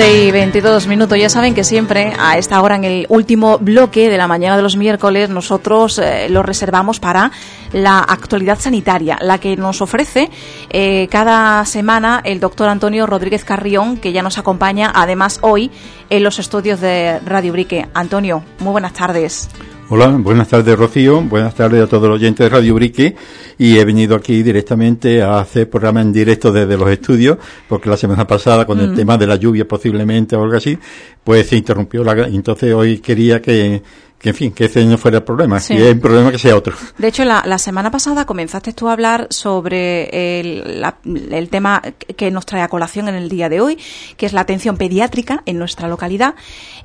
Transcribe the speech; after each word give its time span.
12 0.00 0.24
y 0.24 0.30
22 0.30 0.86
minutos. 0.86 1.18
Ya 1.18 1.28
saben 1.28 1.54
que 1.54 1.62
siempre 1.62 2.14
a 2.18 2.38
esta 2.38 2.62
hora, 2.62 2.76
en 2.76 2.84
el 2.84 3.06
último 3.10 3.58
bloque 3.58 4.08
de 4.08 4.16
la 4.16 4.26
mañana 4.26 4.56
de 4.56 4.62
los 4.62 4.76
miércoles, 4.76 5.28
nosotros 5.28 5.98
eh, 5.98 6.30
lo 6.30 6.42
reservamos 6.42 7.00
para 7.00 7.30
la 7.72 7.98
actualidad 7.98 8.58
sanitaria, 8.58 9.18
la 9.20 9.36
que 9.36 9.58
nos 9.58 9.82
ofrece 9.82 10.30
eh, 10.70 11.06
cada 11.10 11.66
semana 11.66 12.22
el 12.24 12.40
doctor 12.40 12.70
Antonio 12.70 13.06
Rodríguez 13.06 13.44
Carrión, 13.44 13.98
que 13.98 14.12
ya 14.12 14.22
nos 14.22 14.38
acompaña 14.38 14.90
además 14.94 15.38
hoy 15.42 15.70
en 16.08 16.24
los 16.24 16.38
estudios 16.38 16.80
de 16.80 17.20
Radio 17.26 17.52
Brique. 17.52 17.86
Antonio, 17.92 18.42
muy 18.60 18.72
buenas 18.72 18.94
tardes. 18.94 19.50
Hola, 19.92 20.06
buenas 20.06 20.46
tardes 20.46 20.78
Rocío, 20.78 21.20
buenas 21.20 21.52
tardes 21.52 21.82
a 21.82 21.88
todos 21.88 22.08
los 22.08 22.14
oyentes 22.14 22.44
de 22.44 22.48
Radio 22.48 22.76
Brique 22.76 23.16
y 23.58 23.76
he 23.76 23.84
venido 23.84 24.14
aquí 24.14 24.40
directamente 24.40 25.20
a 25.20 25.40
hacer 25.40 25.68
programa 25.68 26.00
en 26.00 26.12
directo 26.12 26.52
desde 26.52 26.76
los 26.76 26.88
estudios 26.88 27.38
porque 27.68 27.90
la 27.90 27.96
semana 27.96 28.24
pasada 28.24 28.64
con 28.64 28.78
el 28.78 28.92
mm. 28.92 28.94
tema 28.94 29.18
de 29.18 29.26
la 29.26 29.34
lluvia 29.34 29.66
posiblemente 29.66 30.36
o 30.36 30.44
algo 30.44 30.56
así, 30.56 30.78
pues 31.24 31.48
se 31.48 31.56
interrumpió 31.56 32.04
la, 32.04 32.12
entonces 32.28 32.72
hoy 32.72 33.00
quería 33.00 33.42
que 33.42 33.82
que 34.20 34.28
en 34.28 34.34
fin, 34.34 34.52
que 34.52 34.66
ese 34.66 34.84
no 34.84 34.98
fuera 34.98 35.18
el 35.18 35.22
problema, 35.22 35.60
si 35.60 35.72
es 35.72 35.94
un 35.94 36.00
problema 36.00 36.30
que 36.30 36.38
sea 36.38 36.54
otro. 36.54 36.76
De 36.98 37.08
hecho, 37.08 37.24
la, 37.24 37.42
la 37.46 37.56
semana 37.56 37.90
pasada 37.90 38.26
comenzaste 38.26 38.74
tú 38.74 38.88
a 38.88 38.92
hablar 38.92 39.28
sobre 39.30 40.40
el, 40.40 40.84
el, 41.30 41.48
tema 41.48 41.80
que 42.16 42.30
nos 42.30 42.44
trae 42.44 42.60
a 42.60 42.68
colación 42.68 43.08
en 43.08 43.14
el 43.14 43.30
día 43.30 43.48
de 43.48 43.62
hoy, 43.62 43.78
que 44.18 44.26
es 44.26 44.34
la 44.34 44.42
atención 44.42 44.76
pediátrica 44.76 45.42
en 45.46 45.58
nuestra 45.58 45.88
localidad, 45.88 46.34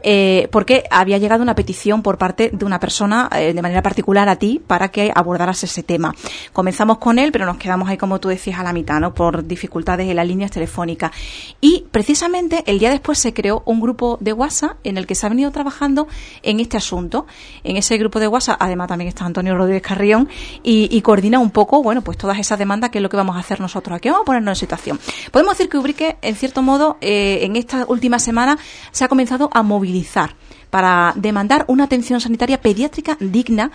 eh, 0.02 0.48
porque 0.50 0.86
había 0.90 1.18
llegado 1.18 1.44
una 1.44 1.56
petición 1.56 2.04
por 2.04 2.18
parte 2.18 2.52
de 2.54 2.64
una 2.64 2.80
persona 2.80 3.30
eh, 3.36 3.54
de 3.54 3.62
manera 3.62 3.82
particular 3.82 4.30
a 4.30 4.38
ti 4.38 4.62
para 4.66 4.88
que 4.88 5.12
abordaras 5.14 5.62
ese 5.62 5.84
tema. 5.84 6.16
Comenzamos 6.54 7.00
con 7.00 7.20
él, 7.20 7.34
pero 7.34 7.46
nos 7.46 7.58
quedamos 7.58 7.90
ahí, 7.90 7.98
como 7.98 8.22
tú 8.22 8.30
decías, 8.30 8.60
a 8.60 8.64
la 8.64 8.72
mitad, 8.72 9.02
¿no? 9.02 9.14
Por 9.14 9.46
dificultades 9.46 10.08
en 10.08 10.16
las 10.16 10.26
líneas 10.26 10.52
telefónicas. 10.52 11.12
Y 11.60 11.84
precisamente 11.92 12.64
el 12.66 12.80
día 12.80 12.92
después 12.92 13.20
se 13.20 13.34
creó 13.34 13.62
un 13.66 13.82
grupo 13.82 14.18
de 14.22 14.32
WhatsApp 14.32 14.78
en 14.86 14.98
el 14.98 15.06
que 15.06 15.16
se 15.16 15.26
ha 15.26 15.30
venido 15.30 15.52
trabajando 15.52 16.08
en 16.42 16.62
este 16.62 16.78
asunto 16.78 17.25
en 17.64 17.78
ese 17.78 17.98
grupo 17.98 18.20
de 18.20 18.28
WhatsApp, 18.28 18.58
además 18.60 18.88
también 18.88 19.08
está 19.08 19.26
Antonio 19.26 19.56
Rodríguez 19.56 19.82
Carrión 19.82 20.30
y, 20.64 21.02
coordina 21.02 21.40
un 21.40 21.52
poco, 21.52 21.84
bueno, 21.84 22.02
pues 22.02 22.18
todas 22.18 22.40
esas 22.40 22.58
demandas 22.58 22.90
que 22.90 23.00
es 23.00 23.02
lo 23.02 23.10
que 23.10 23.18
vamos 23.18 23.36
a 23.36 23.40
hacer 23.40 23.60
nosotros 23.60 23.96
aquí. 23.98 24.10
Vamos 24.10 24.24
a 24.24 24.26
ponernos 24.26 24.58
en 24.58 24.60
situación. 24.60 25.00
Podemos 25.32 25.58
decir 25.58 25.70
que 25.70 25.78
Ubrique, 25.78 26.18
en 26.22 26.36
cierto 26.36 26.62
modo, 26.62 26.98
eh, 27.02 27.40
en 27.44 27.56
esta 27.56 27.86
última 27.88 28.20
semana 28.20 28.58
se 28.92 29.06
ha 29.06 29.08
comenzado 29.08 29.50
a 29.54 29.64
movilizar 29.64 30.36
para 30.70 31.14
demandar 31.16 31.64
una 31.68 31.86
atención 31.86 32.20
sanitaria 32.20 32.60
pediátrica 32.60 33.18
digna 33.20 33.72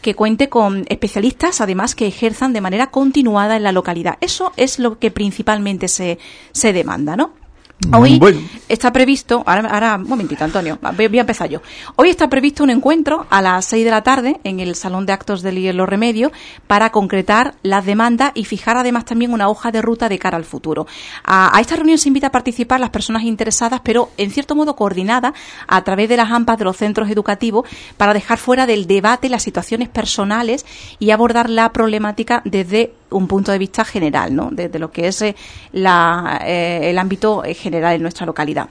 que 0.00 0.14
cuente 0.14 0.48
con 0.48 0.84
especialistas, 0.88 1.60
además, 1.60 1.94
que 1.94 2.06
ejerzan 2.06 2.52
de 2.52 2.60
manera 2.60 2.88
continuada 2.88 3.56
en 3.56 3.62
la 3.62 3.72
localidad. 3.72 4.18
Eso 4.20 4.52
es 4.56 4.78
lo 4.78 4.98
que 4.98 5.10
principalmente 5.10 5.88
se, 5.88 6.18
se 6.52 6.72
demanda, 6.72 7.16
¿no? 7.16 7.43
Hoy 7.92 8.20
está 8.68 8.92
previsto, 8.92 9.42
ahora, 9.46 9.96
un 9.96 10.08
momentito, 10.08 10.44
Antonio, 10.44 10.78
voy, 10.80 11.18
a 11.18 11.20
empezar 11.20 11.50
yo. 11.50 11.60
Hoy 11.96 12.08
está 12.08 12.28
previsto 12.28 12.62
un 12.62 12.70
encuentro 12.70 13.26
a 13.30 13.42
las 13.42 13.64
6 13.66 13.84
de 13.84 13.90
la 13.90 14.02
tarde 14.02 14.40
en 14.44 14.60
el 14.60 14.76
Salón 14.76 15.06
de 15.06 15.12
Actos 15.12 15.42
del 15.42 15.76
Los 15.76 15.88
Remedios 15.88 16.30
para 16.68 16.90
concretar 16.90 17.54
las 17.62 17.84
demandas 17.84 18.30
y 18.34 18.44
fijar 18.44 18.76
además 18.76 19.04
también 19.04 19.32
una 19.32 19.48
hoja 19.48 19.72
de 19.72 19.82
ruta 19.82 20.08
de 20.08 20.18
cara 20.20 20.36
al 20.36 20.44
futuro. 20.44 20.86
A, 21.24 21.58
esta 21.60 21.74
reunión 21.74 21.98
se 21.98 22.08
invita 22.08 22.28
a 22.28 22.32
participar 22.32 22.78
las 22.78 22.90
personas 22.90 23.24
interesadas, 23.24 23.80
pero 23.82 24.10
en 24.18 24.30
cierto 24.30 24.54
modo 24.54 24.76
coordinada 24.76 25.34
a 25.66 25.82
través 25.82 26.08
de 26.08 26.16
las 26.16 26.30
AMPAs 26.30 26.58
de 26.58 26.64
los 26.64 26.76
centros 26.76 27.10
educativos 27.10 27.68
para 27.96 28.14
dejar 28.14 28.38
fuera 28.38 28.66
del 28.66 28.86
debate 28.86 29.28
las 29.28 29.42
situaciones 29.42 29.88
personales 29.88 30.64
y 31.00 31.10
abordar 31.10 31.50
la 31.50 31.72
problemática 31.72 32.40
desde 32.44 32.94
un 33.14 33.26
punto 33.26 33.52
de 33.52 33.58
vista 33.58 33.84
general, 33.84 34.34
¿no? 34.34 34.50
Desde 34.52 34.78
lo 34.78 34.90
que 34.90 35.08
es 35.08 35.22
eh, 35.22 35.34
eh, 35.72 36.80
el 36.82 36.98
ámbito 36.98 37.44
eh, 37.44 37.54
general 37.54 37.94
en 37.94 38.02
nuestra 38.02 38.26
localidad. 38.26 38.68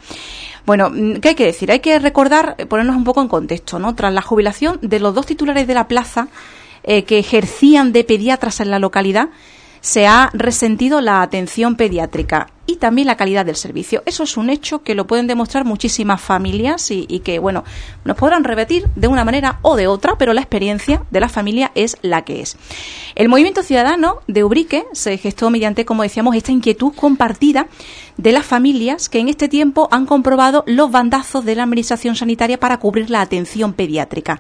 Bueno, 0.66 0.90
mm, 0.90 1.16
¿qué 1.16 1.30
hay 1.30 1.36
que 1.36 1.46
decir? 1.46 1.72
Hay 1.72 1.80
que 1.80 1.98
recordar, 2.00 2.56
ponernos 2.68 2.96
un 2.96 3.04
poco 3.04 3.22
en 3.22 3.28
contexto, 3.28 3.80
¿no? 3.80 3.96
Tras 3.96 4.14
la 4.14 4.22
jubilación 4.22 4.80
de 4.82 5.00
los 5.00 5.14
dos 5.16 5.26
titulares 5.26 5.68
de 5.68 5.74
la 5.74 5.88
plaza 5.88 6.28
que 6.84 7.18
ejercían 7.18 7.94
de 7.94 8.04
pediatras 8.04 8.60
en 8.60 8.70
la 8.70 8.78
localidad, 8.78 9.30
se 9.80 10.06
ha 10.06 10.30
resentido 10.34 11.00
la 11.00 11.22
atención 11.22 11.78
pediátrica 11.78 12.48
y 12.66 12.78
también 12.78 13.08
la 13.08 13.18
calidad 13.18 13.46
del 13.46 13.56
servicio. 13.56 14.04
Eso 14.06 14.24
es 14.24 14.38
un 14.38 14.50
hecho 14.50 14.84
que 14.84 14.96
lo 14.96 15.06
pueden 15.06 15.28
demostrar 15.28 15.66
muchísimas 15.66 16.22
familias 16.22 16.90
y, 16.92 17.20
que, 17.20 17.40
bueno, 17.40 17.64
nos 18.06 18.18
podrán 18.18 18.44
repetir 18.44 18.88
de 18.96 19.08
una 19.08 19.26
manera 19.26 19.60
o 19.62 19.76
de 19.76 19.88
otra, 19.88 20.18
pero 20.18 20.34
la 20.34 20.42
experiencia 20.42 21.04
de 21.12 21.20
la 21.20 21.30
familia 21.30 21.72
es 21.76 21.98
la 22.02 22.24
que 22.24 22.42
es. 22.42 22.58
El 23.16 23.30
movimiento 23.30 23.64
ciudadano 23.64 24.20
de 24.28 24.44
Ubrique 24.44 24.86
se 24.94 25.18
gestó 25.18 25.50
mediante, 25.50 25.86
como 25.86 26.04
decíamos, 26.04 26.36
esta 26.36 26.52
inquietud 26.52 26.94
compartida 26.94 27.68
de 28.18 28.32
las 28.32 28.46
familias 28.46 29.10
que 29.10 29.20
en 29.20 29.30
este 29.30 29.50
tiempo 29.50 29.88
han 29.92 30.06
comprobado 30.06 30.64
los 30.68 30.92
bandazos 30.92 31.46
de 31.46 31.56
la 31.56 31.64
Administración 31.64 32.16
Sanitaria 32.16 32.60
para 32.60 32.78
cubrir 32.78 33.10
la 33.10 33.22
atención 33.22 33.74
pediátrica. 33.74 34.40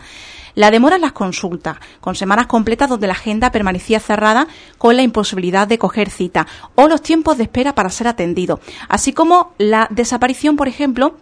La 0.56 0.70
demora 0.70 0.98
en 0.98 1.02
las 1.02 1.14
consultas, 1.14 1.78
con 2.00 2.14
semanas 2.14 2.46
completas 2.46 2.88
donde 2.88 3.08
la 3.08 3.14
agenda 3.14 3.52
permanecía 3.52 4.00
cerrada 4.00 4.48
con 4.78 4.96
la 4.96 5.02
imposibilidad 5.02 5.68
de 5.68 5.80
coger 5.80 6.12
cita, 6.12 6.46
o 6.76 6.88
los 6.88 7.02
tiempos 7.02 7.38
de 7.38 7.44
espera 7.44 7.74
para 7.74 7.90
ser 7.90 8.08
atendido, 8.14 8.60
así 8.88 9.14
como 9.14 9.52
la 9.58 9.88
desaparición, 9.92 10.56
por 10.56 10.68
ejemplo, 10.68 11.18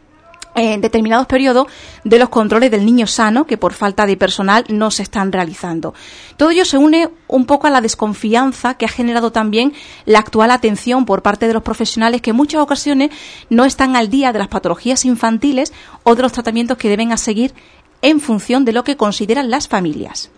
en 0.56 0.81
determinados 0.81 1.28
periodos 1.28 1.68
de 2.03 2.19
los 2.19 2.29
controles 2.29 2.72
del 2.72 2.85
niño 2.85 3.07
sano 3.07 3.46
que 3.46 3.57
por 3.57 3.74
falta 3.74 4.06
de 4.06 4.18
personal 4.18 4.66
no 4.69 4.91
se 4.91 5.03
están 5.03 5.31
realizando. 5.31 5.94
Todo 6.38 6.52
ello 6.52 6.66
se 6.66 6.78
une 6.78 7.09
un 7.28 7.46
poco 7.46 7.68
a 7.68 7.69
la 7.69 7.81
desconfianza 7.81 8.74
que 8.74 8.85
ha 8.85 8.90
generado 8.90 9.31
también 9.31 9.74
la 10.06 10.19
actual 10.19 10.52
atención 10.52 11.06
por 11.06 11.22
parte 11.22 11.47
de 11.47 11.53
los 11.53 11.63
profesionales 11.63 12.22
que 12.22 12.31
en 12.31 12.35
muchas 12.35 12.62
ocasiones 12.62 13.12
no 13.50 13.66
están 13.66 13.96
al 13.96 14.09
día 14.09 14.34
de 14.34 14.40
las 14.40 14.50
patologías 14.50 15.06
infantiles 15.06 15.73
o 16.03 16.16
de 16.16 16.23
los 16.23 16.34
tratamientos 16.34 16.78
que 16.78 16.90
deben 16.90 17.12
a 17.12 17.18
seguir 17.18 17.53
en 18.02 18.19
función 18.19 18.66
de 18.66 18.73
lo 18.73 18.84
que 18.84 18.97
consideran 18.97 19.50
las 19.50 19.68
familias. 19.68 20.31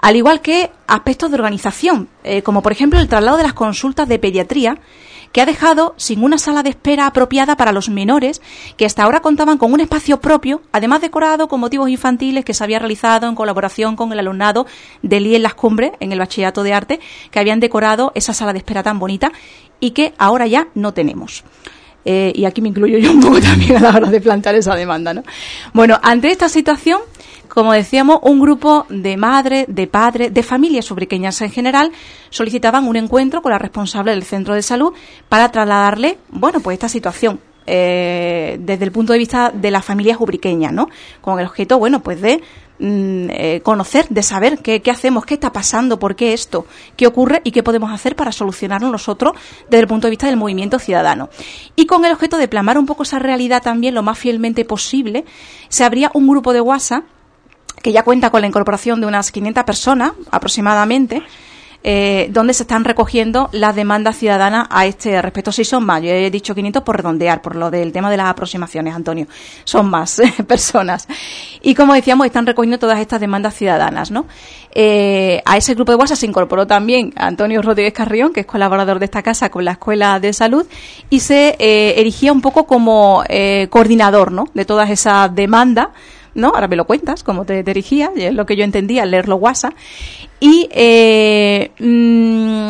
Al 0.00 0.16
igual 0.16 0.42
que 0.42 0.70
aspectos 0.86 1.30
de 1.30 1.36
organización, 1.36 2.08
eh, 2.24 2.42
como 2.42 2.62
por 2.62 2.72
ejemplo 2.72 3.00
el 3.00 3.08
traslado 3.08 3.38
de 3.38 3.42
las 3.42 3.54
consultas 3.54 4.06
de 4.06 4.18
pediatría, 4.18 4.78
que 5.34 5.40
ha 5.40 5.46
dejado 5.46 5.94
sin 5.96 6.22
una 6.22 6.38
sala 6.38 6.62
de 6.62 6.70
espera 6.70 7.06
apropiada 7.06 7.56
para 7.56 7.72
los 7.72 7.88
menores 7.88 8.40
que 8.76 8.86
hasta 8.86 9.02
ahora 9.02 9.18
contaban 9.18 9.58
con 9.58 9.72
un 9.72 9.80
espacio 9.80 10.20
propio, 10.20 10.62
además 10.70 11.00
decorado 11.00 11.48
con 11.48 11.58
motivos 11.58 11.88
infantiles 11.88 12.44
que 12.44 12.54
se 12.54 12.62
había 12.62 12.78
realizado 12.78 13.26
en 13.26 13.34
colaboración 13.34 13.96
con 13.96 14.12
el 14.12 14.20
alumnado 14.20 14.64
del 15.02 15.26
IE 15.26 15.34
en 15.34 15.42
las 15.42 15.54
cumbres, 15.54 15.90
en 15.98 16.12
el 16.12 16.20
bachillerato 16.20 16.62
de 16.62 16.72
arte, 16.72 17.00
que 17.32 17.40
habían 17.40 17.58
decorado 17.58 18.12
esa 18.14 18.32
sala 18.32 18.52
de 18.52 18.58
espera 18.58 18.84
tan 18.84 19.00
bonita 19.00 19.32
y 19.80 19.90
que 19.90 20.14
ahora 20.18 20.46
ya 20.46 20.68
no 20.76 20.94
tenemos. 20.94 21.42
Eh, 22.04 22.32
y 22.32 22.44
aquí 22.44 22.60
me 22.62 22.68
incluyo 22.68 22.98
yo 22.98 23.10
un 23.10 23.20
poco 23.20 23.40
también 23.40 23.78
a 23.78 23.80
la 23.80 23.96
hora 23.96 24.10
de 24.10 24.20
plantear 24.20 24.54
esa 24.54 24.76
demanda. 24.76 25.12
¿no? 25.14 25.24
Bueno, 25.72 25.98
ante 26.00 26.30
esta 26.30 26.48
situación, 26.48 27.00
como 27.48 27.72
decíamos, 27.72 28.20
un 28.22 28.40
grupo 28.40 28.86
de 28.88 29.16
madres, 29.16 29.66
de 29.68 29.86
padres, 29.86 30.32
de 30.32 30.42
familias 30.42 30.84
sobrequeñas 30.86 31.40
en 31.40 31.50
general 31.50 31.92
solicitaban 32.30 32.86
un 32.86 32.96
encuentro 32.96 33.42
con 33.42 33.52
la 33.52 33.58
responsable 33.58 34.12
del 34.12 34.24
centro 34.24 34.54
de 34.54 34.62
salud 34.62 34.92
para 35.28 35.50
trasladarle, 35.50 36.18
bueno, 36.30 36.60
pues 36.60 36.74
esta 36.74 36.88
situación. 36.88 37.40
Eh, 37.66 38.58
desde 38.60 38.84
el 38.84 38.92
punto 38.92 39.14
de 39.14 39.18
vista 39.18 39.50
de 39.50 39.70
las 39.70 39.82
familias 39.82 40.18
ubriqueñas, 40.20 40.70
¿no? 40.70 40.90
Con 41.22 41.40
el 41.40 41.46
objeto, 41.46 41.78
bueno, 41.78 42.00
pues 42.00 42.20
de 42.20 42.42
Mm, 42.76 43.30
eh, 43.30 43.60
conocer, 43.62 44.08
de 44.08 44.20
saber 44.24 44.58
qué, 44.58 44.82
hacemos, 44.90 45.24
qué 45.24 45.34
está 45.34 45.52
pasando, 45.52 46.00
por 46.00 46.16
qué 46.16 46.32
esto, 46.32 46.66
qué 46.96 47.06
ocurre 47.06 47.40
y 47.44 47.52
qué 47.52 47.62
podemos 47.62 47.92
hacer 47.92 48.16
para 48.16 48.32
solucionarlo 48.32 48.90
nosotros 48.90 49.34
desde 49.70 49.82
el 49.82 49.86
punto 49.86 50.08
de 50.08 50.10
vista 50.10 50.26
del 50.26 50.36
movimiento 50.36 50.80
ciudadano. 50.80 51.30
Y 51.76 51.86
con 51.86 52.04
el 52.04 52.10
objeto 52.10 52.36
de 52.36 52.48
plasmar 52.48 52.76
un 52.76 52.86
poco 52.86 53.04
esa 53.04 53.20
realidad 53.20 53.62
también 53.62 53.94
lo 53.94 54.02
más 54.02 54.18
fielmente 54.18 54.64
posible, 54.64 55.24
se 55.68 55.84
abría 55.84 56.10
un 56.14 56.26
grupo 56.26 56.52
de 56.52 56.60
WhatsApp 56.60 57.04
que 57.84 57.92
ya 57.92 58.02
cuenta 58.02 58.30
con 58.30 58.40
la 58.40 58.46
incorporación 58.46 59.02
de 59.02 59.06
unas 59.06 59.30
500 59.30 59.62
personas 59.64 60.12
aproximadamente, 60.30 61.22
eh, 61.82 62.28
donde 62.30 62.54
se 62.54 62.62
están 62.62 62.82
recogiendo 62.82 63.50
las 63.52 63.76
demandas 63.76 64.16
ciudadanas 64.16 64.68
a 64.70 64.86
este 64.86 65.20
respecto. 65.20 65.52
Sí, 65.52 65.66
son 65.66 65.84
más. 65.84 66.00
Yo 66.00 66.08
he 66.08 66.30
dicho 66.30 66.54
500 66.54 66.82
por 66.82 66.96
redondear, 66.96 67.42
por 67.42 67.56
lo 67.56 67.70
del 67.70 67.92
tema 67.92 68.10
de 68.10 68.16
las 68.16 68.28
aproximaciones, 68.28 68.94
Antonio. 68.94 69.26
Son 69.64 69.90
más 69.90 70.18
personas. 70.48 71.06
Y 71.60 71.74
como 71.74 71.92
decíamos, 71.92 72.24
están 72.24 72.46
recogiendo 72.46 72.78
todas 72.78 73.00
estas 73.00 73.20
demandas 73.20 73.54
ciudadanas, 73.54 74.10
¿no? 74.10 74.24
Eh, 74.74 75.42
a 75.44 75.58
ese 75.58 75.74
grupo 75.74 75.92
de 75.92 75.96
WhatsApp 75.96 76.16
se 76.16 76.26
incorporó 76.26 76.66
también 76.66 77.12
Antonio 77.16 77.60
Rodríguez 77.60 77.92
Carrión, 77.92 78.32
que 78.32 78.40
es 78.40 78.46
colaborador 78.46 78.98
de 78.98 79.04
esta 79.04 79.22
casa 79.22 79.50
con 79.50 79.66
la 79.66 79.72
Escuela 79.72 80.18
de 80.20 80.32
Salud, 80.32 80.66
y 81.10 81.20
se 81.20 81.54
eh, 81.58 82.00
erigía 82.00 82.32
un 82.32 82.40
poco 82.40 82.64
como 82.64 83.24
eh, 83.28 83.68
coordinador, 83.68 84.32
¿no? 84.32 84.48
De 84.54 84.64
todas 84.64 84.88
esas 84.88 85.34
demandas 85.34 85.88
¿no? 86.34 86.48
Ahora 86.48 86.68
me 86.68 86.76
lo 86.76 86.86
cuentas, 86.86 87.22
como 87.22 87.44
te 87.44 87.62
dirigía, 87.62 88.10
es 88.16 88.34
lo 88.34 88.46
que 88.46 88.56
yo 88.56 88.64
entendía 88.64 89.02
al 89.02 89.10
leerlo 89.10 89.36
WhatsApp. 89.36 89.74
Y 90.40 90.68
eh, 90.72 91.70
mm, 91.78 92.68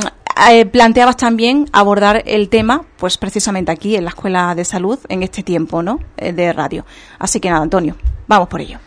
eh, 0.50 0.66
planteabas 0.66 1.16
también 1.16 1.68
abordar 1.72 2.22
el 2.26 2.48
tema, 2.48 2.82
pues 2.96 3.18
precisamente 3.18 3.72
aquí 3.72 3.96
en 3.96 4.04
la 4.04 4.10
Escuela 4.10 4.54
de 4.54 4.64
Salud, 4.64 4.98
en 5.08 5.22
este 5.22 5.42
tiempo, 5.42 5.82
¿no? 5.82 6.00
Eh, 6.16 6.32
de 6.32 6.52
radio. 6.52 6.84
Así 7.18 7.40
que 7.40 7.50
nada, 7.50 7.62
Antonio, 7.62 7.96
vamos 8.26 8.48
por 8.48 8.60
ello. 8.60 8.78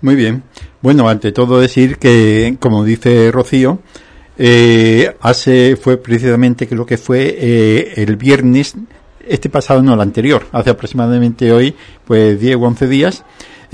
Muy 0.00 0.16
bien. 0.16 0.42
Bueno, 0.82 1.08
ante 1.08 1.32
todo 1.32 1.60
decir 1.60 1.98
que, 1.98 2.56
como 2.60 2.84
dice 2.84 3.30
Rocío, 3.32 3.78
hace, 5.20 5.76
fue 5.76 5.96
precisamente 5.96 6.66
que 6.66 6.74
lo 6.74 6.84
que 6.84 6.98
fue 6.98 7.94
el 7.96 8.16
viernes 8.16 8.74
este 9.28 9.48
pasado, 9.48 9.82
no, 9.82 9.94
el 9.94 10.00
anterior, 10.00 10.46
hace 10.52 10.70
aproximadamente 10.70 11.52
hoy, 11.52 11.74
pues 12.04 12.40
10 12.40 12.56
o 12.56 12.60
11 12.60 12.88
días, 12.88 13.24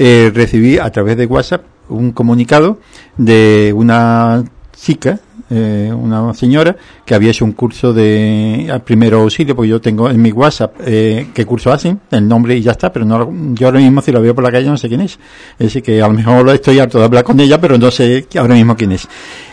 eh, 0.02 0.32
recibí 0.34 0.78
a 0.78 0.90
través 0.90 1.14
de 1.18 1.26
WhatsApp 1.26 1.62
un 1.90 2.12
comunicado 2.12 2.78
de 3.18 3.70
una 3.76 4.42
chica 4.72 5.20
eh, 5.52 5.92
una 5.92 6.32
señora 6.32 6.76
que 7.04 7.12
había 7.12 7.30
hecho 7.30 7.44
un 7.44 7.52
curso 7.52 7.92
de 7.92 8.72
primero 8.84 9.22
auxilio, 9.22 9.56
porque 9.56 9.68
yo 9.68 9.80
tengo 9.80 10.08
en 10.08 10.22
mi 10.22 10.30
WhatsApp 10.30 10.76
eh, 10.86 11.26
qué 11.34 11.44
curso 11.44 11.72
hacen, 11.72 12.00
el 12.12 12.28
nombre 12.28 12.56
y 12.56 12.62
ya 12.62 12.70
está, 12.70 12.92
pero 12.92 13.04
no 13.04 13.54
yo 13.54 13.66
ahora 13.66 13.80
mismo 13.80 14.00
si 14.00 14.12
lo 14.12 14.22
veo 14.22 14.32
por 14.32 14.44
la 14.44 14.52
calle 14.52 14.68
no 14.68 14.76
sé 14.76 14.88
quién 14.88 15.00
es. 15.00 15.18
Es 15.58 15.66
decir, 15.66 15.82
que 15.82 16.00
a 16.00 16.06
lo 16.06 16.14
mejor 16.14 16.48
estoy 16.50 16.78
harto 16.78 16.98
de 16.98 17.04
hablar 17.04 17.24
con 17.24 17.40
ella, 17.40 17.60
pero 17.60 17.76
no 17.76 17.90
sé 17.90 18.26
ahora 18.38 18.54
mismo 18.54 18.76
quién 18.76 18.92
es. 18.92 19.08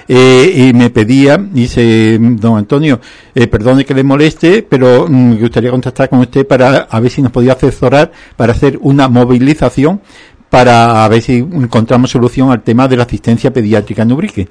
Eh, 0.08 0.70
y 0.70 0.74
me 0.74 0.92
pedía, 0.92 1.38
dice, 1.38 2.18
don 2.20 2.58
Antonio, 2.60 3.02
eh, 3.34 3.48
perdone 3.48 3.84
que 3.84 3.96
le 3.96 4.04
moleste, 4.04 4.62
pero 4.62 5.08
mm, 5.10 5.30
me 5.32 5.36
gustaría 5.38 5.72
contactar 5.72 6.10
con 6.10 6.20
usted 6.20 6.46
para 6.46 6.88
a 6.90 7.00
ver 7.00 7.10
si 7.12 7.24
nos 7.24 7.32
podía 7.32 7.54
asesorar 7.54 8.12
para 8.36 8.54
hacer 8.54 8.78
una 8.82 9.08
movilización 9.08 10.02
para 10.50 11.08
ver 11.10 11.22
si 11.22 11.38
encontramos 11.38 12.12
solución 12.12 12.52
al 12.52 12.62
tema 12.62 12.88
de 12.88 12.98
la 12.98 13.04
asistencia 13.04 13.52
pediátrica 13.52 14.04
en 14.04 14.12
Ubrique, 14.12 14.48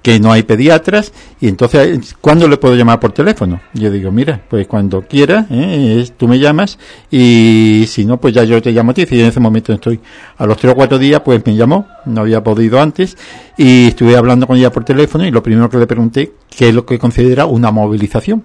que 0.00 0.20
no 0.20 0.32
hay 0.32 0.42
pediatras, 0.42 1.12
y 1.40 1.48
entonces, 1.48 2.14
¿cuándo 2.20 2.46
le 2.46 2.56
puedo 2.56 2.76
llamar 2.76 3.00
por 3.00 3.12
teléfono? 3.12 3.60
Yo 3.74 3.90
digo, 3.90 4.12
mira, 4.12 4.40
pues 4.48 4.66
cuando 4.66 5.02
quiera, 5.02 5.46
¿eh? 5.50 6.08
tú 6.16 6.28
me 6.28 6.38
llamas, 6.38 6.78
y 7.10 7.84
si 7.88 8.04
no, 8.04 8.18
pues 8.18 8.34
ya 8.34 8.44
yo 8.44 8.62
te 8.62 8.72
llamo 8.72 8.92
a 8.92 8.94
ti, 8.94 9.06
si 9.06 9.20
en 9.20 9.26
ese 9.26 9.40
momento 9.40 9.72
estoy. 9.72 10.00
A 10.38 10.46
los 10.46 10.56
tres 10.56 10.72
o 10.72 10.76
cuatro 10.76 10.98
días, 10.98 11.22
pues 11.24 11.44
me 11.44 11.56
llamó, 11.56 11.86
no 12.06 12.20
había 12.20 12.42
podido 12.42 12.80
antes, 12.80 13.16
y 13.56 13.88
estuve 13.88 14.16
hablando 14.16 14.46
con 14.46 14.56
ella 14.56 14.70
por 14.70 14.84
teléfono, 14.84 15.26
y 15.26 15.30
lo 15.30 15.42
primero 15.42 15.68
que 15.68 15.78
le 15.78 15.86
pregunté, 15.86 16.32
¿qué 16.56 16.68
es 16.68 16.74
lo 16.74 16.86
que 16.86 16.98
considera 16.98 17.46
una 17.46 17.70
movilización? 17.70 18.44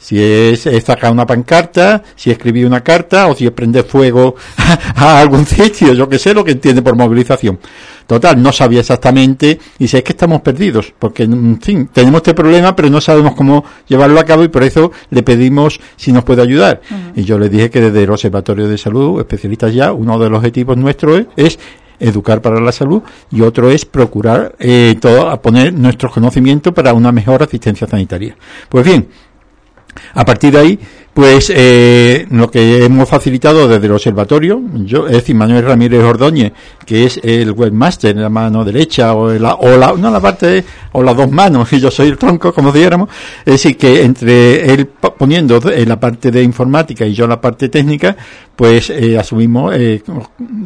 Si 0.00 0.20
es, 0.20 0.62
sacar 0.84 1.12
una 1.12 1.26
pancarta, 1.26 2.02
si 2.16 2.30
escribir 2.30 2.66
una 2.66 2.80
carta 2.80 3.26
o 3.26 3.36
si 3.36 3.44
es 3.46 3.52
prender 3.52 3.84
fuego 3.84 4.34
a, 4.96 5.20
algún 5.20 5.44
sitio, 5.44 5.92
yo 5.92 6.08
que 6.08 6.18
sé 6.18 6.32
lo 6.32 6.42
que 6.42 6.52
entiende 6.52 6.80
por 6.80 6.96
movilización. 6.96 7.60
Total, 8.06 8.42
no 8.42 8.50
sabía 8.50 8.80
exactamente 8.80 9.60
y 9.78 9.86
sé 9.86 10.02
que 10.02 10.12
estamos 10.12 10.40
perdidos, 10.40 10.92
porque 10.98 11.24
en 11.24 11.60
fin, 11.60 11.90
tenemos 11.92 12.20
este 12.20 12.34
problema 12.34 12.74
pero 12.74 12.88
no 12.90 13.00
sabemos 13.00 13.34
cómo 13.34 13.64
llevarlo 13.86 14.18
a 14.18 14.24
cabo 14.24 14.42
y 14.42 14.48
por 14.48 14.64
eso 14.64 14.90
le 15.10 15.22
pedimos 15.22 15.78
si 15.96 16.12
nos 16.12 16.24
puede 16.24 16.42
ayudar. 16.42 16.80
Y 17.14 17.22
yo 17.22 17.38
le 17.38 17.48
dije 17.48 17.70
que 17.70 17.80
desde 17.82 18.02
el 18.02 18.10
Observatorio 18.10 18.68
de 18.68 18.78
Salud, 18.78 19.20
especialistas 19.20 19.74
ya, 19.74 19.92
uno 19.92 20.18
de 20.18 20.30
los 20.30 20.38
objetivos 20.38 20.76
nuestros 20.76 21.26
es, 21.36 21.58
educar 22.00 22.40
para 22.40 22.60
la 22.60 22.72
salud 22.72 23.02
y 23.30 23.42
otro 23.42 23.70
es 23.70 23.84
procurar 23.84 24.56
eh, 24.58 24.96
todo, 25.00 25.28
a 25.28 25.40
poner 25.40 25.72
nuestros 25.74 26.12
conocimientos 26.12 26.72
para 26.72 26.94
una 26.94 27.12
mejor 27.12 27.42
asistencia 27.42 27.86
sanitaria. 27.86 28.36
Pues 28.68 28.84
bien, 28.84 29.06
a 30.14 30.24
partir 30.24 30.52
de 30.52 30.58
ahí, 30.58 30.78
pues 31.12 31.52
eh, 31.54 32.26
lo 32.30 32.50
que 32.50 32.84
hemos 32.84 33.08
facilitado 33.08 33.66
desde 33.66 33.86
el 33.86 33.92
observatorio, 33.92 34.62
yo, 34.74 35.06
es 35.06 35.14
decir, 35.14 35.34
Manuel 35.34 35.64
Ramírez 35.64 36.02
Ordóñez, 36.04 36.52
que 36.86 37.04
es 37.04 37.20
el 37.22 37.50
webmaster, 37.50 38.16
la 38.16 38.28
mano 38.28 38.64
derecha, 38.64 39.14
o 39.14 39.32
la, 39.32 39.54
o 39.54 39.76
la, 39.76 39.92
no 39.94 40.10
la 40.10 40.20
parte, 40.20 40.64
o 40.92 41.02
las 41.02 41.16
dos 41.16 41.30
manos, 41.30 41.72
y 41.74 41.80
yo 41.80 41.90
soy 41.90 42.08
el 42.08 42.18
tronco, 42.18 42.54
como 42.54 42.70
diéramos, 42.70 43.08
es 43.40 43.54
decir, 43.54 43.76
que 43.76 44.02
entre 44.04 44.72
él 44.72 44.86
poniendo 44.86 45.60
en 45.70 45.88
la 45.88 45.98
parte 45.98 46.30
de 46.30 46.42
informática 46.42 47.04
y 47.04 47.12
yo 47.12 47.26
la 47.26 47.40
parte 47.40 47.68
técnica, 47.68 48.16
pues 48.60 48.90
eh, 48.90 49.16
asumimos, 49.18 49.74
eh, 49.74 50.02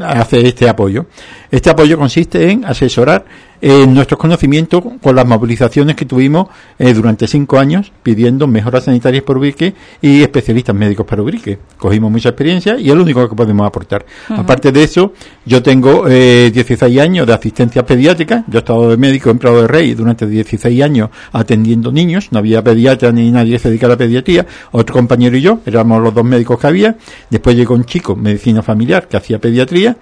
hace 0.00 0.49
este 0.49 0.69
apoyo. 0.69 1.06
Este 1.49 1.70
apoyo 1.70 1.96
consiste 1.96 2.50
en 2.50 2.64
asesorar 2.64 3.25
en 3.67 3.94
nuestros 3.94 4.19
conocimientos 4.19 4.82
con 5.00 5.17
las 5.17 5.26
movilizaciones 5.26 5.96
que 5.96 6.05
tuvimos 6.05 6.49
eh, 6.79 6.93
durante 6.93 7.26
cinco 7.26 7.58
años 7.58 7.93
pidiendo 8.02 8.46
mejoras 8.46 8.85
sanitarias 8.85 9.23
por 9.23 9.38
Ubrique 9.38 9.73
y 10.02 10.20
especialistas 10.20 10.75
médicos 10.75 11.06
para 11.06 11.23
Ubrique. 11.23 11.58
Cogimos 11.79 12.11
mucha 12.11 12.29
experiencia 12.29 12.79
y 12.79 12.91
es 12.91 12.94
lo 12.94 13.02
único 13.02 13.26
que 13.26 13.35
podemos 13.35 13.67
aportar. 13.67 14.05
Aparte 14.29 14.70
de 14.70 14.82
eso, 14.82 15.14
yo 15.46 15.62
tengo 15.62 16.06
eh, 16.08 16.50
16 16.52 17.00
años 17.00 17.26
de 17.26 17.32
asistencia 17.32 17.87
pediátrica. 17.87 18.44
Yo 18.49 18.58
he 18.58 18.61
estado 18.61 18.91
de 18.91 18.99
médico 18.99 19.31
en 19.31 19.38
Prado 19.38 19.62
de 19.62 19.69
Rey 19.69 19.94
durante 19.94 20.26
16 20.26 20.82
años 20.82 21.08
atendiendo 21.32 21.91
niños. 21.91 22.29
No 22.32 22.41
había 22.41 22.62
pediatra 22.62 23.12
ni 23.12 23.31
nadie 23.31 23.58
se 23.58 23.69
dedicara 23.69 23.94
a 23.94 23.96
la 23.96 23.99
pediatría. 23.99 24.46
Otro 24.73 24.94
compañero 24.94 25.38
y 25.38 25.41
yo 25.41 25.61
éramos 25.64 26.02
los 26.02 26.12
dos 26.12 26.25
médicos 26.25 26.58
que 26.58 26.67
había. 26.67 26.96
Después 27.31 27.56
llegó 27.56 27.75
un 27.75 27.83
chico, 27.84 28.16
medicina 28.16 28.62
familiar, 28.62 29.08
que 29.08 29.16
hacía 29.16 29.38
pediatría 29.38 29.96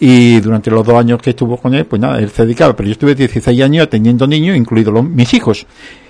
y 0.00 0.40
durante 0.40 0.70
los 0.70 0.84
dos 0.84 0.96
años 0.96 1.20
que 1.22 1.30
estuvo 1.30 1.56
con 1.56 1.74
él, 1.74 1.86
pues 1.86 2.00
nada, 2.00 2.18
él 2.18 2.28
se 2.30 2.44
dedicaba, 2.44 2.74
pero 2.74 2.88
yo 2.88 2.92
estuve 2.92 3.14
16 3.14 3.60
años 3.62 3.84
atendiendo 3.84 4.26
niños, 4.26 4.56
incluidos 4.56 5.04
mis 5.04 5.32
hijos. 5.34 5.66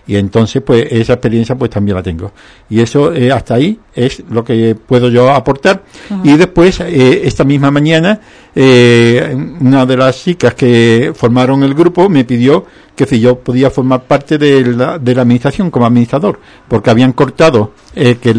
Y 0.06 0.17
entonces, 0.17 0.62
pues 0.62 0.87
esa 0.91 1.15
experiencia 1.15 1.55
pues 1.56 1.71
también 1.71 1.97
la 1.97 2.03
tengo. 2.03 2.32
Y 2.69 2.81
eso, 2.81 3.12
eh, 3.12 3.32
hasta 3.32 3.55
ahí, 3.55 3.79
es 3.94 4.23
lo 4.31 4.44
que 4.44 4.75
puedo 4.75 5.09
yo 5.09 5.31
aportar. 5.31 5.82
Y 6.23 6.37
después, 6.37 6.81
eh, 6.81 7.23
esta 7.25 7.44
misma 7.44 7.71
mañana, 7.71 8.21
eh, 8.55 9.35
una 9.61 9.87
de 9.87 9.97
las 9.97 10.23
chicas 10.23 10.55
que 10.55 11.12
formaron 11.15 11.62
el 11.62 11.75
grupo 11.75 12.09
me 12.09 12.25
pidió 12.25 12.67
que 12.94 13.06
si 13.06 13.19
yo 13.19 13.38
podía 13.38 13.71
formar 13.71 14.03
parte 14.05 14.38
de 14.38 14.65
la, 14.75 14.99
de 14.99 15.15
la 15.15 15.23
administración 15.23 15.71
como 15.71 15.87
administrador, 15.87 16.38
porque 16.69 16.91
habían 16.91 17.12
cortado 17.12 17.73
que 17.94 18.35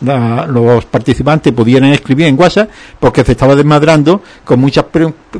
le, 0.00 0.46
los 0.48 0.84
participantes 0.86 1.52
pudieran 1.52 1.90
escribir 1.90 2.26
en 2.26 2.38
WhatsApp 2.38 2.70
porque 2.98 3.24
se 3.24 3.32
estaba 3.32 3.54
desmadrando 3.54 4.22
con 4.44 4.60
muchas 4.60 4.86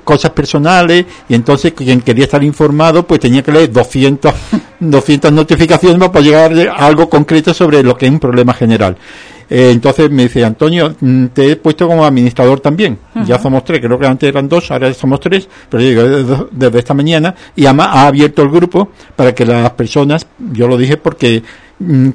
cosas 0.05 0.31
personales 0.31 1.05
y 1.29 1.35
entonces 1.35 1.73
quien 1.73 2.01
quería 2.01 2.25
estar 2.25 2.43
informado 2.43 3.07
pues 3.07 3.21
tenía 3.21 3.43
que 3.43 3.53
leer 3.53 3.73
200, 3.73 4.35
200 4.81 5.33
notificaciones 5.33 6.09
para 6.09 6.25
llegar 6.25 6.53
a 6.69 6.87
algo 6.87 7.09
concreto 7.09 7.55
sobre 7.55 7.83
lo 7.83 7.97
que 7.97 8.07
es 8.07 8.13
un 8.13 8.21
problema 8.21 8.55
general. 8.55 8.97
Eh, 9.51 9.71
entonces 9.73 10.11
me 10.11 10.25
dice, 10.25 10.45
Antonio, 10.45 10.95
mm, 11.01 11.27
te 11.27 11.53
he 11.53 11.57
puesto 11.57 11.87
como 11.87 12.05
administrador 12.05 12.61
también. 12.61 12.99
Ya 13.25 13.39
somos 13.39 13.65
tres, 13.65 13.81
creo 13.81 13.99
que 13.99 14.07
antes 14.07 14.29
eran 14.29 14.49
dos, 14.49 14.71
ahora 14.71 14.93
somos 14.93 15.21
tres, 15.21 15.49
pero 15.71 15.83
yo 15.83 15.89
digo, 15.89 16.49
desde, 16.51 16.79
esta 16.79 16.95
mañana 16.95 17.35
y 17.57 17.65
además 17.65 17.89
ha 17.93 18.07
abierto 18.09 18.43
el 18.43 18.51
grupo 18.51 18.91
para 19.17 19.35
que 19.35 19.47
las 19.47 19.71
personas, 19.71 20.27
yo 20.53 20.69
lo 20.69 20.77
dije 20.77 20.99
porque 20.99 21.43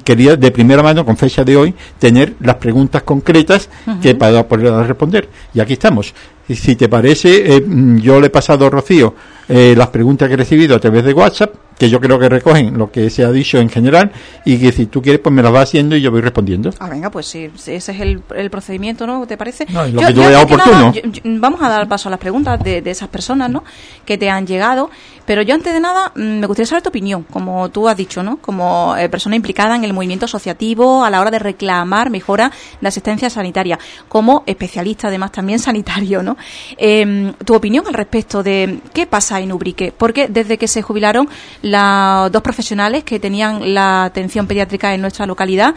quería 0.02 0.36
de 0.36 0.50
primera 0.50 0.82
mano, 0.82 1.04
con 1.04 1.16
fecha 1.16 1.44
de 1.44 1.56
hoy, 1.56 1.74
tener 1.98 2.34
las 2.40 2.56
preguntas 2.56 3.02
concretas 3.02 3.68
que 4.02 4.14
para 4.14 4.46
poder 4.46 4.72
responder. 4.86 5.28
Y 5.52 5.60
aquí 5.60 5.74
estamos. 5.74 6.14
Si 6.48 6.76
te 6.76 6.88
parece, 6.88 7.56
eh, 7.56 7.60
mm, 7.60 7.98
yo 7.98 8.20
le 8.20 8.26
he 8.26 8.30
pasado 8.30 8.66
a 8.66 8.70
Rocío 8.70 9.14
eh, 9.48 9.74
las 9.76 9.88
preguntas 9.88 10.28
que 10.28 10.34
he 10.34 10.36
recibido 10.36 10.76
a 10.76 10.78
través 10.78 11.04
de 11.04 11.12
WhatsApp, 11.12 11.54
que 11.78 11.90
yo 11.90 12.00
creo 12.00 12.18
que 12.18 12.28
recogen 12.28 12.78
lo 12.78 12.90
que 12.90 13.10
se 13.10 13.24
ha 13.24 13.30
dicho 13.30 13.58
en 13.58 13.68
general, 13.68 14.12
y 14.44 14.58
que 14.58 14.72
si 14.72 14.86
tú 14.86 15.02
quieres, 15.02 15.20
pues 15.20 15.34
me 15.34 15.42
las 15.42 15.52
vas 15.52 15.68
haciendo 15.68 15.96
y 15.96 16.00
yo 16.00 16.10
voy 16.10 16.20
respondiendo. 16.20 16.70
Ah, 16.78 16.88
venga, 16.88 17.10
pues 17.10 17.26
sí, 17.26 17.50
ese 17.54 17.76
es 17.76 17.88
el, 17.88 18.22
el 18.36 18.50
procedimiento, 18.50 19.06
¿no? 19.06 19.26
¿Te 19.26 19.36
parece? 19.36 19.66
No, 19.70 19.86
lo 19.86 20.00
que 20.00 20.14
yo, 20.14 20.40
oportuno. 20.40 20.92
vamos 21.24 21.62
a 21.62 21.68
dar 21.68 21.88
paso 21.88 22.08
a 22.08 22.10
las 22.10 22.20
preguntas 22.20 22.62
de, 22.62 22.82
de, 22.82 22.90
esas 22.90 23.08
personas, 23.08 23.50
¿no? 23.50 23.64
Que 24.04 24.18
te 24.18 24.30
han 24.30 24.46
llegado, 24.46 24.90
pero 25.26 25.42
yo 25.42 25.54
antes 25.54 25.72
de 25.72 25.80
nada 25.80 26.12
mm, 26.14 26.40
me 26.40 26.46
gustaría 26.46 26.68
saber 26.68 26.82
tu 26.82 26.90
opinión, 26.90 27.24
como 27.24 27.68
tú 27.70 27.88
has 27.88 27.96
dicho, 27.96 28.22
¿no? 28.22 28.36
Como 28.38 28.94
eh, 28.96 29.08
persona 29.08 29.36
implicada 29.36 29.74
en 29.76 29.84
el 29.84 29.92
movimiento 29.92 30.26
asociativo 30.26 31.04
a 31.04 31.10
la 31.10 31.20
hora 31.20 31.30
de 31.30 31.38
reclamar 31.38 32.10
mejora 32.10 32.52
de 32.80 32.88
asistencia 32.88 33.30
sanitaria, 33.30 33.78
como 34.08 34.44
especialista 34.46 35.08
además 35.08 35.32
también 35.32 35.58
sanitario, 35.60 36.22
¿no? 36.22 36.36
Eh, 36.76 37.32
tu 37.44 37.54
opinión 37.54 37.86
al 37.86 37.94
respecto 37.94 38.42
de 38.42 38.80
qué 38.92 39.06
pasa 39.06 39.40
en 39.40 39.52
Ubrique, 39.52 39.92
porque 39.96 40.28
desde 40.28 40.58
que 40.58 40.68
se 40.68 40.82
jubilaron 40.82 41.28
los 41.64 42.30
dos 42.30 42.42
profesionales 42.42 43.04
que 43.04 43.18
tenían 43.18 43.74
la 43.74 44.04
atención 44.04 44.46
pediátrica 44.46 44.92
en 44.94 45.00
nuestra 45.00 45.26
localidad, 45.26 45.74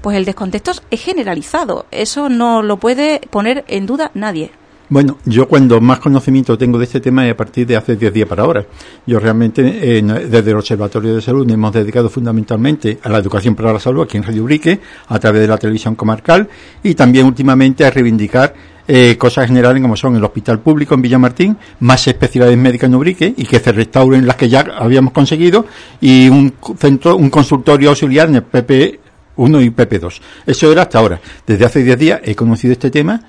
pues 0.00 0.16
el 0.16 0.24
descontexto 0.24 0.72
es 0.90 1.02
generalizado. 1.02 1.86
Eso 1.90 2.28
no 2.28 2.62
lo 2.62 2.78
puede 2.78 3.20
poner 3.30 3.64
en 3.68 3.86
duda 3.86 4.10
nadie. 4.14 4.50
Bueno, 4.88 5.18
yo 5.24 5.48
cuando 5.48 5.80
más 5.80 5.98
conocimiento 5.98 6.56
tengo 6.56 6.78
de 6.78 6.84
este 6.84 7.00
tema 7.00 7.26
es 7.26 7.32
a 7.32 7.36
partir 7.36 7.66
de 7.66 7.74
hace 7.74 7.96
10 7.96 8.12
días 8.12 8.28
para 8.28 8.44
ahora. 8.44 8.64
Yo 9.04 9.18
realmente, 9.18 9.62
desde 9.62 10.50
el 10.50 10.56
Observatorio 10.56 11.12
de 11.12 11.20
Salud, 11.20 11.44
nos 11.44 11.54
hemos 11.54 11.72
dedicado 11.72 12.08
fundamentalmente 12.08 13.00
a 13.02 13.08
la 13.08 13.18
educación 13.18 13.56
para 13.56 13.72
la 13.72 13.80
salud 13.80 14.04
aquí 14.04 14.16
en 14.16 14.22
Radio 14.22 14.44
Ubrique, 14.44 14.78
a 15.08 15.18
través 15.18 15.40
de 15.40 15.48
la 15.48 15.58
televisión 15.58 15.96
comarcal, 15.96 16.48
y 16.84 16.94
también 16.94 17.26
últimamente 17.26 17.84
a 17.84 17.90
reivindicar 17.90 18.54
eh, 18.86 19.16
cosas 19.18 19.48
generales 19.48 19.82
como 19.82 19.96
son 19.96 20.14
el 20.14 20.22
hospital 20.22 20.60
público 20.60 20.94
en 20.94 21.02
Villamartín, 21.02 21.56
más 21.80 22.06
especialidades 22.06 22.56
médicas 22.56 22.88
en 22.88 22.94
Ubrique 22.94 23.34
y 23.36 23.44
que 23.44 23.58
se 23.58 23.72
restauren 23.72 24.24
las 24.24 24.36
que 24.36 24.48
ya 24.48 24.60
habíamos 24.78 25.12
conseguido 25.12 25.66
y 26.00 26.28
un 26.28 26.54
centro, 26.78 27.16
un 27.16 27.28
consultorio 27.28 27.88
auxiliar 27.88 28.28
en 28.28 28.36
el 28.36 28.48
PP1 28.48 29.64
y 29.64 29.70
PP2. 29.70 30.20
Eso 30.46 30.70
era 30.70 30.82
hasta 30.82 31.00
ahora. 31.00 31.20
Desde 31.44 31.64
hace 31.64 31.82
10 31.82 31.98
días 31.98 32.20
he 32.22 32.36
conocido 32.36 32.72
este 32.74 32.92
tema 32.92 33.20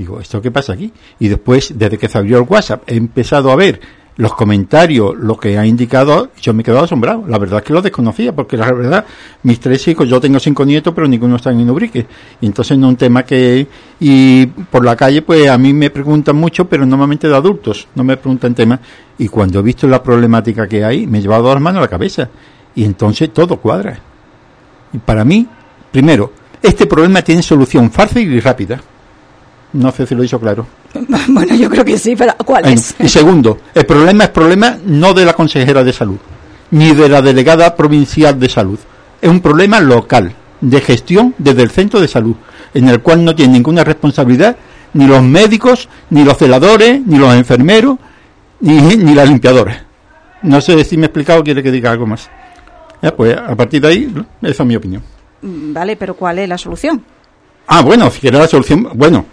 Digo, 0.00 0.18
¿esto 0.18 0.40
qué 0.40 0.50
pasa 0.50 0.72
aquí? 0.72 0.90
Y 1.18 1.28
después, 1.28 1.74
desde 1.76 1.98
que 1.98 2.08
se 2.08 2.16
abrió 2.16 2.38
el 2.38 2.46
WhatsApp, 2.48 2.84
he 2.86 2.96
empezado 2.96 3.50
a 3.50 3.56
ver 3.56 3.78
los 4.16 4.32
comentarios, 4.32 5.14
lo 5.14 5.36
que 5.36 5.58
ha 5.58 5.66
indicado, 5.66 6.30
yo 6.40 6.54
me 6.54 6.62
he 6.62 6.64
quedado 6.64 6.84
asombrado. 6.84 7.24
La 7.28 7.36
verdad 7.36 7.58
es 7.58 7.66
que 7.66 7.74
lo 7.74 7.82
desconocía, 7.82 8.34
porque 8.34 8.56
la 8.56 8.72
verdad, 8.72 9.04
mis 9.42 9.60
tres 9.60 9.86
hijos, 9.88 10.08
yo 10.08 10.18
tengo 10.18 10.40
cinco 10.40 10.64
nietos, 10.64 10.94
pero 10.94 11.06
ninguno 11.06 11.36
está 11.36 11.50
en 11.50 11.68
Ubrique. 11.68 12.06
Y 12.40 12.46
entonces 12.46 12.78
no 12.78 12.86
es 12.86 12.92
un 12.92 12.96
tema 12.96 13.24
que, 13.24 13.66
y 14.00 14.46
por 14.46 14.86
la 14.86 14.96
calle, 14.96 15.20
pues 15.20 15.50
a 15.50 15.58
mí 15.58 15.74
me 15.74 15.90
preguntan 15.90 16.34
mucho, 16.34 16.66
pero 16.66 16.86
normalmente 16.86 17.28
de 17.28 17.36
adultos, 17.36 17.86
no 17.94 18.02
me 18.02 18.16
preguntan 18.16 18.54
temas. 18.54 18.80
Y 19.18 19.28
cuando 19.28 19.58
he 19.58 19.62
visto 19.62 19.86
la 19.86 20.02
problemática 20.02 20.66
que 20.66 20.82
hay, 20.82 21.06
me 21.06 21.18
he 21.18 21.20
llevado 21.20 21.52
las 21.52 21.60
manos 21.60 21.80
a 21.80 21.82
la 21.82 21.88
cabeza. 21.88 22.26
Y 22.74 22.86
entonces 22.86 23.34
todo 23.34 23.58
cuadra. 23.58 24.00
Y 24.94 24.98
para 24.98 25.26
mí, 25.26 25.46
primero, 25.92 26.32
este 26.62 26.86
problema 26.86 27.20
tiene 27.20 27.42
solución 27.42 27.90
fácil 27.90 28.32
y 28.32 28.40
rápida. 28.40 28.80
No 29.72 29.92
sé 29.92 30.06
si 30.06 30.14
lo 30.14 30.22
he 30.22 30.24
dicho 30.24 30.40
claro. 30.40 30.66
Bueno, 31.28 31.54
yo 31.54 31.70
creo 31.70 31.84
que 31.84 31.98
sí, 31.98 32.16
pero 32.16 32.34
¿cuál 32.44 32.66
es? 32.66 32.94
Y 32.98 33.08
segundo, 33.08 33.58
el 33.74 33.86
problema 33.86 34.24
es 34.24 34.30
problema 34.30 34.76
no 34.84 35.14
de 35.14 35.24
la 35.24 35.32
consejera 35.32 35.84
de 35.84 35.92
salud, 35.92 36.18
ni 36.72 36.92
de 36.92 37.08
la 37.08 37.22
delegada 37.22 37.76
provincial 37.76 38.38
de 38.38 38.48
salud. 38.48 38.78
Es 39.20 39.28
un 39.30 39.40
problema 39.40 39.80
local, 39.80 40.34
de 40.60 40.80
gestión 40.80 41.34
desde 41.38 41.62
el 41.62 41.70
centro 41.70 42.00
de 42.00 42.08
salud, 42.08 42.34
en 42.74 42.88
el 42.88 43.00
cual 43.00 43.24
no 43.24 43.34
tiene 43.34 43.54
ninguna 43.54 43.84
responsabilidad 43.84 44.56
ni 44.92 45.06
los 45.06 45.22
médicos, 45.22 45.88
ni 46.10 46.24
los 46.24 46.36
celadores, 46.36 47.00
ni 47.06 47.18
los 47.18 47.32
enfermeros, 47.34 47.98
ni, 48.60 48.96
ni 48.96 49.14
las 49.14 49.28
limpiadoras. 49.28 49.82
No 50.42 50.60
sé 50.60 50.82
si 50.84 50.96
me 50.96 51.04
he 51.04 51.06
explicado 51.06 51.44
quiere 51.44 51.62
que 51.62 51.70
diga 51.70 51.90
algo 51.90 52.06
más. 52.06 52.28
pues 53.16 53.36
a 53.36 53.54
partir 53.54 53.82
de 53.82 53.88
ahí, 53.88 54.14
esa 54.42 54.62
es 54.62 54.66
mi 54.66 54.76
opinión. 54.76 55.02
Mm, 55.42 55.72
vale, 55.72 55.96
pero 55.96 56.14
¿cuál 56.14 56.38
es 56.38 56.48
la 56.48 56.58
solución? 56.58 57.02
Ah, 57.66 57.82
bueno, 57.82 58.10
si 58.10 58.20
quiere 58.20 58.38
la 58.38 58.48
solución, 58.48 58.88
bueno, 58.94 59.24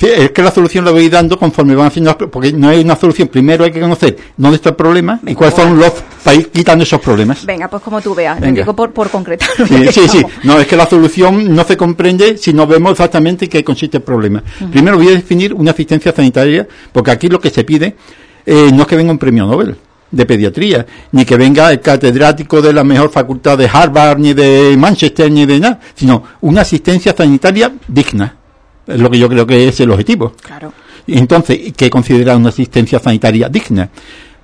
es 0.00 0.30
que 0.32 0.42
la 0.42 0.50
solución 0.50 0.84
la 0.84 0.90
voy 0.90 1.08
dando 1.08 1.38
conforme 1.38 1.74
van 1.74 1.86
haciendo, 1.86 2.16
porque 2.16 2.52
no 2.52 2.68
hay 2.68 2.80
una 2.80 2.96
solución. 2.96 3.28
Primero 3.28 3.64
hay 3.64 3.72
que 3.72 3.80
conocer 3.80 4.16
dónde 4.36 4.56
está 4.56 4.70
el 4.70 4.76
problema 4.76 5.20
y 5.26 5.34
cuáles 5.34 5.54
son 5.54 5.78
los 5.78 5.92
para 6.22 6.36
ir 6.36 6.50
quitando 6.50 6.84
esos 6.84 7.00
problemas. 7.00 7.44
Venga, 7.46 7.68
pues 7.68 7.82
como 7.82 8.00
tú 8.00 8.14
veas, 8.14 8.40
digo 8.40 8.76
por, 8.76 8.92
por 8.92 9.08
concretar. 9.10 9.48
Sí, 9.66 9.86
sí, 9.92 10.08
sí, 10.08 10.22
No, 10.44 10.58
es 10.58 10.66
que 10.66 10.76
la 10.76 10.86
solución 10.86 11.54
no 11.54 11.64
se 11.64 11.76
comprende 11.76 12.36
si 12.36 12.52
no 12.52 12.66
vemos 12.66 12.92
exactamente 12.92 13.48
qué 13.48 13.64
consiste 13.64 13.98
el 13.98 14.02
problema. 14.02 14.42
Primero 14.70 14.96
voy 14.96 15.08
a 15.08 15.12
definir 15.12 15.54
una 15.54 15.70
asistencia 15.70 16.12
sanitaria, 16.12 16.66
porque 16.92 17.10
aquí 17.10 17.28
lo 17.28 17.40
que 17.40 17.50
se 17.50 17.64
pide 17.64 17.96
eh, 18.44 18.70
no 18.72 18.82
es 18.82 18.88
que 18.88 18.96
venga 18.96 19.10
un 19.10 19.18
premio 19.18 19.46
Nobel 19.46 19.76
de 20.10 20.26
pediatría, 20.26 20.84
ni 21.12 21.24
que 21.24 21.38
venga 21.38 21.72
el 21.72 21.80
catedrático 21.80 22.60
de 22.60 22.74
la 22.74 22.84
mejor 22.84 23.10
facultad 23.10 23.56
de 23.56 23.66
Harvard, 23.72 24.18
ni 24.18 24.34
de 24.34 24.76
Manchester, 24.76 25.32
ni 25.32 25.46
de 25.46 25.58
nada, 25.58 25.80
sino 25.94 26.22
una 26.42 26.60
asistencia 26.60 27.14
sanitaria 27.16 27.72
digna 27.88 28.41
es 28.86 29.00
lo 29.00 29.10
que 29.10 29.18
yo 29.18 29.28
creo 29.28 29.46
que 29.46 29.68
es 29.68 29.80
el 29.80 29.90
objetivo. 29.90 30.32
Claro. 30.42 30.72
Entonces, 31.06 31.72
¿qué 31.76 31.90
considera 31.90 32.36
una 32.36 32.50
asistencia 32.50 32.98
sanitaria 32.98 33.48
digna? 33.48 33.88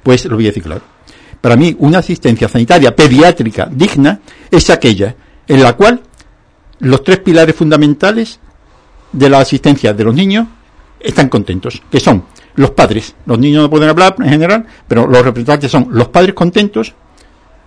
Pues 0.02 0.25
lo 0.25 0.37
voy 0.37 0.47
a 0.47 0.49
decir 0.49 0.62
claro. 0.62 0.83
Para 1.40 1.57
mí, 1.57 1.75
una 1.78 1.99
asistencia 1.99 2.49
sanitaria 2.49 2.95
pediátrica 2.95 3.68
digna 3.71 4.21
es 4.50 4.71
aquella 4.71 5.14
en 5.47 5.62
la 5.62 5.75
cual 5.75 6.00
los 6.80 7.02
tres 7.04 7.18
pilares 7.18 7.54
fundamentales 7.54 8.40
de 9.12 9.28
la 9.28 9.38
asistencia 9.38 9.92
de 9.92 10.04
los 10.04 10.14
niños 10.14 10.47
están 11.00 11.28
contentos, 11.28 11.80
que 11.90 12.00
son 12.00 12.25
los 12.57 12.73
padres. 12.73 13.14
Los 13.25 13.38
niños 13.38 13.62
no 13.62 13.71
pueden 13.71 13.88
hablar 13.88 14.16
en 14.18 14.28
general, 14.28 14.66
pero 14.87 15.07
los 15.07 15.25
representantes 15.25 15.71
son 15.71 15.88
los 15.90 16.09
padres 16.09 16.35
contentos, 16.35 16.95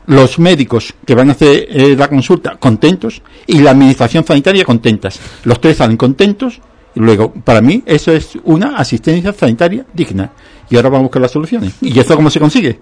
los 0.07 0.39
médicos 0.39 0.93
que 1.05 1.15
van 1.15 1.29
a 1.29 1.33
hacer 1.33 1.67
eh, 1.69 1.95
la 1.95 2.07
consulta 2.07 2.57
contentos 2.57 3.21
y 3.47 3.59
la 3.59 3.71
administración 3.71 4.25
sanitaria 4.25 4.65
contentas. 4.65 5.19
Los 5.43 5.61
tres 5.61 5.77
salen 5.77 5.97
contentos 5.97 6.59
y 6.95 6.99
luego, 6.99 7.33
para 7.33 7.61
mí, 7.61 7.83
eso 7.85 8.11
es 8.11 8.37
una 8.43 8.75
asistencia 8.75 9.33
sanitaria 9.33 9.85
digna. 9.93 10.31
Y 10.69 10.75
ahora 10.75 10.89
vamos 10.89 10.99
a 10.99 11.07
buscar 11.07 11.21
las 11.21 11.31
soluciones. 11.31 11.73
¿Y 11.81 11.97
eso 11.97 12.15
cómo 12.15 12.29
se 12.29 12.39
consigue? 12.39 12.79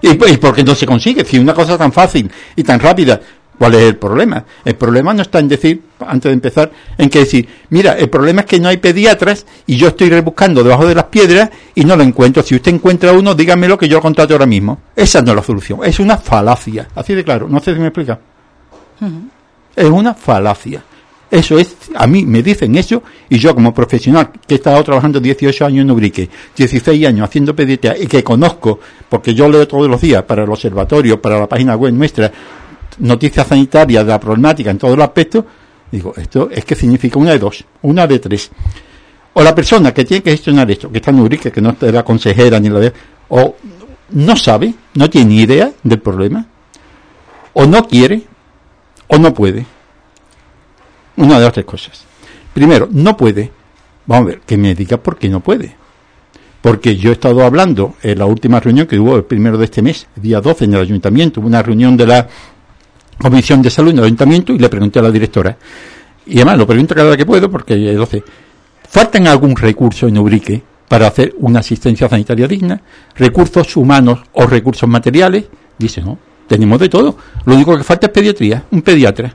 ¿Y, 0.00 0.10
y 0.10 0.36
por 0.36 0.54
qué 0.54 0.62
no 0.62 0.74
se 0.74 0.86
consigue? 0.86 1.24
Si 1.24 1.38
una 1.38 1.54
cosa 1.54 1.76
tan 1.76 1.92
fácil 1.92 2.30
y 2.54 2.62
tan 2.62 2.78
rápida 2.78 3.20
¿Cuál 3.62 3.74
es 3.74 3.82
el 3.82 3.96
problema? 3.96 4.44
El 4.64 4.74
problema 4.74 5.14
no 5.14 5.22
está 5.22 5.38
en 5.38 5.46
decir, 5.46 5.80
antes 6.00 6.28
de 6.28 6.32
empezar, 6.32 6.72
en 6.98 7.08
que 7.08 7.20
decir, 7.20 7.48
mira, 7.70 7.92
el 7.92 8.10
problema 8.10 8.40
es 8.40 8.48
que 8.48 8.58
no 8.58 8.68
hay 8.68 8.78
pediatras 8.78 9.46
y 9.68 9.76
yo 9.76 9.86
estoy 9.86 10.10
rebuscando 10.10 10.64
debajo 10.64 10.84
de 10.84 10.96
las 10.96 11.04
piedras 11.04 11.48
y 11.72 11.84
no 11.84 11.94
lo 11.94 12.02
encuentro. 12.02 12.42
Si 12.42 12.56
usted 12.56 12.74
encuentra 12.74 13.12
uno, 13.12 13.36
dígamelo 13.36 13.78
que 13.78 13.86
yo 13.86 13.98
lo 13.98 14.02
contrato 14.02 14.34
ahora 14.34 14.46
mismo. 14.46 14.80
Esa 14.96 15.22
no 15.22 15.30
es 15.30 15.36
la 15.36 15.42
solución, 15.44 15.78
es 15.84 16.00
una 16.00 16.16
falacia. 16.16 16.88
Así 16.96 17.14
de 17.14 17.22
claro, 17.22 17.46
no 17.48 17.60
sé 17.60 17.72
si 17.72 17.78
me 17.78 17.86
explica. 17.86 18.18
Es 19.76 19.86
una 19.88 20.12
falacia. 20.14 20.82
Eso 21.30 21.56
es, 21.56 21.76
a 21.94 22.08
mí 22.08 22.26
me 22.26 22.42
dicen 22.42 22.74
eso 22.74 23.04
y 23.28 23.38
yo 23.38 23.54
como 23.54 23.72
profesional 23.72 24.32
que 24.44 24.54
he 24.54 24.56
estado 24.56 24.82
trabajando 24.82 25.20
18 25.20 25.66
años 25.66 25.82
en 25.82 25.90
Ubrique, 25.92 26.28
16 26.56 27.06
años 27.06 27.28
haciendo 27.28 27.54
pediatría 27.54 27.96
y 27.96 28.08
que 28.08 28.24
conozco, 28.24 28.80
porque 29.08 29.32
yo 29.32 29.48
leo 29.48 29.68
todos 29.68 29.88
los 29.88 30.00
días 30.00 30.24
para 30.24 30.42
el 30.42 30.50
observatorio, 30.50 31.22
para 31.22 31.38
la 31.38 31.48
página 31.48 31.76
web 31.76 31.94
nuestra, 31.94 32.30
noticias 32.98 33.46
sanitarias 33.46 34.04
de 34.04 34.10
la 34.10 34.20
problemática 34.20 34.70
en 34.70 34.78
todos 34.78 34.96
los 34.96 35.04
aspectos, 35.04 35.44
digo, 35.90 36.14
esto 36.16 36.48
es 36.50 36.64
que 36.64 36.74
significa 36.74 37.18
una 37.18 37.32
de 37.32 37.38
dos, 37.38 37.64
una 37.82 38.06
de 38.06 38.18
tres. 38.18 38.50
O 39.34 39.42
la 39.42 39.54
persona 39.54 39.92
que 39.92 40.04
tiene 40.04 40.22
que 40.22 40.30
gestionar 40.30 40.70
esto, 40.70 40.90
que 40.90 40.98
está 40.98 41.10
en 41.10 41.20
Urique, 41.20 41.50
que 41.50 41.60
no 41.60 41.76
es 41.80 41.92
la 41.92 42.02
consejera 42.02 42.60
ni 42.60 42.68
la 42.68 42.80
de, 42.80 42.92
o 43.28 43.56
no 44.10 44.36
sabe, 44.36 44.74
no 44.94 45.08
tiene 45.08 45.34
idea 45.34 45.72
del 45.82 46.00
problema, 46.00 46.46
o 47.54 47.66
no 47.66 47.86
quiere, 47.86 48.22
o 49.08 49.18
no 49.18 49.32
puede. 49.32 49.64
Una 51.16 51.38
de 51.38 51.44
las 51.44 51.52
tres 51.52 51.66
cosas. 51.66 52.04
Primero, 52.52 52.88
no 52.90 53.16
puede. 53.16 53.50
Vamos 54.06 54.24
a 54.24 54.28
ver, 54.30 54.40
que 54.40 54.56
me 54.56 54.74
diga 54.74 54.96
por 54.96 55.16
qué 55.18 55.28
no 55.28 55.40
puede. 55.40 55.76
Porque 56.60 56.96
yo 56.96 57.10
he 57.10 57.14
estado 57.14 57.44
hablando 57.44 57.96
en 58.02 58.18
la 58.18 58.26
última 58.26 58.60
reunión 58.60 58.86
que 58.86 58.98
hubo 58.98 59.16
el 59.16 59.24
primero 59.24 59.58
de 59.58 59.64
este 59.64 59.82
mes, 59.82 60.06
día 60.14 60.40
12 60.40 60.64
en 60.64 60.74
el 60.74 60.80
ayuntamiento, 60.80 61.40
una 61.40 61.62
reunión 61.62 61.96
de 61.96 62.06
la 62.06 62.28
Comisión 63.22 63.62
de 63.62 63.70
Salud 63.70 63.90
en 63.92 63.98
el 63.98 64.04
Ayuntamiento 64.04 64.52
y 64.52 64.58
le 64.58 64.68
pregunté 64.68 64.98
a 64.98 65.02
la 65.02 65.10
directora. 65.10 65.56
Y 66.26 66.36
además 66.36 66.58
lo 66.58 66.66
pregunto 66.66 66.94
cada 66.94 67.10
vez 67.10 67.16
que 67.16 67.26
puedo 67.26 67.48
porque 67.48 67.76
12. 67.76 68.22
¿Faltan 68.88 69.28
algún 69.28 69.54
recurso 69.54 70.08
en 70.08 70.18
Ubrique 70.18 70.60
para 70.88 71.06
hacer 71.06 71.34
una 71.38 71.60
asistencia 71.60 72.08
sanitaria 72.08 72.48
digna? 72.48 72.80
¿Recursos 73.14 73.76
humanos 73.76 74.20
o 74.32 74.46
recursos 74.46 74.88
materiales? 74.88 75.44
Dice, 75.78 76.02
no, 76.02 76.18
tenemos 76.48 76.80
de 76.80 76.88
todo. 76.88 77.16
Lo 77.44 77.54
único 77.54 77.76
que 77.76 77.84
falta 77.84 78.08
es 78.08 78.12
pediatría, 78.12 78.64
un 78.72 78.82
pediatra. 78.82 79.34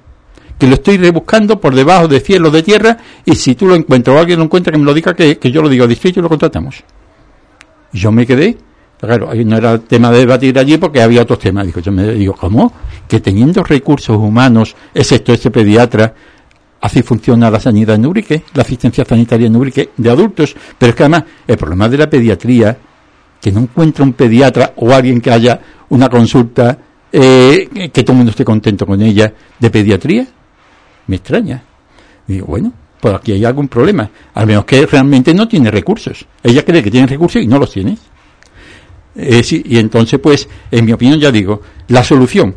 Que 0.59 0.67
lo 0.67 0.73
estoy 0.73 0.97
rebuscando 0.97 1.59
por 1.61 1.73
debajo 1.73 2.07
de 2.07 2.19
cielos 2.19 2.51
de 2.51 2.63
tierra 2.63 2.97
y 3.23 3.35
si 3.35 3.55
tú 3.55 3.67
lo 3.67 3.75
encuentras 3.75 4.15
o 4.15 4.19
alguien 4.19 4.39
lo 4.39 4.45
encuentra 4.45 4.71
que 4.71 4.79
me 4.79 4.85
lo 4.85 4.93
diga 4.93 5.15
que, 5.15 5.39
yo 5.51 5.61
lo 5.61 5.69
digo 5.69 5.83
al 5.83 5.89
distrito 5.89 6.19
y 6.19 6.23
lo 6.23 6.29
contratamos. 6.29 6.83
Yo 7.93 8.11
me 8.11 8.25
quedé 8.25 8.57
Claro, 8.99 9.29
no 9.33 9.57
era 9.57 9.77
tema 9.77 10.11
de 10.11 10.19
debatir 10.19 10.57
allí 10.57 10.77
porque 10.77 11.01
había 11.01 11.21
otros 11.21 11.39
temas. 11.39 11.65
Digo, 11.67 11.79
yo 11.79 11.91
me 11.91 12.13
digo, 12.13 12.33
¿cómo? 12.33 12.73
Que 13.07 13.19
teniendo 13.19 13.63
recursos 13.63 14.17
humanos, 14.17 14.75
excepto 14.93 15.33
ese 15.33 15.51
pediatra, 15.51 16.13
así 16.81 17.03
funciona 17.03 17.51
la 17.51 17.59
sanidad 17.59 17.95
en 17.95 18.05
Ubrique, 18.07 18.43
la 18.55 18.63
asistencia 18.63 19.05
sanitaria 19.05 19.47
en 19.47 19.55
Ubrique 19.55 19.91
de 19.95 20.09
adultos. 20.09 20.55
Pero 20.77 20.89
es 20.89 20.95
que 20.95 21.03
además, 21.03 21.25
el 21.45 21.57
problema 21.57 21.87
de 21.87 21.97
la 21.97 22.09
pediatría, 22.09 22.75
que 23.39 23.51
no 23.51 23.59
encuentra 23.59 24.03
un 24.03 24.13
pediatra 24.13 24.73
o 24.77 24.91
alguien 24.91 25.21
que 25.21 25.29
haya 25.29 25.59
una 25.89 26.09
consulta, 26.09 26.75
eh, 27.11 27.89
que 27.93 28.03
todo 28.03 28.13
el 28.13 28.17
mundo 28.17 28.31
esté 28.31 28.43
contento 28.43 28.87
con 28.87 28.99
ella, 28.99 29.31
de 29.59 29.69
pediatría, 29.69 30.25
me 31.05 31.17
extraña. 31.17 31.63
Digo, 32.25 32.47
bueno, 32.47 32.73
pues 32.99 33.13
aquí 33.13 33.31
hay 33.33 33.45
algún 33.45 33.67
problema. 33.67 34.09
Al 34.33 34.47
menos 34.47 34.65
que 34.65 34.87
realmente 34.87 35.35
no 35.35 35.47
tiene 35.47 35.69
recursos. 35.69 36.25
Ella 36.41 36.65
cree 36.65 36.81
que 36.81 36.89
tiene 36.89 37.05
recursos 37.05 37.41
y 37.41 37.47
no 37.47 37.59
los 37.59 37.71
tiene. 37.71 37.95
Eh, 39.17 39.43
sí, 39.43 39.63
y 39.65 39.79
entonces, 39.79 40.19
pues, 40.19 40.47
en 40.69 40.85
mi 40.85 40.93
opinión, 40.93 41.19
ya 41.19 41.31
digo, 41.31 41.61
la 41.87 42.03
solución. 42.03 42.55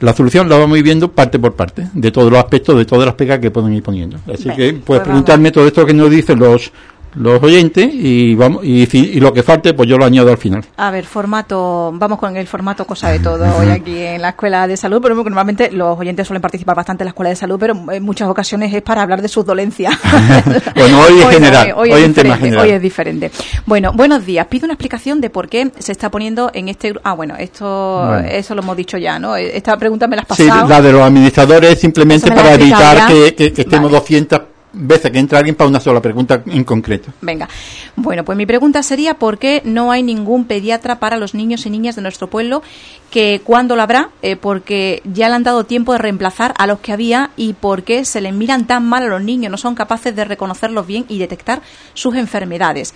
La 0.00 0.12
solución 0.12 0.48
la 0.48 0.58
vamos 0.58 0.82
viendo 0.82 1.10
parte 1.12 1.38
por 1.38 1.54
parte, 1.54 1.86
de 1.94 2.10
todos 2.10 2.30
los 2.30 2.38
aspectos, 2.38 2.76
de 2.76 2.84
todas 2.84 3.06
las 3.06 3.14
pegas 3.14 3.38
que 3.38 3.50
pueden 3.50 3.72
ir 3.72 3.82
poniendo. 3.82 4.18
Así 4.32 4.50
que, 4.50 4.74
puedes 4.74 4.82
pues 4.84 5.00
preguntarme 5.00 5.52
todo 5.52 5.66
esto 5.66 5.86
que 5.86 5.94
nos 5.94 6.10
dicen 6.10 6.38
los, 6.38 6.72
los 7.14 7.42
oyentes 7.42 7.90
y 7.92 8.34
vamos 8.34 8.64
y, 8.64 8.88
y, 8.96 9.20
lo 9.20 9.32
que 9.32 9.42
falte 9.42 9.74
pues 9.74 9.88
yo 9.88 9.98
lo 9.98 10.04
añado 10.04 10.30
al 10.30 10.38
final. 10.38 10.64
A 10.76 10.90
ver, 10.90 11.04
formato, 11.04 11.92
vamos 11.94 12.18
con 12.18 12.36
el 12.36 12.46
formato 12.46 12.86
cosa 12.86 13.10
de 13.10 13.18
todo 13.18 13.44
hoy 13.58 13.68
aquí 13.68 13.98
en 13.98 14.22
la 14.22 14.30
Escuela 14.30 14.66
de 14.66 14.76
Salud, 14.76 15.00
pero 15.02 15.14
normalmente 15.14 15.70
los 15.70 15.98
oyentes 15.98 16.26
suelen 16.26 16.42
participar 16.42 16.76
bastante 16.76 17.02
en 17.02 17.06
la 17.06 17.10
Escuela 17.10 17.30
de 17.30 17.36
Salud, 17.36 17.58
pero 17.58 17.74
en 17.90 18.02
muchas 18.02 18.28
ocasiones 18.28 18.72
es 18.72 18.82
para 18.82 19.02
hablar 19.02 19.22
de 19.22 19.28
sus 19.28 19.44
dolencias. 19.44 19.94
bueno, 20.74 21.00
hoy 21.00 21.20
es 21.20 21.28
general, 21.28 21.74
hoy, 21.76 21.92
hoy, 21.92 22.02
en 22.02 22.14
tema 22.14 22.36
general. 22.36 22.66
Hoy 22.66 22.72
es 22.72 22.82
diferente. 22.82 23.30
Bueno, 23.66 23.92
buenos 23.92 24.24
días. 24.24 24.46
Pido 24.46 24.64
una 24.64 24.74
explicación 24.74 25.20
de 25.20 25.30
por 25.30 25.48
qué 25.48 25.70
se 25.78 25.92
está 25.92 26.10
poniendo 26.10 26.50
en 26.54 26.68
este 26.68 26.92
Ah, 27.04 27.14
bueno, 27.14 27.36
esto 27.36 28.18
eso 28.18 28.54
lo 28.54 28.62
hemos 28.62 28.76
dicho 28.76 28.98
ya, 28.98 29.18
¿no? 29.18 29.36
Esta 29.36 29.76
pregunta 29.76 30.06
me 30.06 30.16
la 30.16 30.22
has 30.22 30.28
pasado. 30.28 30.62
Sí, 30.62 30.68
la 30.68 30.82
de 30.82 30.92
los 30.92 31.02
administradores 31.02 31.78
simplemente 31.78 32.30
para 32.30 32.54
evitar 32.54 33.06
que, 33.06 33.34
que, 33.34 33.62
estemos 33.62 33.90
200 33.90 34.40
veces 34.72 35.10
que 35.10 35.18
entra 35.18 35.38
alguien 35.38 35.54
para 35.54 35.68
una 35.68 35.80
sola 35.80 36.00
pregunta 36.00 36.42
en 36.46 36.64
concreto. 36.64 37.12
Venga. 37.20 37.48
Bueno, 37.96 38.24
pues 38.24 38.36
mi 38.38 38.46
pregunta 38.46 38.82
sería 38.82 39.14
¿por 39.14 39.38
qué 39.38 39.62
no 39.64 39.92
hay 39.92 40.02
ningún 40.02 40.44
pediatra 40.44 40.98
para 40.98 41.16
los 41.16 41.34
niños 41.34 41.66
y 41.66 41.70
niñas 41.70 41.96
de 41.96 42.02
nuestro 42.02 42.28
pueblo? 42.28 42.62
Que 43.10 43.40
cuándo 43.44 43.76
lo 43.76 43.82
habrá, 43.82 44.10
eh, 44.22 44.36
porque 44.36 45.02
ya 45.04 45.28
le 45.28 45.34
han 45.34 45.42
dado 45.42 45.64
tiempo 45.64 45.92
de 45.92 45.98
reemplazar 45.98 46.54
a 46.56 46.66
los 46.66 46.80
que 46.80 46.92
había 46.92 47.30
y 47.36 47.52
porque 47.52 48.04
se 48.04 48.20
les 48.20 48.32
miran 48.32 48.66
tan 48.66 48.86
mal 48.86 49.02
a 49.02 49.08
los 49.08 49.22
niños, 49.22 49.50
no 49.50 49.58
son 49.58 49.74
capaces 49.74 50.16
de 50.16 50.24
reconocerlos 50.24 50.86
bien 50.86 51.04
y 51.08 51.18
detectar 51.18 51.60
sus 51.94 52.14
enfermedades. 52.16 52.94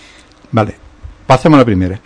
Vale, 0.53 0.77
pasemos 1.27 1.57
a 1.57 1.61
la 1.61 1.65
primera. 1.65 2.01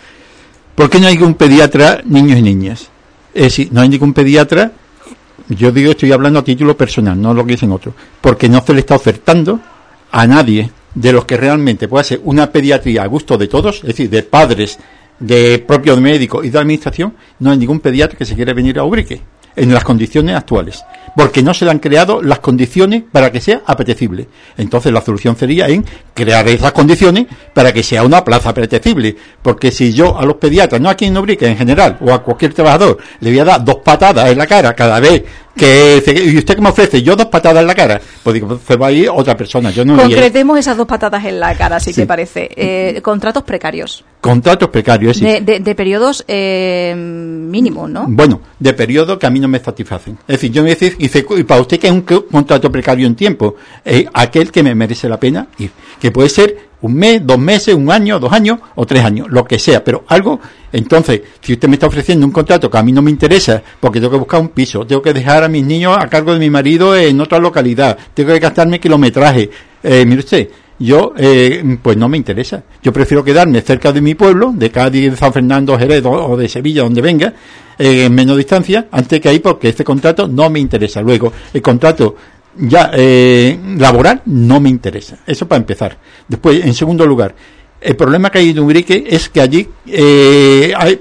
¿Por 0.74 0.90
qué 0.90 0.98
no 0.98 1.06
hay 1.06 1.14
ningún 1.14 1.34
pediatra 1.34 2.00
niños 2.04 2.38
y 2.38 2.42
niñas? 2.42 2.88
Es 3.32 3.44
decir, 3.44 3.68
no 3.70 3.80
hay 3.80 3.88
ningún 3.88 4.12
pediatra 4.12 4.72
yo 5.56 5.72
digo, 5.72 5.92
estoy 5.92 6.12
hablando 6.12 6.38
a 6.38 6.44
título 6.44 6.76
personal, 6.76 7.20
no 7.20 7.34
lo 7.34 7.44
que 7.44 7.52
dicen 7.52 7.72
otros, 7.72 7.94
porque 8.20 8.48
no 8.48 8.62
se 8.64 8.72
le 8.72 8.80
está 8.80 8.94
ofertando 8.94 9.60
a 10.12 10.26
nadie 10.26 10.70
de 10.94 11.12
los 11.12 11.24
que 11.24 11.36
realmente 11.36 11.88
pueda 11.88 12.04
ser 12.04 12.20
una 12.24 12.50
pediatría 12.50 13.02
a 13.02 13.06
gusto 13.06 13.36
de 13.38 13.48
todos, 13.48 13.78
es 13.78 13.88
decir, 13.88 14.10
de 14.10 14.22
padres, 14.22 14.78
de 15.18 15.58
propios 15.58 16.00
médicos 16.00 16.44
y 16.44 16.50
de 16.50 16.58
administración, 16.58 17.14
no 17.38 17.50
hay 17.50 17.58
ningún 17.58 17.80
pediatra 17.80 18.16
que 18.16 18.24
se 18.24 18.34
quiera 18.34 18.54
venir 18.54 18.78
a 18.78 18.84
Ubrique. 18.84 19.20
En 19.60 19.74
las 19.74 19.84
condiciones 19.84 20.34
actuales, 20.34 20.84
porque 21.14 21.42
no 21.42 21.52
se 21.52 21.66
le 21.66 21.70
han 21.70 21.80
creado 21.80 22.22
las 22.22 22.38
condiciones 22.38 23.02
para 23.12 23.30
que 23.30 23.40
sea 23.40 23.60
apetecible. 23.66 24.26
Entonces 24.56 24.90
la 24.90 25.02
solución 25.02 25.36
sería 25.36 25.68
en 25.68 25.84
crear 26.14 26.48
esas 26.48 26.72
condiciones 26.72 27.26
para 27.52 27.70
que 27.72 27.82
sea 27.82 28.02
una 28.02 28.24
plaza 28.24 28.50
apetecible, 28.50 29.16
porque 29.42 29.70
si 29.70 29.92
yo 29.92 30.18
a 30.18 30.24
los 30.24 30.36
pediatras, 30.36 30.80
no 30.80 30.88
aquí 30.88 31.04
en 31.04 31.18
Ubrique 31.18 31.46
en 31.46 31.58
general, 31.58 31.98
o 32.00 32.10
a 32.10 32.22
cualquier 32.22 32.54
trabajador, 32.54 32.96
le 33.20 33.30
voy 33.30 33.38
a 33.38 33.44
dar 33.44 33.64
dos 33.64 33.76
patadas 33.84 34.30
en 34.30 34.38
la 34.38 34.46
cara 34.46 34.74
cada 34.74 34.98
vez 34.98 35.24
que 35.56 36.02
y 36.24 36.38
usted 36.38 36.54
que 36.54 36.60
me 36.60 36.68
ofrece 36.68 37.02
yo 37.02 37.16
dos 37.16 37.26
patadas 37.26 37.62
en 37.62 37.66
la 37.66 37.74
cara 37.74 38.00
pues 38.22 38.34
digo 38.34 38.58
se 38.66 38.76
va 38.76 38.86
a 38.88 38.92
ir 38.92 39.08
otra 39.10 39.36
persona 39.36 39.70
yo 39.70 39.84
no 39.84 39.96
concretemos 39.96 40.58
esas 40.58 40.76
dos 40.76 40.86
patadas 40.86 41.24
en 41.24 41.40
la 41.40 41.54
cara 41.54 41.80
si 41.80 41.92
te 41.92 42.06
parece. 42.06 42.48
Eh, 42.56 43.00
contratos 43.02 43.42
precarios. 43.42 44.04
Contratos 44.20 44.68
precarios 44.68 45.16
sí. 45.16 45.24
de, 45.24 45.60
de, 45.60 45.74
periodos 45.74 46.24
eh, 46.28 46.94
mínimos 46.96 47.88
no 47.88 48.06
bueno 48.08 48.40
de 48.58 48.74
periodos 48.74 49.18
que 49.18 49.26
a 49.26 49.30
mí 49.30 49.40
no 49.40 49.48
me 49.48 49.58
satisfacen. 49.58 50.18
Es 50.28 50.36
decir 50.36 50.52
yo 50.52 50.62
me 50.62 50.70
decir 50.70 50.96
y, 50.98 51.06
y 51.38 51.42
para 51.44 51.60
usted 51.60 51.78
que 51.78 51.88
es 51.88 51.92
un 51.92 52.02
contrato 52.02 52.70
precario 52.70 53.06
en 53.06 53.14
tiempo 53.14 53.56
eh, 53.84 54.06
aquel 54.12 54.50
que 54.50 54.62
me 54.62 54.74
merece 54.74 55.08
la 55.08 55.18
pena 55.18 55.48
ir 55.58 55.70
que 56.00 56.10
puede 56.10 56.28
ser 56.28 56.69
un 56.82 56.94
mes, 56.94 57.20
dos 57.24 57.38
meses, 57.38 57.74
un 57.74 57.90
año, 57.90 58.18
dos 58.18 58.32
años 58.32 58.58
o 58.74 58.86
tres 58.86 59.04
años, 59.04 59.28
lo 59.30 59.44
que 59.44 59.58
sea, 59.58 59.82
pero 59.84 60.04
algo, 60.08 60.40
entonces, 60.72 61.20
si 61.40 61.54
usted 61.54 61.68
me 61.68 61.74
está 61.74 61.86
ofreciendo 61.86 62.26
un 62.26 62.32
contrato 62.32 62.70
que 62.70 62.78
a 62.78 62.82
mí 62.82 62.92
no 62.92 63.02
me 63.02 63.10
interesa, 63.10 63.62
porque 63.80 64.00
tengo 64.00 64.12
que 64.12 64.18
buscar 64.18 64.40
un 64.40 64.48
piso, 64.48 64.86
tengo 64.86 65.02
que 65.02 65.12
dejar 65.12 65.44
a 65.44 65.48
mis 65.48 65.64
niños 65.64 65.96
a 65.98 66.06
cargo 66.08 66.32
de 66.32 66.38
mi 66.38 66.50
marido 66.50 66.96
en 66.96 67.20
otra 67.20 67.38
localidad, 67.38 67.96
tengo 68.14 68.32
que 68.32 68.38
gastarme 68.38 68.80
kilometraje, 68.80 69.50
eh, 69.82 70.04
mire 70.06 70.20
usted, 70.20 70.48
yo, 70.80 71.12
eh, 71.18 71.62
pues 71.82 71.98
no 71.98 72.08
me 72.08 72.16
interesa. 72.16 72.62
Yo 72.82 72.90
prefiero 72.90 73.22
quedarme 73.22 73.60
cerca 73.60 73.92
de 73.92 74.00
mi 74.00 74.14
pueblo, 74.14 74.50
de 74.54 74.70
Cádiz, 74.70 75.10
de 75.10 75.16
San 75.16 75.30
Fernando, 75.30 75.78
Jerez 75.78 76.02
o 76.06 76.36
de 76.38 76.48
Sevilla, 76.48 76.84
donde 76.84 77.02
venga, 77.02 77.34
eh, 77.78 78.06
en 78.06 78.14
menos 78.14 78.38
distancia, 78.38 78.88
antes 78.90 79.20
que 79.20 79.28
ahí, 79.28 79.40
porque 79.40 79.68
este 79.68 79.84
contrato 79.84 80.26
no 80.26 80.48
me 80.48 80.58
interesa. 80.58 81.02
Luego, 81.02 81.34
el 81.52 81.60
contrato 81.60 82.16
ya 82.56 82.90
eh, 82.94 83.58
laboral 83.78 84.22
no 84.26 84.60
me 84.60 84.68
interesa. 84.68 85.18
Eso 85.26 85.46
para 85.46 85.58
empezar. 85.58 85.96
Después, 86.28 86.64
en 86.64 86.74
segundo 86.74 87.06
lugar, 87.06 87.34
el 87.80 87.96
problema 87.96 88.30
que 88.30 88.38
hay 88.38 88.50
en 88.50 88.58
Ubrique 88.58 89.04
es 89.08 89.28
que 89.30 89.40
allí 89.40 89.66
eh, 89.86 90.72
hay, 90.76 91.00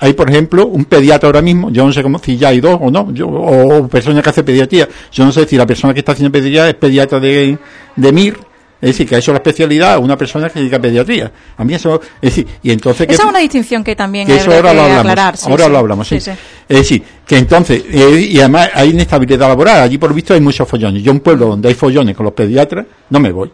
hay, 0.00 0.12
por 0.14 0.28
ejemplo, 0.28 0.66
un 0.66 0.84
pediatra 0.84 1.28
ahora 1.28 1.42
mismo, 1.42 1.70
yo 1.70 1.86
no 1.86 1.92
sé 1.92 2.02
cómo, 2.02 2.18
si 2.18 2.36
ya 2.36 2.48
hay 2.48 2.60
dos 2.60 2.78
o 2.80 2.90
no, 2.90 3.12
yo, 3.12 3.28
o 3.28 3.86
personas 3.86 4.24
que 4.24 4.30
hace 4.30 4.42
pediatría, 4.42 4.88
yo 5.12 5.24
no 5.24 5.30
sé 5.30 5.46
si 5.46 5.56
la 5.56 5.66
persona 5.66 5.94
que 5.94 6.00
está 6.00 6.12
haciendo 6.12 6.32
pediatría 6.32 6.68
es 6.68 6.74
pediatra 6.74 7.20
de, 7.20 7.56
de 7.94 8.12
MIR, 8.12 8.38
es 8.80 8.90
decir, 8.90 9.08
que 9.08 9.14
ha 9.14 9.18
hecho 9.18 9.32
la 9.32 9.38
especialidad 9.38 9.98
una 9.98 10.18
persona 10.18 10.50
que 10.50 10.58
dedica 10.58 10.76
a 10.76 10.80
pediatría. 10.80 11.32
A 11.56 11.64
mí 11.64 11.74
eso, 11.74 12.00
es 12.20 12.30
decir, 12.30 12.46
y 12.62 12.70
entonces... 12.70 13.06
Esa 13.08 13.22
es 13.22 13.28
una 13.28 13.38
distinción 13.38 13.82
que 13.82 13.96
también 13.96 14.30
hay 14.30 14.38
que 14.38 14.42
aclarar. 14.42 15.34
ahora 15.44 15.68
lo 15.68 15.78
hablamos, 15.78 16.06
sí. 16.06 16.16
Es 16.16 16.34
decir, 16.68 17.02
que 17.26 17.38
entonces, 17.38 17.82
eh, 17.90 18.28
y 18.30 18.38
además 18.38 18.70
hay 18.74 18.90
inestabilidad 18.90 19.48
laboral. 19.48 19.80
Allí 19.80 19.96
por 19.98 20.12
visto 20.12 20.34
hay 20.34 20.40
muchos 20.40 20.68
follones. 20.68 21.02
Yo 21.02 21.12
un 21.12 21.20
pueblo 21.20 21.46
donde 21.46 21.68
hay 21.68 21.74
follones 21.74 22.14
con 22.14 22.24
los 22.24 22.34
pediatras, 22.34 22.86
no 23.08 23.18
me 23.18 23.32
voy. 23.32 23.50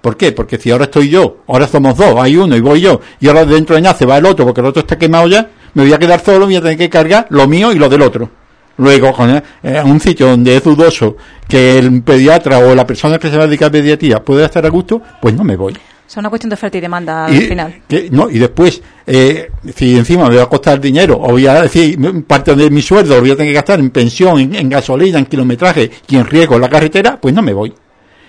¿Por 0.00 0.16
qué? 0.16 0.32
Porque 0.32 0.58
si 0.58 0.70
ahora 0.70 0.84
estoy 0.84 1.08
yo, 1.08 1.38
ahora 1.46 1.66
somos 1.66 1.96
dos, 1.96 2.16
hay 2.18 2.36
uno 2.36 2.56
y 2.56 2.60
voy 2.60 2.80
yo, 2.80 3.00
y 3.20 3.28
ahora 3.28 3.44
dentro 3.44 3.76
de 3.76 3.82
nada 3.82 3.94
se 3.94 4.06
va 4.06 4.16
el 4.16 4.24
otro 4.24 4.46
porque 4.46 4.60
el 4.60 4.66
otro 4.66 4.80
está 4.80 4.96
quemado 4.96 5.28
ya, 5.28 5.50
me 5.74 5.82
voy 5.82 5.92
a 5.92 5.98
quedar 5.98 6.24
solo, 6.24 6.46
voy 6.46 6.56
a 6.56 6.62
tener 6.62 6.78
que 6.78 6.88
cargar 6.88 7.26
lo 7.28 7.46
mío 7.46 7.70
y 7.72 7.74
lo 7.74 7.88
del 7.88 8.00
otro. 8.02 8.30
Luego, 8.80 9.12
con 9.12 9.30
eh, 9.30 9.82
un 9.84 10.00
sitio 10.00 10.28
donde 10.28 10.56
es 10.56 10.64
dudoso 10.64 11.14
que 11.46 11.78
el 11.78 12.02
pediatra 12.02 12.58
o 12.60 12.74
la 12.74 12.86
persona 12.86 13.18
que 13.18 13.28
se 13.28 13.36
va 13.36 13.44
a 13.44 13.46
dedicar 13.46 13.68
a 13.68 13.72
pediatría 13.72 14.24
pueda 14.24 14.46
estar 14.46 14.64
a 14.64 14.70
gusto, 14.70 15.02
pues 15.20 15.34
no 15.34 15.44
me 15.44 15.54
voy. 15.54 15.76
Es 16.08 16.16
una 16.16 16.30
cuestión 16.30 16.48
de 16.48 16.54
oferta 16.54 16.78
y 16.78 16.80
demanda 16.80 17.26
al 17.26 17.42
final. 17.42 17.82
no, 18.10 18.30
y 18.30 18.38
después, 18.38 18.80
eh, 19.06 19.50
si 19.76 19.96
encima 19.96 20.28
me 20.30 20.36
va 20.36 20.44
a 20.44 20.48
costar 20.48 20.80
dinero, 20.80 21.18
o 21.20 21.32
voy 21.32 21.46
a 21.46 21.60
decir, 21.60 21.98
parte 22.26 22.54
de 22.54 22.70
mi 22.70 22.80
sueldo 22.80 23.16
lo 23.16 23.20
voy 23.20 23.32
a 23.32 23.36
tener 23.36 23.50
que 23.50 23.54
gastar 23.54 23.78
en 23.80 23.90
pensión, 23.90 24.40
en, 24.40 24.54
en 24.54 24.70
gasolina, 24.70 25.18
en 25.18 25.26
kilometraje 25.26 25.90
y 26.08 26.16
en 26.16 26.24
riesgo 26.24 26.54
en 26.54 26.62
la 26.62 26.70
carretera, 26.70 27.20
pues 27.20 27.34
no 27.34 27.42
me 27.42 27.52
voy. 27.52 27.74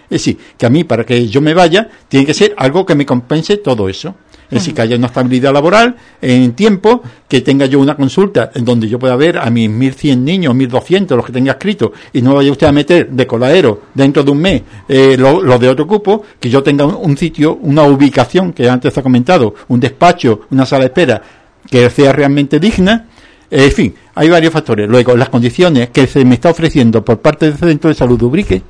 Es 0.03 0.25
decir, 0.25 0.37
que 0.57 0.65
a 0.65 0.69
mí, 0.69 0.83
para 0.83 1.05
que 1.05 1.29
yo 1.29 1.39
me 1.39 1.53
vaya, 1.53 1.87
tiene 2.09 2.25
que 2.25 2.33
ser 2.33 2.53
algo 2.57 2.85
que 2.85 2.93
me 2.93 3.05
compense 3.05 3.55
todo 3.57 3.87
eso. 3.87 4.15
Es 4.51 4.59
decir, 4.59 4.73
que 4.73 4.81
haya 4.81 4.97
una 4.97 5.07
estabilidad 5.07 5.53
laboral 5.53 5.95
en 6.21 6.51
tiempo, 6.53 7.01
que 7.27 7.39
tenga 7.39 7.65
yo 7.67 7.79
una 7.79 7.95
consulta 7.95 8.51
en 8.53 8.65
donde 8.65 8.89
yo 8.89 8.99
pueda 8.99 9.15
ver 9.15 9.37
a 9.37 9.49
mis 9.49 9.69
1.100 9.69 10.17
niños, 10.17 10.53
1.200, 10.53 11.15
los 11.15 11.25
que 11.25 11.31
tenga 11.31 11.53
escrito, 11.53 11.93
y 12.11 12.21
no 12.21 12.35
vaya 12.35 12.51
usted 12.51 12.67
a 12.67 12.73
meter 12.73 13.09
de 13.09 13.25
coladero 13.25 13.83
dentro 13.93 14.23
de 14.23 14.31
un 14.31 14.37
mes 14.39 14.61
eh, 14.89 15.15
los 15.17 15.59
de 15.59 15.69
otro 15.69 15.87
cupo, 15.87 16.23
que 16.37 16.49
yo 16.49 16.61
tenga 16.61 16.85
un, 16.85 17.15
sitio, 17.17 17.59
una 17.61 17.83
ubicación, 17.83 18.51
que 18.51 18.69
antes 18.69 18.97
ha 18.97 19.01
comentado, 19.01 19.55
un 19.69 19.79
despacho, 19.79 20.41
una 20.51 20.65
sala 20.65 20.81
de 20.81 20.87
espera, 20.87 21.21
que 21.69 21.89
sea 21.89 22.11
realmente 22.11 22.59
digna, 22.59 23.07
en 23.49 23.71
fin, 23.71 23.95
hay 24.15 24.29
varios 24.29 24.53
factores. 24.53 24.87
Luego, 24.89 25.15
las 25.15 25.29
condiciones 25.29 25.89
que 25.89 26.07
se 26.07 26.23
me 26.25 26.35
está 26.35 26.49
ofreciendo 26.49 27.03
por 27.03 27.19
parte 27.19 27.47
del 27.47 27.57
Centro 27.57 27.89
de 27.89 27.95
Salud 27.95 28.17
de 28.19 28.25
Ubrique, 28.25 28.61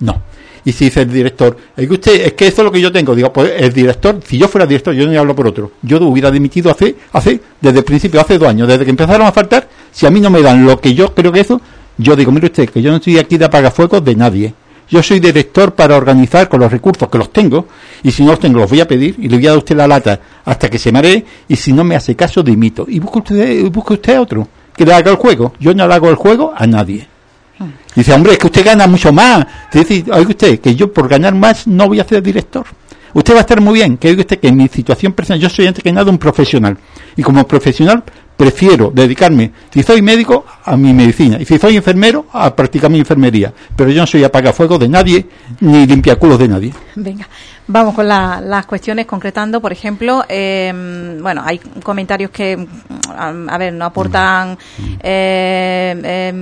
no. 0.00 0.31
Y 0.64 0.72
si 0.72 0.86
dice 0.86 1.02
el 1.02 1.12
director, 1.12 1.56
es 1.76 1.88
que 1.88 1.92
usted, 1.94 2.20
es 2.26 2.32
que 2.34 2.46
eso 2.46 2.62
es 2.62 2.64
lo 2.64 2.72
que 2.72 2.80
yo 2.80 2.92
tengo. 2.92 3.14
Digo, 3.14 3.32
pues 3.32 3.52
el 3.56 3.72
director, 3.72 4.20
si 4.24 4.38
yo 4.38 4.48
fuera 4.48 4.66
director, 4.66 4.94
yo 4.94 5.06
no 5.06 5.18
hablo 5.18 5.34
por 5.34 5.48
otro. 5.48 5.72
Yo 5.82 6.00
hubiera 6.06 6.30
dimitido 6.30 6.70
hace, 6.70 6.94
hace, 7.12 7.40
desde 7.60 7.78
el 7.78 7.84
principio, 7.84 8.20
hace 8.20 8.38
dos 8.38 8.48
años, 8.48 8.68
desde 8.68 8.84
que 8.84 8.90
empezaron 8.90 9.26
a 9.26 9.32
faltar, 9.32 9.68
si 9.90 10.06
a 10.06 10.10
mí 10.10 10.20
no 10.20 10.30
me 10.30 10.40
dan 10.40 10.64
lo 10.64 10.80
que 10.80 10.94
yo 10.94 11.12
creo 11.14 11.32
que 11.32 11.40
eso, 11.40 11.60
yo 11.98 12.14
digo, 12.16 12.30
mire 12.30 12.46
usted, 12.46 12.68
que 12.70 12.80
yo 12.80 12.90
no 12.90 12.96
estoy 12.96 13.18
aquí 13.18 13.36
de 13.38 13.44
apagafuegos 13.44 14.04
de 14.04 14.14
nadie. 14.14 14.54
Yo 14.88 15.02
soy 15.02 15.20
director 15.20 15.74
para 15.74 15.96
organizar 15.96 16.48
con 16.48 16.60
los 16.60 16.70
recursos 16.70 17.08
que 17.08 17.18
los 17.18 17.32
tengo, 17.32 17.66
y 18.02 18.10
si 18.10 18.22
no 18.24 18.30
los 18.30 18.40
tengo, 18.40 18.58
los 18.58 18.70
voy 18.70 18.80
a 18.80 18.88
pedir, 18.88 19.16
y 19.18 19.28
le 19.28 19.36
voy 19.36 19.46
a 19.46 19.50
dar 19.50 19.56
a 19.56 19.58
usted 19.58 19.76
la 19.76 19.88
lata 19.88 20.20
hasta 20.44 20.68
que 20.68 20.78
se 20.78 20.92
maree, 20.92 21.24
y 21.48 21.56
si 21.56 21.72
no 21.72 21.82
me 21.82 21.96
hace 21.96 22.14
caso, 22.14 22.42
dimito. 22.42 22.86
Y 22.88 23.00
busque 23.00 23.18
usted, 23.18 23.70
busque 23.70 23.94
usted 23.94 24.20
otro, 24.20 24.46
que 24.76 24.84
le 24.84 24.92
haga 24.92 25.10
el 25.10 25.16
juego. 25.16 25.54
Yo 25.58 25.74
no 25.74 25.88
le 25.88 25.94
hago 25.94 26.08
el 26.08 26.16
juego 26.16 26.52
a 26.56 26.66
nadie. 26.66 27.11
Dice, 27.94 28.12
hombre, 28.12 28.32
es 28.32 28.38
que 28.38 28.46
usted 28.46 28.64
gana 28.64 28.86
mucho 28.86 29.12
más. 29.12 29.46
Dice, 29.72 30.04
oiga 30.12 30.30
usted, 30.30 30.60
que 30.60 30.74
yo 30.74 30.92
por 30.92 31.08
ganar 31.08 31.34
más 31.34 31.66
no 31.66 31.88
voy 31.88 32.00
a 32.00 32.04
ser 32.04 32.22
director. 32.22 32.66
Usted 33.14 33.34
va 33.34 33.38
a 33.38 33.40
estar 33.42 33.60
muy 33.60 33.74
bien, 33.74 33.98
que 33.98 34.08
oiga 34.08 34.20
usted 34.20 34.38
que 34.38 34.48
en 34.48 34.56
mi 34.56 34.68
situación 34.68 35.12
personal, 35.12 35.40
yo 35.40 35.50
soy 35.50 35.66
antes 35.66 35.84
que 35.84 35.92
nada 35.92 36.10
un 36.10 36.18
profesional. 36.18 36.78
Y 37.16 37.22
como 37.22 37.46
profesional 37.46 38.02
prefiero 38.36 38.90
dedicarme, 38.92 39.52
si 39.72 39.82
soy 39.82 40.00
médico, 40.00 40.46
a 40.64 40.76
mi 40.76 40.92
medicina. 40.94 41.36
Y 41.40 41.44
si 41.44 41.58
soy 41.58 41.76
enfermero, 41.76 42.26
a 42.32 42.56
practicar 42.56 42.90
mi 42.90 42.98
enfermería. 42.98 43.52
Pero 43.76 43.90
yo 43.90 44.00
no 44.00 44.06
soy 44.06 44.24
apagafuego 44.24 44.78
de 44.78 44.88
nadie, 44.88 45.26
ni 45.60 45.86
limpiaculos 45.86 46.38
de 46.38 46.48
nadie. 46.48 46.72
Venga. 46.96 47.28
Vamos 47.68 47.94
con 47.94 48.08
las 48.08 48.66
cuestiones 48.66 49.06
concretando, 49.06 49.60
por 49.60 49.72
ejemplo, 49.72 50.24
em, 50.28 51.22
bueno, 51.22 51.42
hay 51.44 51.58
comentarios 51.58 52.30
que, 52.30 52.66
a, 53.16 53.58
ver, 53.58 53.72
no 53.72 53.84
aportan 53.84 54.58
eh, 55.00 56.32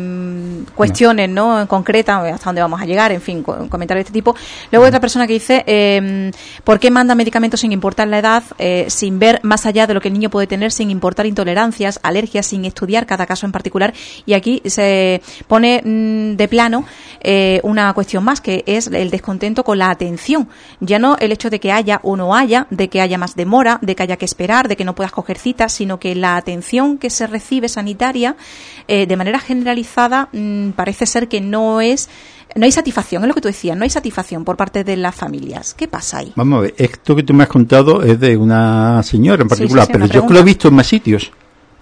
cuestiones, 0.75 1.29
¿no? 1.29 1.61
En 1.61 1.67
concreta, 1.67 2.23
hasta 2.23 2.47
dónde 2.47 2.63
vamos 2.63 2.81
a 2.81 2.87
llegar, 2.87 3.13
en 3.13 3.21
fin, 3.21 3.43
comentarios 3.43 4.05
de 4.05 4.09
este 4.09 4.13
tipo. 4.13 4.35
Luego 4.73 4.85
hay 4.85 4.89
otra 4.89 5.01
persona 5.01 5.27
que 5.27 5.35
dice, 5.35 6.33
¿por 6.65 6.81
qué 6.81 6.91
manda 6.91 7.15
medicamentos 7.15 7.61
sin 7.61 7.73
importar 7.73 8.09
la 8.09 8.19
edad, 8.19 8.43
eh, 8.59 8.87
sin 8.89 9.19
ver 9.19 9.41
más 9.43 9.67
allá 9.67 9.87
de 9.87 9.93
lo 9.93 10.01
que 10.01 10.09
el 10.09 10.15
niño 10.15 10.31
puede 10.31 10.47
tener, 10.47 10.73
sin 10.73 10.91
importar 10.91 11.27
intolerancias, 11.27 12.01
alergias, 12.03 12.47
sin 12.47 12.65
estudiar 12.65 13.05
cada 13.05 13.27
caso 13.27 13.45
en 13.45 13.53
particular? 13.53 13.93
Y 14.25 14.33
aquí 14.33 14.63
se 14.65 15.21
pone 15.47 15.83
mm, 15.85 16.37
de 16.37 16.49
plano 16.49 16.85
eh, 17.21 17.61
una 17.63 17.93
cuestión 17.93 18.25
más, 18.25 18.41
que 18.41 18.65
es 18.67 18.87
el 18.87 19.11
descontento 19.11 19.65
con 19.65 19.79
la 19.79 19.91
atención. 19.91 20.49
Ya 20.81 20.99
no 20.99 21.10
el 21.19 21.33
hecho 21.33 21.51
de 21.51 21.61
que 21.61 21.73
haya 21.73 22.01
o 22.03 22.17
no 22.17 22.35
haya, 22.35 22.67
de 22.71 22.89
que 22.89 23.01
haya 23.01 23.19
más 23.19 23.35
demora, 23.37 23.79
de 23.83 23.95
que 23.95 24.03
haya 24.03 24.17
que 24.17 24.25
esperar, 24.25 24.69
de 24.69 24.77
que 24.77 24.85
no 24.85 24.95
puedas 24.95 25.13
coger 25.13 25.39
citas, 25.39 25.73
sino 25.73 25.99
que 25.99 26.15
la 26.15 26.37
atención 26.37 26.99
que 26.99 27.11
se 27.11 27.27
recibe 27.27 27.69
sanitaria, 27.69 28.37
eh, 28.89 29.07
de 29.07 29.17
manera 29.17 29.39
generalizada, 29.39 30.29
mm, 30.33 30.71
parece 30.71 31.07
ser 31.07 31.29
que 31.29 31.41
no 31.41 31.81
es 31.81 32.09
no 32.57 32.65
hay 32.65 32.73
satisfacción, 32.73 33.23
es 33.23 33.29
lo 33.29 33.35
que 33.35 33.41
tú 33.41 33.49
decías, 33.49 33.77
no 33.77 33.85
hay 33.85 33.91
satisfacción 33.91 34.45
por 34.45 34.57
parte 34.57 34.83
de 34.83 34.97
las 34.97 35.15
familias. 35.15 35.75
¿Qué 35.75 35.87
pasa 35.87 36.19
ahí? 36.19 36.33
Vamos 36.35 36.59
a 36.59 36.63
ver, 36.63 36.75
esto 36.79 37.15
que 37.15 37.23
tú 37.23 37.33
me 37.33 37.45
has 37.45 37.49
contado 37.49 38.03
es 38.03 38.19
de 38.19 38.37
una 38.37 39.03
señora 39.03 39.43
en 39.43 39.49
particular, 39.49 39.89
pero 39.91 40.07
yo 40.07 40.27
lo 40.29 40.39
he 40.39 40.43
visto 40.43 40.69
en 40.69 40.75
más 40.75 40.87
sitios. 40.87 41.31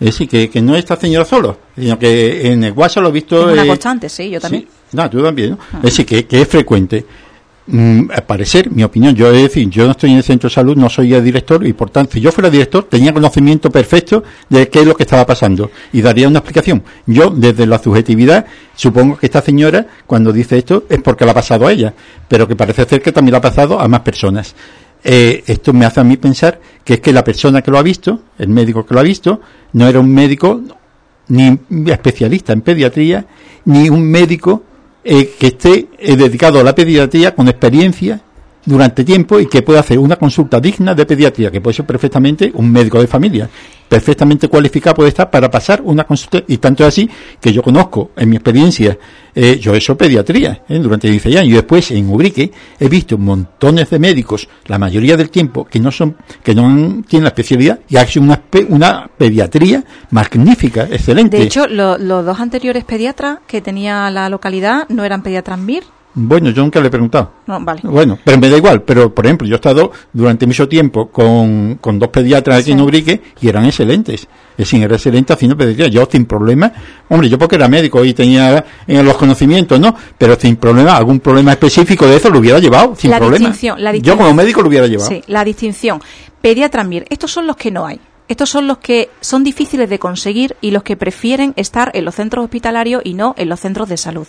Es 0.01 0.07
decir, 0.07 0.29
que, 0.29 0.49
que 0.49 0.63
no 0.63 0.77
esta 0.77 0.97
señora 0.97 1.25
solo, 1.25 1.59
sino 1.77 1.99
que 1.99 2.53
en 2.53 2.63
el 2.63 2.73
WhatsApp 2.73 3.03
lo 3.03 3.09
he 3.09 3.13
visto... 3.13 3.49
Es 3.49 3.55
una 3.55 3.67
constante, 3.67 4.09
sí, 4.09 4.31
yo 4.31 4.41
también. 4.41 4.69
no, 4.93 5.11
tú 5.11 5.23
también, 5.23 5.51
¿no? 5.51 5.59
Ah. 5.73 5.79
Es 5.79 5.83
decir, 5.83 6.07
que, 6.07 6.27
que 6.27 6.43
es 6.43 6.49
frecuente. 6.49 7.05
Mm, 7.71 8.11
al 8.15 8.23
parecer, 8.25 8.71
mi 8.71 8.83
opinión, 8.83 9.15
yo 9.15 9.31
es 9.31 9.43
decir, 9.43 9.69
yo 9.69 9.85
no 9.85 9.91
estoy 9.91 10.13
en 10.13 10.17
el 10.17 10.23
centro 10.23 10.49
de 10.49 10.55
salud, 10.55 10.75
no 10.75 10.89
soy 10.89 11.13
el 11.13 11.23
director 11.23 11.67
y 11.67 11.75
por 11.75 11.91
tanto, 11.91 12.13
si 12.15 12.21
yo 12.23 12.33
fuera 12.33 12.49
director, 12.49 12.85
tenía 12.85 13.13
conocimiento 13.13 13.71
perfecto 13.71 14.25
de 14.49 14.71
qué 14.71 14.81
es 14.81 14.87
lo 14.87 14.97
que 14.97 15.03
estaba 15.03 15.27
pasando 15.27 15.71
y 15.93 16.01
daría 16.01 16.29
una 16.29 16.39
explicación. 16.39 16.83
Yo, 17.05 17.29
desde 17.29 17.67
la 17.67 17.79
subjetividad, 17.79 18.47
supongo 18.75 19.19
que 19.19 19.27
esta 19.27 19.43
señora, 19.43 19.87
cuando 20.07 20.33
dice 20.33 20.57
esto, 20.57 20.85
es 20.89 21.03
porque 21.03 21.27
le 21.27 21.33
ha 21.33 21.35
pasado 21.35 21.67
a 21.67 21.73
ella, 21.73 21.93
pero 22.27 22.49
que 22.49 22.57
parece 22.57 22.87
ser 22.87 23.03
que 23.03 23.13
también 23.13 23.33
le 23.33 23.39
ha 23.39 23.43
pasado 23.43 23.79
a 23.79 23.87
más 23.87 24.01
personas. 24.01 24.55
Eh, 25.05 25.45
esto 25.47 25.75
me 25.75 25.85
hace 25.85 26.01
a 26.01 26.05
mí 26.05 26.17
pensar 26.17 26.59
que 26.83 26.95
es 26.95 27.01
que 27.01 27.13
la 27.13 27.23
persona 27.23 27.61
que 27.61 27.71
lo 27.71 27.79
ha 27.79 27.83
visto, 27.83 28.23
el 28.39 28.49
médico 28.49 28.87
que 28.87 28.95
lo 28.95 29.01
ha 29.01 29.05
visto, 29.05 29.43
no 29.75 29.87
era 29.87 30.01
un 30.01 30.11
médico 30.11 30.63
ni 31.29 31.59
especialista 31.87 32.55
en 32.55 32.63
pediatría, 32.63 33.27
ni 33.67 33.91
un 33.91 34.03
médico 34.11 34.63
eh, 35.11 35.31
que 35.39 35.47
esté 35.47 35.89
eh, 35.99 36.17
dedicado 36.17 36.61
a 36.61 36.63
la 36.63 36.75
pediatría 36.75 37.35
con 37.35 37.49
experiencia 37.49 38.21
durante 38.69 39.03
tiempo 39.03 39.41
y 39.41 39.47
que 39.47 39.63
puede 39.63 39.79
hacer 39.79 39.99
una 39.99 40.17
consulta 40.17 40.61
digna 40.61 40.95
de 40.95 41.07
pediatría, 41.07 41.51
que 41.51 41.61
puede 41.61 41.75
ser 41.75 41.87
perfectamente 41.87 42.51
un 42.55 42.71
médico 42.71 43.01
de 43.01 43.07
familia, 43.07 43.49
perfectamente 43.89 44.49
cualificado 44.49 44.97
puede 44.97 45.09
estar 45.09 45.31
para 45.31 45.51
pasar 45.51 45.81
una 45.83 46.05
consulta, 46.05 46.43
y 46.47 46.59
tanto 46.59 46.85
así 46.85 47.09
que 47.41 47.53
yo 47.53 47.63
conozco, 47.63 48.11
en 48.17 48.29
mi 48.29 48.37
experiencia, 48.37 48.99
eh, 49.35 49.59
yo 49.59 49.75
he 49.75 49.79
hecho 49.79 49.97
pediatría 49.97 50.63
eh, 50.69 50.79
durante 50.79 51.09
16 51.09 51.37
años, 51.37 51.49
y 51.49 51.55
después 51.55 51.91
en 51.91 52.11
Ubrique 52.11 52.53
he 52.79 52.89
visto 52.89 53.17
montones 53.17 53.89
de 53.89 53.99
médicos, 53.99 54.47
la 54.67 54.79
mayoría 54.79 55.17
del 55.17 55.31
tiempo, 55.31 55.65
que 55.65 55.81
no 55.81 55.91
son, 55.91 56.17
que 56.43 56.55
no 56.55 57.03
tienen 57.09 57.25
la 57.25 57.31
especialidad, 57.31 57.81
y 57.89 57.97
ha 57.97 58.03
hecho 58.03 58.21
una, 58.21 58.43
una 58.69 59.11
pediatría 59.17 59.83
magnífica, 60.11 60.83
excelente. 60.83 61.39
De 61.39 61.45
hecho, 61.45 61.67
los 61.67 61.99
dos 61.99 62.39
anteriores 62.39 62.85
pediatras 62.85 63.39
que 63.47 63.63
tenía 63.63 64.11
la 64.11 64.29
localidad 64.29 64.87
no 64.91 65.05
eran 65.05 65.23
pediatras 65.23 65.59
MIR, 65.59 65.85
bueno, 66.19 66.51
yo 66.51 66.63
nunca 66.63 66.81
le 66.81 66.89
he 66.89 66.91
preguntado. 66.91 67.33
No, 67.47 67.61
vale. 67.61 67.81
Bueno, 67.85 68.19
pero 68.25 68.39
me 68.39 68.51
da 68.51 68.57
igual. 68.57 68.83
Pero, 68.83 69.15
por 69.15 69.25
ejemplo, 69.25 69.47
yo 69.47 69.55
he 69.55 69.57
estado 69.57 69.93
durante 70.13 70.47
mucho 70.47 70.69
tiempo 70.69 71.09
con, 71.09 71.77
con 71.81 71.99
dos 71.99 72.09
pediatras 72.09 72.61
aquí 72.61 72.73
en 72.73 72.81
Ubrique 72.81 73.21
y 73.41 73.49
eran 73.49 73.65
excelentes. 73.65 74.23
Es 74.23 74.29
decir, 74.57 74.83
era 74.83 74.97
excelente 74.97 75.33
haciendo 75.33 75.57
pediatría. 75.57 75.89
Yo 75.89 76.09
sin 76.11 76.27
problema. 76.27 76.73
Hombre, 77.09 77.29
yo 77.29 77.39
porque 77.39 77.57
era 77.57 77.69
médico 77.69 78.05
y 78.05 78.13
tenía 78.15 78.65
en 78.87 79.05
los 79.05 79.17
conocimientos, 79.17 79.79
¿no? 79.79 79.95
Pero 80.19 80.35
sin 80.39 80.57
problema, 80.57 80.97
algún 80.97 81.21
problema 81.21 81.53
específico 81.53 82.07
de 82.07 82.17
eso 82.17 82.31
lo 82.31 82.41
hubiera 82.41 82.59
llevado, 82.59 82.95
sin 82.97 83.11
la 83.11 83.19
problema. 83.19 83.49
Distinción, 83.49 83.83
la 83.83 83.93
distinción, 83.93 84.19
yo 84.19 84.23
como 84.23 84.35
médico 84.35 84.63
lo 84.63 84.69
hubiera 84.69 84.87
llevado. 84.87 85.09
Sí, 85.09 85.23
la 85.29 85.45
distinción. 85.45 86.01
Pediatra 86.41 86.83
MIR, 86.85 87.07
estos 87.09 87.31
son 87.31 87.47
los 87.47 87.57
que 87.57 87.71
no 87.71 87.87
hay. 87.87 88.01
Estos 88.29 88.51
son 88.51 88.67
los 88.67 88.79
que 88.79 89.09
son 89.21 89.43
difíciles 89.43 89.89
de 89.89 89.99
conseguir 89.99 90.57
y 90.61 90.71
los 90.71 90.83
que 90.83 90.97
prefieren 90.97 91.55
estar 91.57 91.91
en 91.95 92.05
los 92.05 92.15
centros 92.15 92.45
hospitalarios 92.45 93.01
y 93.05 93.15
no 93.15 93.35
en 93.39 93.49
los 93.49 93.61
centros 93.61 93.89
de 93.89 93.97
salud. 93.97 94.27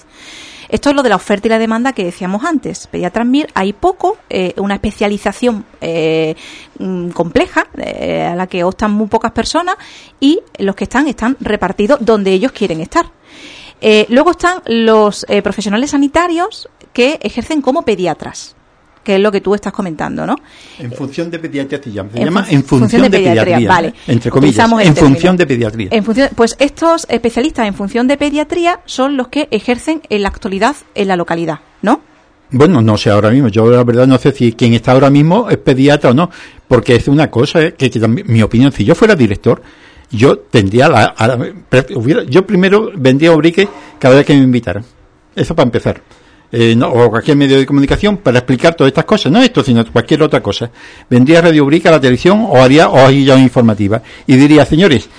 Esto 0.69 0.91
es 0.91 0.95
lo 0.95 1.01
de 1.01 1.09
la 1.09 1.15
oferta 1.15 1.47
y 1.47 1.49
la 1.49 1.57
demanda 1.57 1.93
que 1.93 2.05
decíamos 2.05 2.45
antes. 2.45 2.85
Pediatras 2.87 3.25
MIR 3.25 3.49
hay 3.55 3.73
poco, 3.73 4.17
eh, 4.29 4.53
una 4.57 4.75
especialización 4.75 5.65
eh, 5.81 6.35
mm, 6.77 7.09
compleja 7.09 7.67
eh, 7.75 8.27
a 8.31 8.35
la 8.35 8.45
que 8.45 8.63
optan 8.63 8.91
muy 8.91 9.07
pocas 9.07 9.31
personas 9.31 9.75
y 10.19 10.39
los 10.59 10.75
que 10.75 10.83
están 10.83 11.07
están 11.07 11.35
repartidos 11.39 11.99
donde 12.01 12.31
ellos 12.31 12.51
quieren 12.51 12.81
estar. 12.81 13.11
luego 14.09 14.31
están 14.31 14.61
los 14.65 15.25
profesionales 15.41 15.91
sanitarios 15.91 16.69
que 16.93 17.17
ejercen 17.23 17.61
como 17.61 17.83
pediatras 17.83 18.55
que 19.03 19.15
es 19.15 19.21
lo 19.21 19.31
que 19.31 19.41
tú 19.41 19.55
estás 19.55 19.73
comentando, 19.73 20.25
¿no? 20.25 20.35
En 20.77 20.91
función 20.91 21.29
de 21.31 21.39
pediatría 21.39 21.81
se 21.81 21.91
llama, 21.91 22.11
en, 22.49 22.63
función, 22.63 23.03
de, 23.03 23.09
pediatría, 23.09 23.67
vale. 23.67 23.93
entre 24.07 24.29
comillas, 24.29 24.71
en 24.81 24.95
función 24.95 25.37
de 25.37 25.47
pediatría. 25.47 25.87
En 25.91 26.03
función, 26.03 26.29
pues 26.35 26.55
estos 26.59 27.05
especialistas 27.09 27.67
en 27.67 27.73
función 27.73 28.07
de 28.07 28.17
pediatría 28.17 28.81
son 28.85 29.17
los 29.17 29.29
que 29.29 29.47
ejercen 29.51 30.01
en 30.09 30.23
la 30.23 30.29
actualidad 30.29 30.75
en 30.95 31.07
la 31.07 31.15
localidad, 31.15 31.59
¿no? 31.81 32.01
Bueno, 32.51 32.81
no 32.81 32.97
sé 32.97 33.11
ahora 33.11 33.29
mismo. 33.29 33.47
Yo 33.49 33.69
la 33.69 33.83
verdad 33.83 34.07
no 34.07 34.17
sé 34.17 34.31
si 34.31 34.53
quien 34.53 34.73
está 34.73 34.93
ahora 34.93 35.09
mismo 35.09 35.49
es 35.49 35.57
pediatra 35.57 36.09
o 36.09 36.13
no, 36.13 36.29
porque 36.67 36.95
es 36.95 37.07
una 37.07 37.29
cosa 37.29 37.61
eh, 37.61 37.73
que, 37.73 37.91
mi 38.07 38.41
opinión, 38.41 38.71
si 38.71 38.83
yo 38.83 38.95
fuera 38.95 39.15
director, 39.15 39.61
yo 40.11 40.39
tendría 40.39 40.89
la, 40.89 41.13
yo 42.27 42.45
primero 42.47 42.91
vendría 42.95 43.29
a 43.29 43.33
Obrique 43.33 43.67
cada 43.99 44.15
vez 44.15 44.25
que 44.25 44.33
me 44.33 44.43
invitaran. 44.43 44.83
Eso 45.35 45.55
para 45.55 45.67
empezar 45.67 46.01
eh, 46.51 46.75
no, 46.75 46.89
o 46.89 47.09
cualquier 47.09 47.37
medio 47.37 47.57
de 47.57 47.65
comunicación 47.65 48.17
para 48.17 48.39
explicar 48.39 48.73
todas 48.73 48.89
estas 48.89 49.05
cosas, 49.05 49.31
no 49.31 49.41
esto, 49.41 49.63
sino 49.63 49.85
cualquier 49.91 50.23
otra 50.23 50.41
cosa. 50.41 50.71
Vendría 51.09 51.41
Radio 51.41 51.65
Brica 51.65 51.89
a 51.89 51.93
la 51.93 51.99
televisión 51.99 52.45
o 52.49 52.57
haría, 52.57 52.89
o 52.89 53.07
una 53.07 53.39
informativa 53.39 54.01
y 54.25 54.35
diría, 54.35 54.65
señores, 54.65 55.09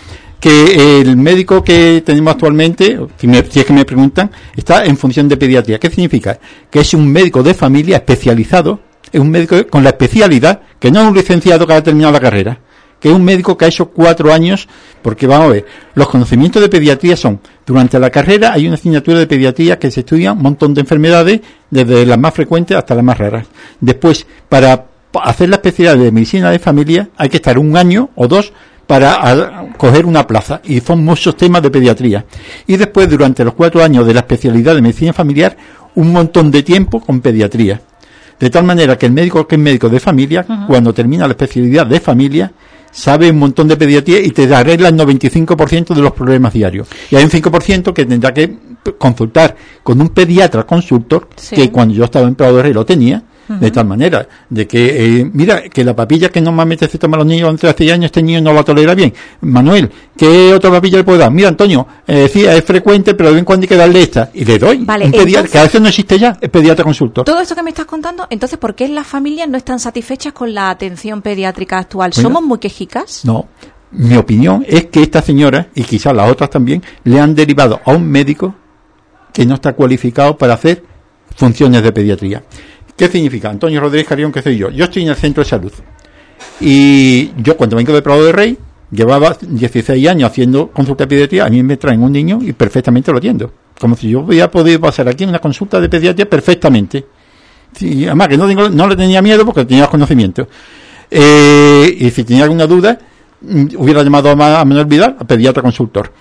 que 0.40 1.00
el 1.00 1.16
médico 1.16 1.62
que 1.62 2.02
tenemos 2.04 2.32
actualmente, 2.32 2.98
si, 3.16 3.28
es 3.30 3.64
que 3.64 3.72
me 3.72 3.84
preguntan, 3.84 4.30
está 4.56 4.84
en 4.84 4.96
función 4.96 5.28
de 5.28 5.36
pediatría. 5.36 5.78
¿Qué 5.78 5.90
significa? 5.90 6.38
Que 6.70 6.80
es 6.80 6.94
un 6.94 7.06
médico 7.06 7.42
de 7.42 7.54
familia 7.54 7.98
especializado, 7.98 8.80
es 9.12 9.20
un 9.20 9.30
médico 9.30 9.66
con 9.68 9.84
la 9.84 9.90
especialidad, 9.90 10.62
que 10.78 10.90
no 10.90 11.02
es 11.02 11.06
un 11.06 11.14
licenciado 11.14 11.66
que 11.66 11.74
ha 11.74 11.82
terminado 11.82 12.12
la 12.12 12.20
carrera, 12.20 12.58
que 13.00 13.08
es 13.08 13.14
un 13.14 13.24
médico 13.24 13.56
que 13.56 13.64
ha 13.64 13.68
hecho 13.68 13.86
cuatro 13.86 14.32
años, 14.32 14.68
porque 15.02 15.26
vamos 15.26 15.46
a 15.46 15.52
ver, 15.52 15.66
los 15.94 16.08
conocimientos 16.08 16.62
de 16.62 16.68
pediatría 16.68 17.16
son, 17.16 17.40
durante 17.66 17.98
la 17.98 18.10
carrera 18.10 18.52
hay 18.52 18.66
una 18.66 18.74
asignatura 18.74 19.18
de 19.18 19.26
pediatría 19.26 19.78
que 19.78 19.90
se 19.90 20.00
estudia 20.00 20.32
un 20.32 20.42
montón 20.42 20.74
de 20.74 20.82
enfermedades, 20.82 21.40
desde 21.70 22.04
las 22.04 22.18
más 22.18 22.34
frecuentes 22.34 22.76
hasta 22.76 22.94
las 22.94 23.04
más 23.04 23.18
raras. 23.18 23.46
Después, 23.80 24.26
para 24.48 24.84
hacer 25.24 25.48
la 25.48 25.56
especialidad 25.56 25.96
de 25.96 26.12
medicina 26.12 26.50
de 26.50 26.58
familia, 26.58 27.08
hay 27.16 27.28
que 27.28 27.38
estar 27.38 27.58
un 27.58 27.76
año 27.76 28.10
o 28.14 28.28
dos 28.28 28.52
para 28.86 29.68
coger 29.76 30.04
una 30.04 30.26
plaza 30.26 30.60
y 30.64 30.80
son 30.80 31.04
muchos 31.04 31.36
temas 31.36 31.62
de 31.62 31.70
pediatría. 31.70 32.24
Y 32.66 32.76
después, 32.76 33.08
durante 33.08 33.44
los 33.44 33.54
cuatro 33.54 33.84
años 33.84 34.04
de 34.04 34.14
la 34.14 34.20
especialidad 34.20 34.74
de 34.74 34.82
medicina 34.82 35.12
familiar, 35.12 35.56
un 35.94 36.12
montón 36.12 36.50
de 36.50 36.62
tiempo 36.62 37.00
con 37.00 37.20
pediatría. 37.20 37.80
De 38.38 38.50
tal 38.50 38.64
manera 38.64 38.96
que 38.96 39.06
el 39.06 39.12
médico 39.12 39.46
que 39.46 39.56
es 39.56 39.60
médico 39.60 39.88
de 39.88 40.00
familia, 40.00 40.44
cuando 40.66 40.92
termina 40.92 41.26
la 41.26 41.32
especialidad 41.32 41.86
de 41.86 42.00
familia, 42.00 42.50
sabe 42.90 43.30
un 43.30 43.38
montón 43.38 43.68
de 43.68 43.76
pediatría 43.76 44.20
y 44.20 44.30
te 44.30 44.52
arregla 44.54 44.88
el 44.88 44.96
95% 44.96 45.94
de 45.94 46.00
los 46.00 46.12
problemas 46.12 46.52
diarios. 46.52 46.88
Y 47.10 47.16
hay 47.16 47.24
un 47.24 47.30
5% 47.30 47.92
que 47.92 48.04
tendrá 48.04 48.32
que 48.34 48.56
consultar 48.98 49.56
con 49.82 50.00
un 50.00 50.08
pediatra 50.08 50.64
consultor, 50.64 51.28
que 51.50 51.70
cuando 51.70 51.94
yo 51.94 52.04
estaba 52.04 52.26
en 52.26 52.34
Prado 52.34 52.56
de 52.56 52.62
Rey 52.62 52.72
de 53.58 53.70
tal 53.70 53.86
manera, 53.86 54.26
de 54.48 54.66
que, 54.66 55.20
eh, 55.20 55.30
mira, 55.32 55.62
que 55.62 55.82
la 55.82 55.94
papilla 55.96 56.28
que 56.28 56.40
normalmente 56.40 56.88
se 56.88 56.98
toman 56.98 57.18
los 57.18 57.26
niños 57.26 57.50
entre 57.50 57.68
hace 57.68 57.90
años, 57.92 58.06
este 58.06 58.22
niño 58.22 58.40
no 58.40 58.52
la 58.52 58.62
tolera 58.62 58.94
bien. 58.94 59.12
Manuel, 59.40 59.90
¿qué 60.16 60.54
otra 60.54 60.70
papilla 60.70 60.98
le 60.98 61.04
puedo 61.04 61.18
dar? 61.18 61.32
Mira, 61.32 61.48
Antonio, 61.48 61.86
eh, 62.06 62.14
decía, 62.14 62.54
es 62.54 62.64
frecuente, 62.64 63.14
pero 63.14 63.30
de 63.30 63.34
vez 63.34 63.38
en 63.40 63.44
cuando 63.44 63.64
hay 63.64 63.68
que 63.68 63.76
darle 63.76 64.02
esta. 64.02 64.30
Y 64.32 64.44
le 64.44 64.58
doy. 64.58 64.78
Vale, 64.84 65.06
un 65.06 65.12
pediatra, 65.12 65.50
que 65.50 65.58
a 65.58 65.62
veces 65.62 65.80
no 65.80 65.88
existe 65.88 66.18
ya, 66.18 66.38
es 66.40 66.48
pediatra 66.48 66.84
consultor. 66.84 67.24
Todo 67.24 67.40
esto 67.40 67.54
que 67.54 67.62
me 67.62 67.70
estás 67.70 67.86
contando, 67.86 68.26
entonces, 68.30 68.58
¿por 68.58 68.74
qué 68.74 68.88
las 68.88 69.06
familias 69.06 69.48
no 69.48 69.56
están 69.56 69.80
satisfechas 69.80 70.32
con 70.32 70.54
la 70.54 70.70
atención 70.70 71.22
pediátrica 71.22 71.78
actual? 71.78 72.12
¿Somos 72.12 72.42
muy 72.42 72.58
quejicas? 72.58 73.24
No, 73.24 73.48
mi 73.90 74.16
opinión 74.16 74.64
es 74.68 74.86
que 74.86 75.02
esta 75.02 75.22
señora, 75.22 75.68
y 75.74 75.82
quizás 75.82 76.14
las 76.14 76.30
otras 76.30 76.50
también, 76.50 76.82
le 77.04 77.18
han 77.18 77.34
derivado 77.34 77.80
a 77.84 77.92
un 77.92 78.08
médico 78.08 78.54
que 79.32 79.44
no 79.44 79.54
está 79.54 79.72
cualificado 79.72 80.36
para 80.36 80.54
hacer 80.54 80.84
funciones 81.36 81.82
de 81.82 81.92
pediatría. 81.92 82.42
¿Qué 83.00 83.08
significa? 83.08 83.48
Antonio 83.48 83.80
Rodríguez 83.80 84.06
Carrión, 84.06 84.30
¿qué 84.30 84.42
soy 84.42 84.58
yo? 84.58 84.68
Yo 84.68 84.84
estoy 84.84 85.04
en 85.04 85.08
el 85.08 85.16
centro 85.16 85.42
de 85.42 85.48
salud. 85.48 85.72
Y 86.60 87.32
yo 87.42 87.56
cuando 87.56 87.76
vengo 87.76 87.94
de 87.94 88.02
Prado 88.02 88.22
de 88.26 88.30
Rey, 88.30 88.58
llevaba 88.90 89.38
16 89.40 90.06
años 90.06 90.30
haciendo 90.30 90.70
consulta 90.70 91.04
de 91.04 91.08
pediatría, 91.08 91.46
a 91.46 91.48
mí 91.48 91.62
me 91.62 91.78
traen 91.78 92.02
un 92.02 92.12
niño 92.12 92.40
y 92.42 92.52
perfectamente 92.52 93.10
lo 93.10 93.16
atiendo. 93.16 93.54
Como 93.80 93.96
si 93.96 94.10
yo 94.10 94.20
hubiera 94.20 94.50
podido 94.50 94.78
pasar 94.80 95.08
aquí 95.08 95.24
una 95.24 95.38
consulta 95.38 95.80
de 95.80 95.88
pediatría 95.88 96.28
perfectamente. 96.28 97.06
Sí, 97.74 98.04
además 98.04 98.28
que 98.28 98.36
no, 98.36 98.68
no 98.68 98.86
le 98.86 98.96
tenía 98.96 99.22
miedo 99.22 99.46
porque 99.46 99.64
tenía 99.64 99.86
conocimientos. 99.86 100.48
Eh, 101.10 101.96
y 102.00 102.10
si 102.10 102.22
tenía 102.24 102.44
alguna 102.44 102.66
duda, 102.66 102.98
mm, 103.40 103.68
hubiera 103.78 104.02
llamado 104.02 104.28
a 104.28 104.34
Manuel 104.36 104.84
Vidal, 104.84 105.16
a 105.18 105.24
pediatra 105.24 105.62
consultor. 105.62 106.12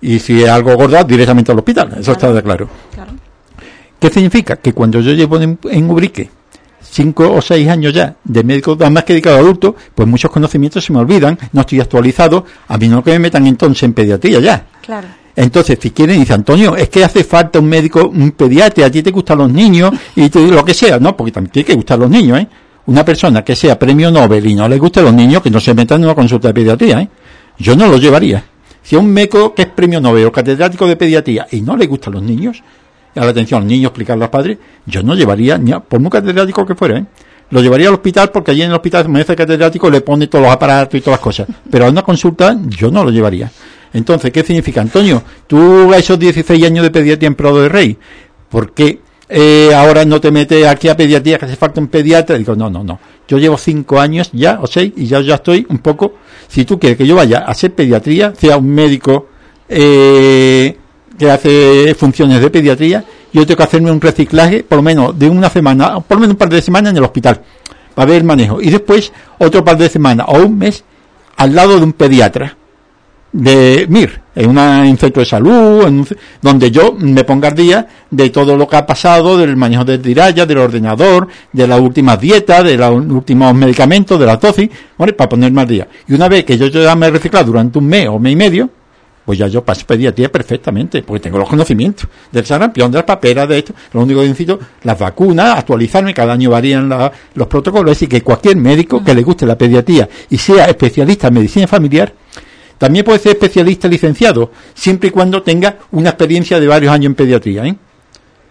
Y 0.00 0.18
si 0.18 0.42
es 0.42 0.48
algo 0.48 0.74
gordo, 0.74 1.04
directamente 1.04 1.52
al 1.52 1.58
hospital. 1.58 1.94
Eso 2.00 2.10
está 2.10 2.42
claro. 2.42 2.68
¿Qué 4.04 4.10
significa? 4.10 4.56
Que 4.56 4.74
cuando 4.74 5.00
yo 5.00 5.12
llevo 5.12 5.40
en, 5.40 5.90
Ubrique 5.90 6.28
cinco 6.82 7.32
o 7.32 7.40
seis 7.40 7.66
años 7.70 7.94
ya 7.94 8.14
de 8.22 8.44
médico 8.44 8.76
más 8.90 9.02
que 9.02 9.14
dedicado 9.14 9.36
a 9.36 9.38
adultos, 9.38 9.76
pues 9.94 10.06
muchos 10.06 10.30
conocimientos 10.30 10.84
se 10.84 10.92
me 10.92 10.98
olvidan, 10.98 11.38
no 11.52 11.62
estoy 11.62 11.80
actualizado, 11.80 12.44
a 12.68 12.76
mí 12.76 12.86
no 12.86 13.02
que 13.02 13.12
me 13.12 13.18
metan 13.18 13.46
entonces 13.46 13.82
en 13.84 13.94
pediatría 13.94 14.40
ya. 14.40 14.66
Claro. 14.84 15.08
Entonces, 15.34 15.78
si 15.80 15.92
quieren, 15.92 16.20
dice 16.20 16.34
Antonio, 16.34 16.76
es 16.76 16.90
que 16.90 17.02
hace 17.02 17.24
falta 17.24 17.60
un 17.60 17.66
médico, 17.66 18.06
un 18.06 18.32
pediatra, 18.32 18.84
a 18.84 18.90
ti 18.90 19.02
te 19.02 19.10
gustan 19.10 19.38
los 19.38 19.50
niños 19.50 19.92
y 20.14 20.28
lo 20.50 20.62
que 20.66 20.74
sea, 20.74 20.98
¿no? 20.98 21.16
Porque 21.16 21.32
también 21.32 21.50
tiene 21.50 21.64
que 21.64 21.74
gustar 21.74 21.98
los 21.98 22.10
niños, 22.10 22.40
¿eh? 22.40 22.48
Una 22.84 23.06
persona 23.06 23.42
que 23.42 23.56
sea 23.56 23.78
premio 23.78 24.10
Nobel 24.10 24.46
y 24.46 24.54
no 24.54 24.68
le 24.68 24.76
guste 24.76 25.00
los 25.00 25.14
niños, 25.14 25.40
que 25.40 25.50
no 25.50 25.60
se 25.60 25.72
metan 25.72 26.00
en 26.00 26.04
una 26.04 26.14
consulta 26.14 26.48
de 26.48 26.54
pediatría, 26.54 27.00
¿eh? 27.00 27.08
Yo 27.56 27.74
no 27.74 27.88
lo 27.88 27.96
llevaría. 27.96 28.44
Si 28.82 28.96
a 28.96 28.98
un 28.98 29.10
médico 29.10 29.54
que 29.54 29.62
es 29.62 29.68
premio 29.68 29.98
Nobel 29.98 30.26
o 30.26 30.30
catedrático 30.30 30.86
de 30.86 30.94
pediatría 30.94 31.46
y 31.50 31.62
no 31.62 31.74
le 31.74 31.86
gustan 31.86 32.12
los 32.12 32.22
niños, 32.22 32.62
a 33.14 33.20
la 33.20 33.30
atención 33.30 33.62
al 33.62 33.68
niño, 33.68 33.88
explicar 33.88 34.16
a 34.16 34.20
los 34.20 34.28
padres, 34.28 34.58
yo 34.86 35.02
no 35.02 35.14
llevaría, 35.14 35.58
ni 35.58 35.72
por 35.72 36.00
muy 36.00 36.10
catedrático 36.10 36.66
que 36.66 36.74
fuera, 36.74 36.98
¿eh? 36.98 37.04
lo 37.50 37.60
llevaría 37.60 37.88
al 37.88 37.94
hospital 37.94 38.30
porque 38.30 38.50
allí 38.50 38.62
en 38.62 38.70
el 38.70 38.74
hospital 38.74 39.08
me 39.08 39.20
hace 39.20 39.36
catedrático 39.36 39.90
le 39.90 40.00
pone 40.00 40.26
todos 40.26 40.44
los 40.44 40.52
aparatos 40.52 40.94
y 40.98 41.00
todas 41.00 41.18
las 41.18 41.24
cosas. 41.24 41.46
Pero 41.70 41.86
a 41.86 41.90
una 41.90 42.02
consulta 42.02 42.56
yo 42.68 42.90
no 42.90 43.04
lo 43.04 43.10
llevaría. 43.10 43.50
Entonces, 43.92 44.32
¿qué 44.32 44.42
significa? 44.42 44.80
Antonio, 44.80 45.22
tú 45.46 45.92
a 45.92 45.98
esos 45.98 46.18
16 46.18 46.64
años 46.64 46.82
de 46.82 46.90
pediatría 46.90 47.28
en 47.28 47.36
Prado 47.36 47.62
de 47.62 47.68
Rey, 47.68 47.96
¿por 48.48 48.72
qué 48.72 49.00
eh, 49.28 49.70
ahora 49.72 50.04
no 50.04 50.20
te 50.20 50.32
metes 50.32 50.66
aquí 50.66 50.88
a 50.88 50.96
pediatría 50.96 51.38
que 51.38 51.44
hace 51.44 51.56
falta 51.56 51.80
un 51.80 51.86
pediatra? 51.86 52.36
Digo, 52.36 52.56
no, 52.56 52.68
no, 52.68 52.82
no. 52.82 52.98
Yo 53.28 53.38
llevo 53.38 53.56
5 53.56 54.00
años 54.00 54.30
ya, 54.32 54.58
o 54.60 54.66
6, 54.66 54.94
y 54.96 55.06
ya, 55.06 55.20
ya 55.20 55.36
estoy 55.36 55.64
un 55.70 55.78
poco, 55.78 56.14
si 56.48 56.64
tú 56.64 56.78
quieres 56.78 56.98
que 56.98 57.06
yo 57.06 57.14
vaya 57.14 57.38
a 57.46 57.52
hacer 57.52 57.72
pediatría, 57.72 58.34
sea 58.34 58.56
un 58.56 58.68
médico, 58.68 59.28
eh, 59.68 60.76
que 61.18 61.30
hace 61.30 61.94
funciones 61.94 62.40
de 62.40 62.50
pediatría, 62.50 63.04
yo 63.32 63.46
tengo 63.46 63.58
que 63.58 63.62
hacerme 63.62 63.90
un 63.90 64.00
reciclaje 64.00 64.64
por 64.64 64.76
lo 64.76 64.82
menos 64.82 65.18
de 65.18 65.28
una 65.28 65.48
semana, 65.48 66.00
por 66.00 66.16
lo 66.16 66.20
menos 66.22 66.34
un 66.34 66.38
par 66.38 66.48
de 66.48 66.62
semanas 66.62 66.92
en 66.92 66.98
el 66.98 67.04
hospital, 67.04 67.40
para 67.94 68.06
ver 68.06 68.18
el 68.18 68.24
manejo. 68.24 68.60
Y 68.60 68.70
después 68.70 69.12
otro 69.38 69.64
par 69.64 69.76
de 69.76 69.88
semanas 69.88 70.26
o 70.28 70.38
un 70.38 70.58
mes 70.58 70.84
al 71.36 71.54
lado 71.54 71.76
de 71.78 71.84
un 71.84 71.92
pediatra. 71.92 72.56
de 73.32 73.86
MIR, 73.88 74.20
en, 74.36 74.56
un 74.56 74.96
centro 74.96 75.20
de 75.20 75.26
salud, 75.26 76.06
donde 76.40 76.70
yo 76.70 76.94
me 76.96 77.24
ponga 77.24 77.48
al 77.48 77.56
día 77.56 77.88
de 78.08 78.30
todo 78.30 78.56
lo 78.56 78.68
que 78.68 78.76
ha 78.76 78.86
pasado, 78.86 79.36
del 79.36 79.56
manejo 79.56 79.84
de 79.84 79.98
tiralla, 79.98 80.46
del 80.46 80.58
ordenador, 80.58 81.26
de 81.52 81.66
las 81.66 81.80
últimas 81.80 82.20
dietas, 82.20 82.62
de 82.62 82.76
los 82.76 82.92
últimos 82.92 83.52
medicamentos, 83.52 84.20
de 84.20 84.26
las 84.26 84.38
dosis, 84.38 84.70
para 84.96 85.28
ponerme 85.28 85.62
al 85.62 85.66
día. 85.66 85.88
Y 86.06 86.14
una 86.14 86.28
vez 86.28 86.44
que 86.44 86.56
yo 86.56 86.68
ya 86.68 86.94
me 86.94 87.06
he 87.06 87.10
reciclado 87.10 87.46
durante 87.46 87.76
un 87.76 87.86
mes 87.86 88.06
o 88.06 88.20
mes 88.20 88.34
y 88.34 88.36
medio, 88.36 88.70
pues 89.24 89.38
ya 89.38 89.46
yo 89.46 89.64
paso 89.64 89.86
pediatría 89.86 90.30
perfectamente, 90.30 91.02
porque 91.02 91.20
tengo 91.20 91.38
los 91.38 91.48
conocimientos 91.48 92.06
del 92.30 92.44
sarampión, 92.44 92.90
de 92.90 92.98
las 92.98 93.04
paperas, 93.04 93.48
de 93.48 93.58
esto. 93.58 93.74
Lo 93.92 94.02
único 94.02 94.20
que 94.20 94.26
necesito, 94.28 94.58
las 94.82 94.98
vacunas, 94.98 95.58
actualizarme, 95.58 96.12
cada 96.12 96.34
año 96.34 96.50
varían 96.50 96.88
los 97.34 97.46
protocolos, 97.46 97.92
es 97.92 97.96
decir, 97.98 98.08
que 98.08 98.22
cualquier 98.22 98.56
médico 98.56 99.02
que 99.02 99.14
le 99.14 99.22
guste 99.22 99.46
la 99.46 99.56
pediatría 99.56 100.08
y 100.28 100.36
sea 100.36 100.66
especialista 100.66 101.28
en 101.28 101.34
medicina 101.34 101.66
familiar, 101.66 102.12
también 102.76 103.04
puede 103.04 103.18
ser 103.18 103.32
especialista 103.32 103.88
licenciado, 103.88 104.50
siempre 104.74 105.08
y 105.08 105.10
cuando 105.10 105.42
tenga 105.42 105.78
una 105.92 106.10
experiencia 106.10 106.60
de 106.60 106.66
varios 106.66 106.92
años 106.92 107.06
en 107.06 107.14
pediatría. 107.14 107.64
¿eh? 107.64 107.76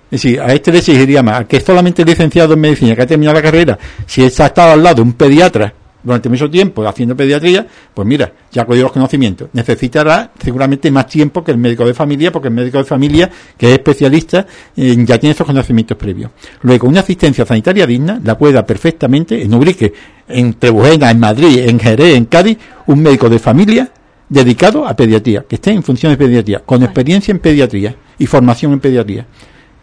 Es 0.09 0.21
decir, 0.21 0.41
a 0.41 0.53
este 0.53 0.71
le 0.71 0.79
exigiría 0.79 1.21
más, 1.21 1.45
que 1.45 1.57
es 1.57 1.63
solamente 1.63 2.03
licenciado 2.03 2.53
en 2.53 2.61
medicina, 2.61 2.95
que 2.95 3.01
ha 3.03 3.07
terminado 3.07 3.35
la 3.35 3.43
carrera, 3.43 3.77
si 4.07 4.23
ha 4.23 4.27
estado 4.27 4.71
al 4.71 4.81
lado 4.81 4.95
de 4.95 5.01
un 5.01 5.13
pediatra 5.13 5.73
durante 6.03 6.29
mucho 6.29 6.49
tiempo 6.49 6.85
haciendo 6.87 7.15
pediatría, 7.15 7.65
pues 7.93 8.07
mira, 8.07 8.31
ya 8.51 8.63
ha 8.63 8.65
cogido 8.65 8.83
los 8.83 8.91
conocimientos. 8.91 9.49
Necesitará 9.53 10.31
seguramente 10.39 10.91
más 10.91 11.07
tiempo 11.07 11.43
que 11.43 11.51
el 11.51 11.57
médico 11.57 11.85
de 11.85 11.93
familia, 11.93 12.31
porque 12.31 12.49
el 12.49 12.53
médico 12.53 12.77
de 12.77 12.83
familia, 12.83 13.29
que 13.57 13.67
es 13.67 13.73
especialista, 13.73 14.45
eh, 14.75 14.95
ya 15.05 15.17
tiene 15.17 15.33
esos 15.33 15.47
conocimientos 15.47 15.97
previos. 15.97 16.31
Luego, 16.61 16.87
una 16.87 16.99
asistencia 16.99 17.45
sanitaria 17.45 17.87
digna 17.87 18.19
la 18.23 18.37
puede 18.37 18.53
dar 18.53 18.65
perfectamente 18.65 19.41
en 19.41 19.53
Ubrique, 19.53 19.93
en 20.27 20.53
Trebujena, 20.55 21.09
en 21.11 21.19
Madrid, 21.19 21.59
en 21.59 21.79
Jerez, 21.79 22.15
en 22.15 22.25
Cádiz, 22.25 22.57
un 22.87 23.01
médico 23.01 23.29
de 23.29 23.39
familia 23.39 23.89
dedicado 24.29 24.87
a 24.87 24.95
pediatría, 24.95 25.45
que 25.47 25.55
esté 25.55 25.71
en 25.71 25.83
función 25.83 26.11
de 26.11 26.17
pediatría, 26.17 26.59
con 26.59 26.81
experiencia 26.83 27.31
en 27.31 27.39
pediatría 27.39 27.95
y 28.17 28.25
formación 28.25 28.73
en 28.73 28.79
pediatría. 28.79 29.27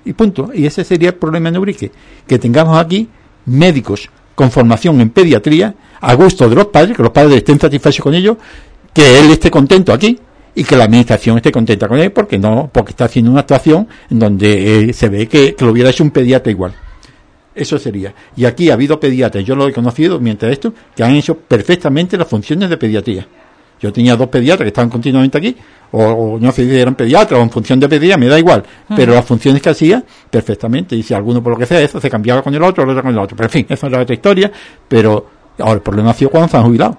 Y 0.04 0.12
punto. 0.12 0.50
Y 0.54 0.66
ese 0.66 0.83
sería 0.83 1.11
el 1.11 1.14
problema 1.14 1.50
en 1.50 1.59
Ubrique, 1.59 1.92
que 2.26 2.38
tengamos 2.38 2.78
aquí 2.78 3.09
médicos 3.46 4.09
con 4.35 4.50
formación 4.50 5.00
en 5.00 5.11
pediatría, 5.11 5.74
a 6.00 6.14
gusto 6.14 6.48
de 6.48 6.54
los 6.54 6.66
padres, 6.66 6.96
que 6.96 7.02
los 7.02 7.12
padres 7.12 7.36
estén 7.36 7.58
satisfechos 7.58 8.02
con 8.02 8.14
ellos, 8.14 8.36
que 8.92 9.20
él 9.20 9.30
esté 9.30 9.50
contento 9.50 9.92
aquí 9.92 10.18
y 10.54 10.64
que 10.64 10.76
la 10.76 10.84
administración 10.84 11.36
esté 11.36 11.52
contenta 11.52 11.86
con 11.86 11.98
él 11.98 12.10
porque 12.12 12.38
no 12.38 12.70
porque 12.72 12.90
está 12.90 13.04
haciendo 13.04 13.30
una 13.30 13.40
actuación 13.40 13.86
en 14.10 14.18
donde 14.18 14.90
eh, 14.90 14.92
se 14.92 15.08
ve 15.08 15.26
que, 15.26 15.54
lo 15.58 15.70
hubiera 15.70 15.90
hecho 15.90 16.04
un 16.04 16.10
pediatra 16.10 16.50
igual. 16.50 16.74
Eso 17.54 17.78
sería. 17.78 18.14
Y 18.36 18.44
aquí 18.44 18.70
ha 18.70 18.74
habido 18.74 18.98
pediatras, 18.98 19.44
yo 19.44 19.54
lo 19.54 19.68
he 19.68 19.72
conocido 19.72 20.18
mientras 20.20 20.52
esto, 20.52 20.72
que 20.94 21.02
han 21.02 21.14
hecho 21.14 21.36
perfectamente 21.36 22.16
las 22.16 22.28
funciones 22.28 22.70
de 22.70 22.76
pediatría. 22.76 23.26
Yo 23.80 23.92
tenía 23.92 24.14
dos 24.14 24.28
pediatras 24.28 24.64
que 24.64 24.68
estaban 24.68 24.90
continuamente 24.90 25.38
aquí, 25.38 25.56
o, 25.92 26.38
no 26.38 26.52
sé 26.52 26.68
si 26.68 26.78
eran 26.78 26.94
pediatras 26.94 27.40
o 27.40 27.42
en 27.42 27.50
función 27.50 27.80
de 27.80 27.88
pediatría, 27.88 28.18
me 28.18 28.26
da 28.26 28.38
igual, 28.38 28.62
pero 28.94 29.14
las 29.14 29.24
funciones 29.24 29.62
que 29.62 29.70
hacía, 29.70 30.04
perfectamente. 30.30 30.94
Y 30.94 31.02
si 31.02 31.14
alguno 31.14 31.42
por 31.42 31.54
lo 31.54 31.58
que 31.58 31.66
sea, 31.66 31.80
eso 31.80 31.98
se 31.98 32.10
cambiaba 32.10 32.42
con 32.42 32.54
el 32.54 32.62
otro, 32.62 32.84
el 32.84 32.90
otro 32.90 33.02
con 33.02 33.12
el 33.12 33.18
otro. 33.18 33.36
Pero 33.36 33.46
en 33.46 33.50
fin, 33.50 33.66
esa 33.68 33.86
es 33.88 33.94
otra 33.94 34.14
historia, 34.14 34.52
pero 34.86 35.39
ahora 35.60 35.74
el 35.74 35.82
problema 35.82 36.10
ha 36.10 36.14
sido 36.14 36.30
cuando 36.30 36.48
se 36.48 36.56
han 36.56 36.64
jubilado. 36.64 36.98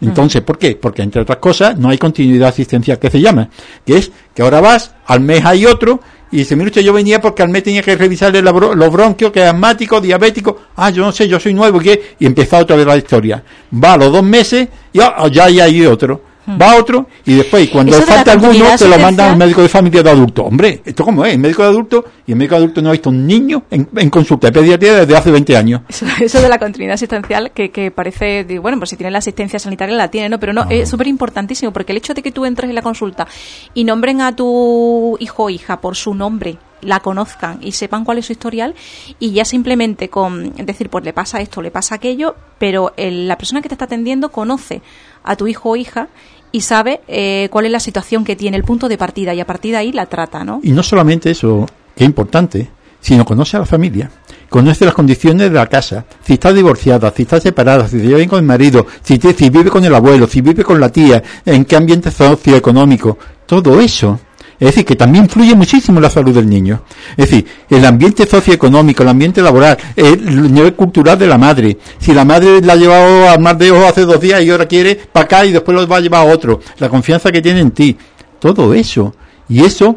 Entonces, 0.00 0.40
¿por 0.42 0.58
qué? 0.58 0.76
Porque 0.76 1.02
entre 1.02 1.20
otras 1.20 1.38
cosas 1.38 1.76
no 1.76 1.90
hay 1.90 1.98
continuidad 1.98 2.48
asistencial 2.48 2.98
que 2.98 3.10
se 3.10 3.20
llama, 3.20 3.50
que 3.84 3.98
es 3.98 4.10
que 4.34 4.42
ahora 4.42 4.60
vas, 4.60 4.94
al 5.06 5.20
mes 5.20 5.44
hay 5.44 5.66
otro 5.66 6.00
y 6.32 6.38
dice, 6.38 6.56
mire 6.56 6.68
usted, 6.68 6.82
yo 6.82 6.92
venía 6.92 7.20
porque 7.20 7.42
al 7.42 7.48
mes 7.48 7.64
tenía 7.64 7.82
que 7.82 7.96
revisarle 7.96 8.40
los 8.40 8.92
bronquios, 8.92 9.32
que 9.32 9.40
es 9.42 9.46
asmático, 9.46 10.00
diabético. 10.00 10.58
Ah, 10.76 10.90
yo 10.90 11.02
no 11.02 11.12
sé, 11.12 11.26
yo 11.26 11.40
soy 11.40 11.52
nuevo, 11.52 11.80
¿qué? 11.80 12.14
Y 12.18 12.26
empieza 12.26 12.58
otra 12.58 12.76
vez 12.76 12.86
la 12.86 12.96
historia. 12.96 13.42
Va 13.72 13.94
a 13.94 13.96
los 13.96 14.12
dos 14.12 14.22
meses 14.22 14.68
y 14.92 15.00
ah, 15.00 15.26
ya 15.28 15.44
hay 15.44 15.84
otro. 15.86 16.29
Hmm. 16.46 16.60
Va 16.60 16.76
otro 16.76 17.06
y 17.26 17.34
después, 17.34 17.68
cuando 17.68 18.00
falta 18.00 18.32
alguno, 18.32 18.64
te 18.76 18.88
lo 18.88 18.98
mandan 18.98 19.32
al 19.32 19.36
médico 19.36 19.62
de 19.62 19.68
familia 19.68 20.02
de 20.02 20.10
adulto. 20.10 20.44
Hombre, 20.44 20.82
¿esto 20.84 21.04
cómo 21.04 21.24
es? 21.24 21.34
El 21.34 21.40
médico 21.40 21.62
de 21.62 21.68
adulto 21.68 22.04
y 22.26 22.32
el 22.32 22.38
médico 22.38 22.54
de 22.54 22.58
adulto 22.58 22.82
no 22.82 22.88
ha 22.88 22.92
visto 22.92 23.10
un 23.10 23.26
niño 23.26 23.64
en, 23.70 24.10
consulta 24.10 24.48
de 24.48 24.52
pediatría 24.52 24.94
desde 24.94 25.16
hace 25.16 25.30
20 25.30 25.56
años. 25.56 25.82
Eso, 26.20 26.40
de 26.40 26.48
la 26.48 26.58
continuidad 26.58 26.94
asistencial, 26.94 27.52
que, 27.52 27.70
que 27.70 27.90
parece, 27.90 28.44
bueno, 28.60 28.78
pues 28.78 28.90
si 28.90 28.96
tiene 28.96 29.10
la 29.10 29.18
asistencia 29.18 29.58
sanitaria 29.58 29.94
la 29.96 30.08
tiene, 30.08 30.28
¿no? 30.28 30.40
Pero 30.40 30.52
no, 30.52 30.66
es 30.70 30.88
súper 30.88 31.06
importantísimo 31.06 31.72
porque 31.72 31.92
el 31.92 31.98
hecho 31.98 32.14
de 32.14 32.22
que 32.22 32.32
tú 32.32 32.44
entres 32.44 32.68
en 32.68 32.74
la 32.74 32.82
consulta 32.82 33.26
y 33.74 33.84
nombren 33.84 34.20
a 34.20 34.34
tu 34.34 35.16
hijo 35.20 35.44
o 35.44 35.50
hija 35.50 35.80
por 35.80 35.96
su 35.96 36.14
nombre 36.14 36.58
la 36.82 37.00
conozcan 37.00 37.58
y 37.60 37.72
sepan 37.72 38.04
cuál 38.04 38.18
es 38.18 38.26
su 38.26 38.32
historial 38.32 38.74
y 39.18 39.32
ya 39.32 39.44
simplemente 39.44 40.08
con 40.08 40.54
decir, 40.54 40.88
pues 40.88 41.04
le 41.04 41.12
pasa 41.12 41.40
esto, 41.40 41.62
le 41.62 41.70
pasa 41.70 41.96
aquello, 41.96 42.34
pero 42.58 42.92
la 42.96 43.36
persona 43.36 43.60
que 43.60 43.68
te 43.68 43.74
está 43.74 43.84
atendiendo 43.84 44.30
conoce 44.30 44.82
a 45.24 45.36
tu 45.36 45.46
hijo 45.46 45.70
o 45.70 45.76
hija 45.76 46.08
y 46.52 46.62
sabe 46.62 47.00
eh, 47.08 47.48
cuál 47.50 47.66
es 47.66 47.72
la 47.72 47.80
situación 47.80 48.24
que 48.24 48.36
tiene, 48.36 48.56
el 48.56 48.64
punto 48.64 48.88
de 48.88 48.98
partida, 48.98 49.34
y 49.34 49.40
a 49.40 49.46
partir 49.46 49.72
de 49.72 49.78
ahí 49.78 49.92
la 49.92 50.06
trata, 50.06 50.44
¿no? 50.44 50.60
Y 50.62 50.72
no 50.72 50.82
solamente 50.82 51.30
eso, 51.30 51.66
que 51.94 52.04
es 52.04 52.08
importante, 52.08 52.68
sino 53.00 53.24
conoce 53.24 53.56
a 53.56 53.60
la 53.60 53.66
familia, 53.66 54.10
conoce 54.48 54.84
las 54.84 54.94
condiciones 54.94 55.50
de 55.50 55.56
la 55.56 55.66
casa, 55.68 56.04
si 56.24 56.34
está 56.34 56.52
divorciada, 56.52 57.12
si 57.14 57.22
está 57.22 57.40
separada, 57.40 57.88
si 57.88 58.00
se 58.00 58.06
lleva 58.06 58.26
con 58.26 58.40
el 58.40 58.44
marido, 58.44 58.86
si, 59.02 59.18
si 59.18 59.50
vive 59.50 59.70
con 59.70 59.84
el 59.84 59.94
abuelo, 59.94 60.26
si 60.26 60.40
vive 60.40 60.64
con 60.64 60.80
la 60.80 60.90
tía, 60.90 61.22
en 61.46 61.64
qué 61.64 61.76
ambiente 61.76 62.10
socioeconómico, 62.10 63.16
todo 63.46 63.80
eso 63.80 64.18
es 64.60 64.66
decir, 64.66 64.84
que 64.84 64.94
también 64.94 65.24
influye 65.24 65.54
muchísimo 65.54 66.00
la 66.00 66.10
salud 66.10 66.34
del 66.34 66.46
niño. 66.46 66.82
Es 67.16 67.30
decir, 67.30 67.46
el 67.70 67.82
ambiente 67.82 68.26
socioeconómico, 68.26 69.02
el 69.02 69.08
ambiente 69.08 69.40
laboral, 69.40 69.78
el 69.96 70.52
nivel 70.52 70.74
cultural 70.74 71.18
de 71.18 71.26
la 71.26 71.38
madre. 71.38 71.78
Si 71.98 72.12
la 72.12 72.26
madre 72.26 72.60
la 72.60 72.74
ha 72.74 72.76
llevado 72.76 73.30
al 73.30 73.40
mar 73.40 73.56
de 73.56 73.70
ojos 73.70 73.88
hace 73.88 74.02
dos 74.02 74.20
días 74.20 74.42
y 74.42 74.50
ahora 74.50 74.66
quiere 74.66 74.96
para 74.96 75.24
acá 75.24 75.46
y 75.46 75.52
después 75.52 75.74
lo 75.74 75.88
va 75.88 75.96
a 75.96 76.00
llevar 76.00 76.28
a 76.28 76.30
otro. 76.30 76.60
La 76.78 76.90
confianza 76.90 77.32
que 77.32 77.40
tiene 77.40 77.60
en 77.60 77.70
ti. 77.70 77.96
Todo 78.38 78.74
eso. 78.74 79.14
Y 79.48 79.64
eso, 79.64 79.96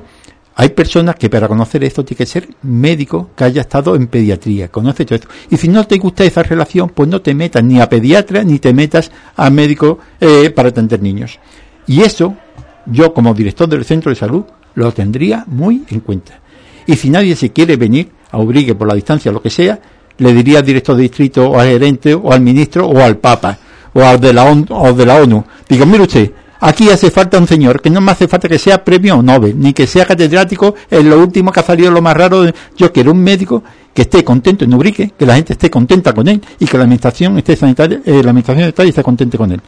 hay 0.55 0.69
personas 0.69 1.15
que 1.17 1.29
para 1.29 1.49
conocer 1.49 1.83
esto 1.83 2.05
tiene 2.05 2.19
que 2.19 2.25
ser 2.25 2.47
médico 2.61 3.31
que 3.35 3.43
haya 3.43 3.61
estado 3.61 3.97
en 3.97 4.07
pediatría, 4.07 4.69
conoce 4.69 5.03
todo 5.03 5.15
esto. 5.15 5.27
Y 5.49 5.57
si 5.57 5.67
no 5.67 5.85
te 5.85 5.97
gusta 5.97 6.23
esa 6.23 6.41
relación, 6.41 6.87
pues 6.87 7.09
no 7.09 7.21
te 7.21 7.33
metas 7.33 7.65
ni 7.65 7.81
a 7.81 7.89
pediatra 7.89 8.43
ni 8.43 8.59
te 8.59 8.73
metas 8.73 9.11
a 9.35 9.49
médico 9.49 9.99
eh, 10.21 10.51
para 10.51 10.69
atender 10.69 11.01
niños. 11.01 11.37
Y 11.85 12.01
eso 12.01 12.37
yo 12.85 13.13
como 13.13 13.33
director 13.33 13.67
del 13.67 13.85
centro 13.85 14.09
de 14.09 14.15
salud 14.15 14.43
lo 14.75 14.91
tendría 14.91 15.43
muy 15.47 15.83
en 15.89 15.99
cuenta. 15.99 16.39
Y 16.85 16.95
si 16.95 17.09
nadie 17.09 17.35
se 17.35 17.51
quiere 17.51 17.75
venir 17.75 18.11
a 18.31 18.39
Ubrique 18.39 18.75
por 18.75 18.87
la 18.87 18.95
distancia, 18.95 19.31
lo 19.31 19.41
que 19.41 19.49
sea, 19.49 19.79
le 20.17 20.33
diría 20.33 20.59
al 20.59 20.65
director 20.65 20.95
de 20.95 21.03
distrito 21.03 21.49
o 21.49 21.59
al 21.59 21.67
gerente 21.67 22.13
o 22.13 22.31
al 22.31 22.41
ministro 22.41 22.87
o 22.87 22.99
al 22.99 23.17
papa 23.17 23.57
o 23.93 24.03
al 24.03 24.19
de 24.19 24.33
la 24.33 24.43
ONU, 24.45 24.65
o 24.69 24.93
de 24.93 25.05
la 25.05 25.21
ONU. 25.21 25.43
Digo, 25.69 25.85
mire 25.85 26.03
usted, 26.03 26.31
aquí 26.59 26.89
hace 26.89 27.11
falta 27.11 27.37
un 27.37 27.47
señor 27.47 27.81
que 27.81 27.89
no 27.89 28.01
me 28.01 28.11
hace 28.11 28.27
falta 28.27 28.49
que 28.49 28.57
sea 28.57 28.83
premio 28.83 29.21
Nobel, 29.21 29.59
ni 29.59 29.73
que 29.73 29.87
sea 29.87 30.05
catedrático 30.05 30.75
en 30.89 31.09
lo 31.09 31.19
último 31.19 31.51
que 31.51 31.59
ha 31.59 31.63
salido 31.63 31.91
lo 31.91 32.01
más 32.01 32.15
raro. 32.15 32.45
Yo 32.75 32.91
quiero 32.91 33.11
un 33.11 33.23
médico 33.23 33.63
que 33.93 34.03
esté 34.03 34.23
contento 34.23 34.65
en 34.65 34.73
Ubrique, 34.73 35.13
que 35.17 35.25
la 35.25 35.35
gente 35.35 35.53
esté 35.53 35.69
contenta 35.69 36.13
con 36.13 36.27
él 36.27 36.41
y 36.59 36.65
que 36.65 36.77
la 36.77 36.83
administración 36.83 37.37
esté 37.37 37.55
sanitaria, 37.55 38.01
eh, 38.05 38.23
la 38.23 38.31
administración 38.31 38.73
esté 38.75 39.03
contenta 39.03 39.37
con 39.37 39.51
él. 39.51 39.61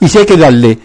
Y 0.00 0.08
si 0.08 0.18
hay 0.18 0.26
que 0.26 0.36
darle 0.36 0.78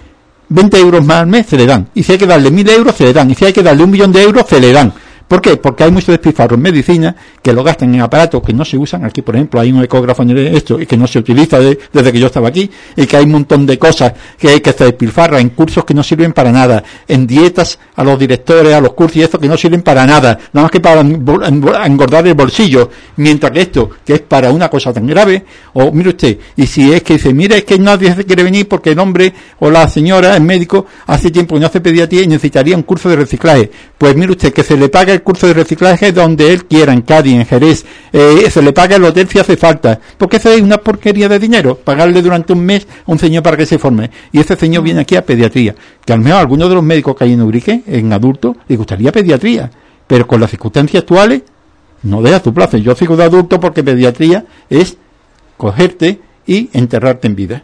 20 0.49 0.79
euros 0.79 1.05
más 1.05 1.17
al 1.17 1.27
mes 1.27 1.45
se 1.47 1.57
le 1.57 1.65
dan. 1.65 1.87
Y 1.93 2.03
si 2.03 2.13
hay 2.13 2.17
que 2.17 2.27
darle 2.27 2.51
1000 2.51 2.69
euros, 2.69 2.95
se 2.95 3.05
le 3.05 3.13
dan. 3.13 3.29
Y 3.31 3.35
si 3.35 3.45
hay 3.45 3.53
que 3.53 3.63
darle 3.63 3.83
un 3.83 3.91
millón 3.91 4.11
de 4.11 4.23
euros, 4.23 4.45
se 4.47 4.59
le 4.59 4.71
dan. 4.71 4.93
¿Por 5.27 5.41
qué? 5.41 5.57
Porque 5.57 5.83
hay 5.83 5.91
muchos 5.91 6.09
despilfarros 6.09 6.57
en 6.57 6.61
medicina 6.61 7.15
que 7.41 7.51
lo 7.51 7.63
gastan 7.63 7.93
en 7.93 8.01
aparatos 8.01 8.41
que 8.41 8.53
no 8.53 8.63
se 8.63 8.77
usan. 8.77 9.03
Aquí, 9.03 9.21
por 9.21 9.35
ejemplo, 9.35 9.59
hay 9.59 9.71
un 9.71 9.83
ecógrafo 9.83 10.23
en 10.23 10.37
esto 10.37 10.79
y 10.79 10.85
que 10.85 10.95
no 10.95 11.05
se 11.05 11.19
utiliza 11.19 11.59
desde 11.59 12.11
que 12.11 12.19
yo 12.19 12.27
estaba 12.27 12.47
aquí 12.47 12.69
y 12.95 13.05
que 13.05 13.17
hay 13.17 13.25
un 13.25 13.31
montón 13.31 13.65
de 13.65 13.77
cosas 13.77 14.13
que 14.37 14.49
hay 14.49 14.61
que 14.61 14.71
se 14.71 14.85
despilfarra 14.85 15.39
en 15.39 15.49
cursos 15.49 15.83
que 15.83 15.93
no 15.93 16.01
sirven 16.01 16.31
para 16.31 16.51
nada, 16.51 16.81
en 17.07 17.27
dietas 17.27 17.77
a 17.95 18.03
los 18.03 18.17
directores, 18.17 18.73
a 18.73 18.79
los 18.79 18.93
cursos 18.93 19.17
y 19.17 19.23
esto 19.23 19.37
que 19.37 19.49
no 19.49 19.57
sirven 19.57 19.81
para 19.81 20.05
nada, 20.05 20.37
nada 20.53 20.63
más 20.63 20.71
que 20.71 20.79
para 20.79 21.01
engordar 21.01 22.25
el 22.25 22.33
bolsillo. 22.33 22.89
Mientras 23.17 23.51
que 23.51 23.61
esto, 23.61 23.89
que 24.05 24.13
es 24.13 24.21
para 24.21 24.51
una 24.51 24.69
cosa 24.69 24.93
tan 24.93 25.05
grave, 25.07 25.43
o 25.73 25.91
mire 25.91 26.09
usted, 26.09 26.37
y 26.55 26.65
si 26.67 26.93
es 26.93 27.03
que 27.03 27.13
dice, 27.13 27.33
mira, 27.33 27.57
es 27.57 27.65
que 27.65 27.77
nadie 27.77 28.15
quiere 28.25 28.43
venir 28.43 28.67
porque 28.67 28.91
el 28.91 28.99
hombre 28.99 29.33
o 29.59 29.69
la 29.69 29.89
señora, 29.89 30.35
el 30.37 30.43
médico, 30.43 30.85
hace 31.05 31.31
tiempo 31.31 31.55
que 31.55 31.61
no 31.61 31.67
hace 31.67 31.81
pediatría 31.81 32.21
y 32.21 32.27
necesitaría 32.27 32.77
un 32.77 32.83
curso 32.83 33.09
de 33.09 33.17
reciclaje. 33.17 33.69
Pues 33.97 34.15
mire 34.15 34.31
usted, 34.31 34.53
que 34.53 34.63
se 34.63 34.77
le 34.77 34.87
pague 34.89 35.16
curso 35.21 35.47
de 35.47 35.53
reciclaje 35.53 36.11
donde 36.11 36.53
él 36.53 36.65
quiera, 36.65 36.93
en 36.93 37.01
Cádiz, 37.01 37.33
en 37.33 37.45
Jerez, 37.45 37.85
eh, 38.13 38.49
se 38.49 38.61
le 38.61 38.73
paga 38.73 38.95
el 38.95 39.03
hotel 39.03 39.27
si 39.27 39.39
hace 39.39 39.57
falta, 39.57 39.99
porque 40.17 40.37
eso 40.37 40.51
es 40.51 40.61
una 40.61 40.77
porquería 40.77 41.29
de 41.29 41.39
dinero, 41.39 41.75
pagarle 41.75 42.21
durante 42.21 42.53
un 42.53 42.65
mes 42.65 42.87
a 43.05 43.11
un 43.11 43.19
señor 43.19 43.43
para 43.43 43.57
que 43.57 43.65
se 43.65 43.77
forme. 43.77 44.09
Y 44.31 44.39
ese 44.39 44.55
señor 44.55 44.83
viene 44.83 45.01
aquí 45.01 45.15
a 45.15 45.25
pediatría, 45.25 45.75
que 46.05 46.13
al 46.13 46.19
menos 46.19 46.39
algunos 46.39 46.69
de 46.69 46.75
los 46.75 46.83
médicos 46.83 47.15
que 47.15 47.23
hay 47.23 47.33
en 47.33 47.41
Urique, 47.41 47.83
en 47.87 48.11
adulto, 48.13 48.55
le 48.67 48.75
gustaría 48.75 49.11
pediatría, 49.11 49.69
pero 50.07 50.27
con 50.27 50.39
las 50.41 50.49
circunstancias 50.49 51.01
actuales, 51.03 51.43
no 52.03 52.21
deja 52.21 52.41
tu 52.41 52.53
plazo. 52.53 52.77
Yo 52.77 52.95
sigo 52.95 53.17
de 53.17 53.23
adulto 53.23 53.59
porque 53.59 53.83
pediatría 53.83 54.45
es 54.69 54.97
cogerte 55.57 56.21
y 56.45 56.69
enterrarte 56.73 57.27
en 57.27 57.35
vida. 57.35 57.63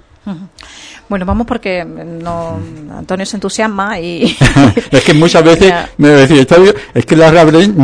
Bueno, 1.10 1.26
vamos 1.26 1.46
porque 1.46 1.86
no, 1.86 2.58
Antonio 2.98 3.26
se 3.26 3.38
entusiasma 3.38 4.00
y... 4.00 4.36
es 4.92 5.04
que 5.04 5.14
muchas 5.14 5.44
veces 5.44 5.74
me 5.98 6.08
decía, 6.10 6.46
es 6.94 7.06
que 7.06 7.16
la, 7.16 7.32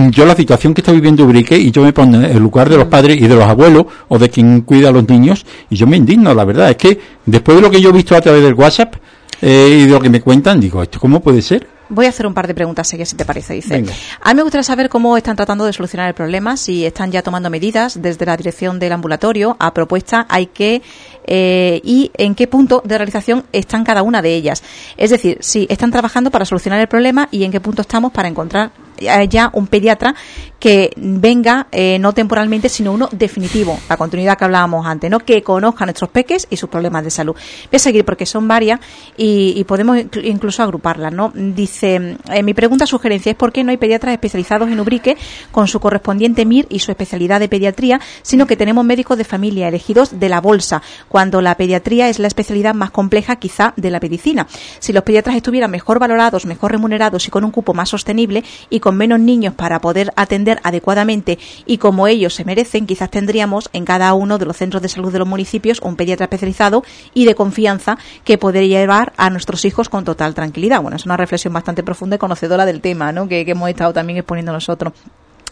yo 0.09 0.25
la 0.25 0.35
situación 0.35 0.73
que 0.73 0.81
está 0.81 0.91
viviendo 0.91 1.25
Ubrique 1.25 1.57
y 1.57 1.69
yo 1.71 1.83
me 1.83 1.93
pongo 1.93 2.17
en 2.17 2.25
el 2.25 2.39
lugar 2.39 2.69
de 2.69 2.77
los 2.77 2.87
mm. 2.87 2.89
padres 2.89 3.17
y 3.17 3.27
de 3.27 3.35
los 3.35 3.43
abuelos 3.43 3.85
o 4.07 4.17
de 4.17 4.29
quien 4.29 4.61
cuida 4.61 4.89
a 4.89 4.91
los 4.91 5.07
niños 5.07 5.45
y 5.69 5.75
yo 5.75 5.85
me 5.85 5.97
indigno, 5.97 6.33
la 6.33 6.45
verdad. 6.45 6.71
Es 6.71 6.77
que 6.77 6.99
después 7.25 7.57
de 7.57 7.61
lo 7.61 7.69
que 7.69 7.81
yo 7.81 7.89
he 7.89 7.93
visto 7.93 8.15
a 8.15 8.21
través 8.21 8.41
del 8.41 8.53
WhatsApp, 8.53 8.95
eh, 9.41 9.79
y 9.83 9.85
de 9.85 9.91
lo 9.91 10.01
que 10.01 10.09
me 10.09 10.21
cuentan, 10.21 10.59
digo, 10.59 10.83
¿esto 10.83 10.99
cómo 10.99 11.21
puede 11.21 11.41
ser? 11.41 11.78
Voy 11.89 12.05
a 12.05 12.09
hacer 12.09 12.27
un 12.27 12.33
par 12.33 12.47
de 12.47 12.53
preguntas 12.53 12.87
seguidas, 12.87 13.09
si 13.09 13.15
te 13.15 13.25
parece. 13.25 13.53
Dice, 13.55 13.83
a 14.21 14.29
mí 14.29 14.35
me 14.35 14.43
gustaría 14.43 14.63
saber 14.63 14.89
cómo 14.89 15.17
están 15.17 15.35
tratando 15.35 15.65
de 15.65 15.73
solucionar 15.73 16.07
el 16.07 16.13
problema, 16.13 16.55
si 16.55 16.85
están 16.85 17.11
ya 17.11 17.21
tomando 17.21 17.49
medidas 17.49 18.01
desde 18.01 18.25
la 18.25 18.37
dirección 18.37 18.79
del 18.79 18.93
ambulatorio 18.93 19.57
a 19.59 19.73
propuesta, 19.73 20.25
hay 20.29 20.47
que 20.47 20.81
eh, 21.25 21.81
y 21.83 22.11
en 22.15 22.35
qué 22.35 22.47
punto 22.47 22.81
de 22.85 22.97
realización 22.97 23.45
están 23.51 23.83
cada 23.83 24.03
una 24.03 24.21
de 24.21 24.35
ellas. 24.35 24.63
Es 24.97 25.09
decir, 25.09 25.37
si 25.41 25.67
están 25.69 25.91
trabajando 25.91 26.31
para 26.31 26.45
solucionar 26.45 26.79
el 26.79 26.87
problema 26.87 27.27
y 27.31 27.43
en 27.43 27.51
qué 27.51 27.59
punto 27.59 27.81
estamos 27.81 28.11
para 28.11 28.27
encontrar 28.27 28.71
ya 28.99 29.49
un 29.53 29.67
pediatra 29.67 30.15
que 30.59 30.91
venga 30.97 31.67
eh, 31.71 31.97
no 31.99 32.13
temporalmente, 32.13 32.67
sino 32.67 32.91
uno 32.91 33.07
definitivo, 33.11 33.79
la 33.87 33.95
continuidad 33.95 34.37
que 34.37 34.45
hablábamos 34.45 34.85
antes, 34.85 35.09
¿no? 35.09 35.19
que 35.19 35.41
conozca 35.41 35.85
nuestros 35.85 36.09
peques 36.09 36.47
y 36.49 36.57
sus 36.57 36.69
problemas 36.69 37.03
de 37.03 37.11
salud. 37.11 37.33
Voy 37.33 37.75
a 37.75 37.79
seguir 37.79 38.03
porque 38.03 38.25
son 38.25 38.47
varias 38.47 38.79
y, 39.15 39.63
podemos 39.63 39.97
incluso 40.23 40.63
agruparlas. 40.63 41.13
¿no? 41.13 41.31
Dice, 41.33 41.78
eh, 41.83 42.43
mi 42.43 42.53
pregunta 42.53 42.85
sugerencia 42.85 43.31
es 43.31 43.37
por 43.37 43.51
qué 43.51 43.63
no 43.63 43.71
hay 43.71 43.77
pediatras 43.77 44.13
especializados 44.13 44.69
en 44.69 44.79
Ubrique 44.79 45.17
con 45.51 45.67
su 45.67 45.79
correspondiente 45.79 46.45
MIR 46.45 46.67
y 46.69 46.79
su 46.79 46.91
especialidad 46.91 47.39
de 47.39 47.49
pediatría, 47.49 47.99
sino 48.21 48.47
que 48.47 48.57
tenemos 48.57 48.85
médicos 48.85 49.17
de 49.17 49.23
familia 49.23 49.67
elegidos 49.67 50.19
de 50.19 50.29
la 50.29 50.41
bolsa 50.41 50.81
cuando 51.07 51.41
la 51.41 51.55
pediatría 51.55 52.09
es 52.09 52.19
la 52.19 52.27
especialidad 52.27 52.73
más 52.73 52.91
compleja 52.91 53.37
quizá 53.37 53.73
de 53.75 53.91
la 53.91 53.99
medicina. 53.99 54.47
Si 54.79 54.93
los 54.93 55.03
pediatras 55.03 55.35
estuvieran 55.35 55.71
mejor 55.71 55.99
valorados, 55.99 56.45
mejor 56.45 56.71
remunerados 56.71 57.27
y 57.27 57.31
con 57.31 57.43
un 57.43 57.51
cupo 57.51 57.73
más 57.73 57.89
sostenible 57.89 58.43
y 58.69 58.79
con 58.79 58.97
menos 58.97 59.19
niños 59.19 59.53
para 59.53 59.79
poder 59.79 60.11
atender 60.15 60.59
adecuadamente 60.63 61.39
y 61.65 61.77
como 61.77 62.07
ellos 62.07 62.33
se 62.33 62.45
merecen, 62.45 62.87
quizás 62.87 63.09
tendríamos 63.09 63.69
en 63.73 63.85
cada 63.85 64.13
uno 64.13 64.37
de 64.37 64.45
los 64.45 64.57
centros 64.57 64.81
de 64.81 64.89
salud 64.89 65.11
de 65.11 65.19
los 65.19 65.27
municipios 65.27 65.79
un 65.81 65.95
pediatra 65.95 66.25
especializado 66.25 66.83
y 67.13 67.25
de 67.25 67.35
confianza 67.35 67.97
que 68.23 68.37
podría 68.37 68.79
llevar 68.79 69.13
a 69.17 69.29
nuestros 69.29 69.65
hijos 69.65 69.89
con 69.89 70.03
total 70.03 70.33
tranquilidad. 70.33 70.81
Bueno, 70.81 70.97
es 70.97 71.05
una 71.05 71.17
reflexión 71.17 71.53
bastante 71.53 71.68
profunda 71.83 72.15
y 72.15 72.19
conocedora 72.19 72.65
del 72.65 72.81
tema, 72.81 73.11
¿no? 73.11 73.27
que 73.27 73.41
hemos 73.41 73.69
estado 73.69 73.93
también 73.93 74.17
exponiendo 74.17 74.51
nosotros. 74.51 74.93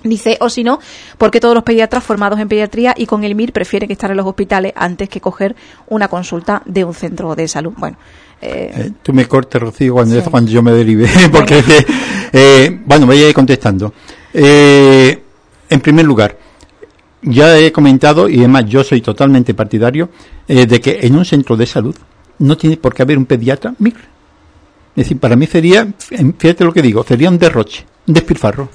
Dice, 0.03 0.37
o 0.41 0.49
si 0.49 0.63
no, 0.63 0.79
porque 1.17 1.39
todos 1.39 1.55
los 1.55 1.63
pediatras 1.63 2.03
formados 2.03 2.39
en 2.39 2.47
pediatría 2.47 2.93
y 2.95 3.07
con 3.07 3.23
el 3.23 3.33
MIR 3.33 3.51
prefieren 3.51 3.89
estar 3.89 4.11
en 4.11 4.17
los 4.17 4.27
hospitales 4.27 4.73
antes 4.75 5.09
que 5.09 5.19
coger 5.19 5.55
una 5.87 6.07
consulta 6.07 6.61
de 6.65 6.83
un 6.83 6.93
centro 6.93 7.35
de 7.35 7.47
salud. 7.47 7.73
Bueno, 7.77 7.97
eh, 8.39 8.71
eh, 8.75 8.91
tú 9.01 9.11
me 9.11 9.27
cortes, 9.27 9.59
Rocío, 9.59 9.93
cuando, 9.93 10.23
cuando 10.25 10.51
yo 10.51 10.61
me 10.61 10.71
derive, 10.71 11.09
porque, 11.31 11.63
eh, 12.31 12.79
bueno, 12.85 13.07
voy 13.07 13.23
a 13.23 13.29
ir 13.29 13.33
contestando. 13.33 13.91
en 14.33 15.81
primer 15.81 16.05
lugar, 16.05 16.37
ya 17.23 17.57
he 17.57 17.71
comentado, 17.71 18.29
y 18.29 18.37
además 18.39 18.65
yo 18.67 18.83
soy 18.83 19.01
totalmente 19.01 19.55
partidario, 19.55 20.09
de 20.47 20.79
que 20.79 20.99
en 21.01 21.15
un 21.15 21.25
centro 21.25 21.57
de 21.57 21.65
salud 21.65 21.95
no 22.39 22.55
tiene 22.55 22.77
por 22.77 22.93
qué 22.93 23.01
haber 23.01 23.17
un 23.17 23.25
pediatra 23.25 23.73
MIR. 23.79 24.16
Es 24.97 25.03
decir, 25.03 25.19
para 25.19 25.35
mí 25.35 25.45
sería, 25.45 25.87
fíjate 26.39 26.63
lo 26.63 26.73
que 26.73 26.81
digo, 26.81 27.03
sería 27.03 27.29
un 27.29 27.37
derroche, 27.37 27.85
un 28.07 28.15
despilfarro. 28.15 28.67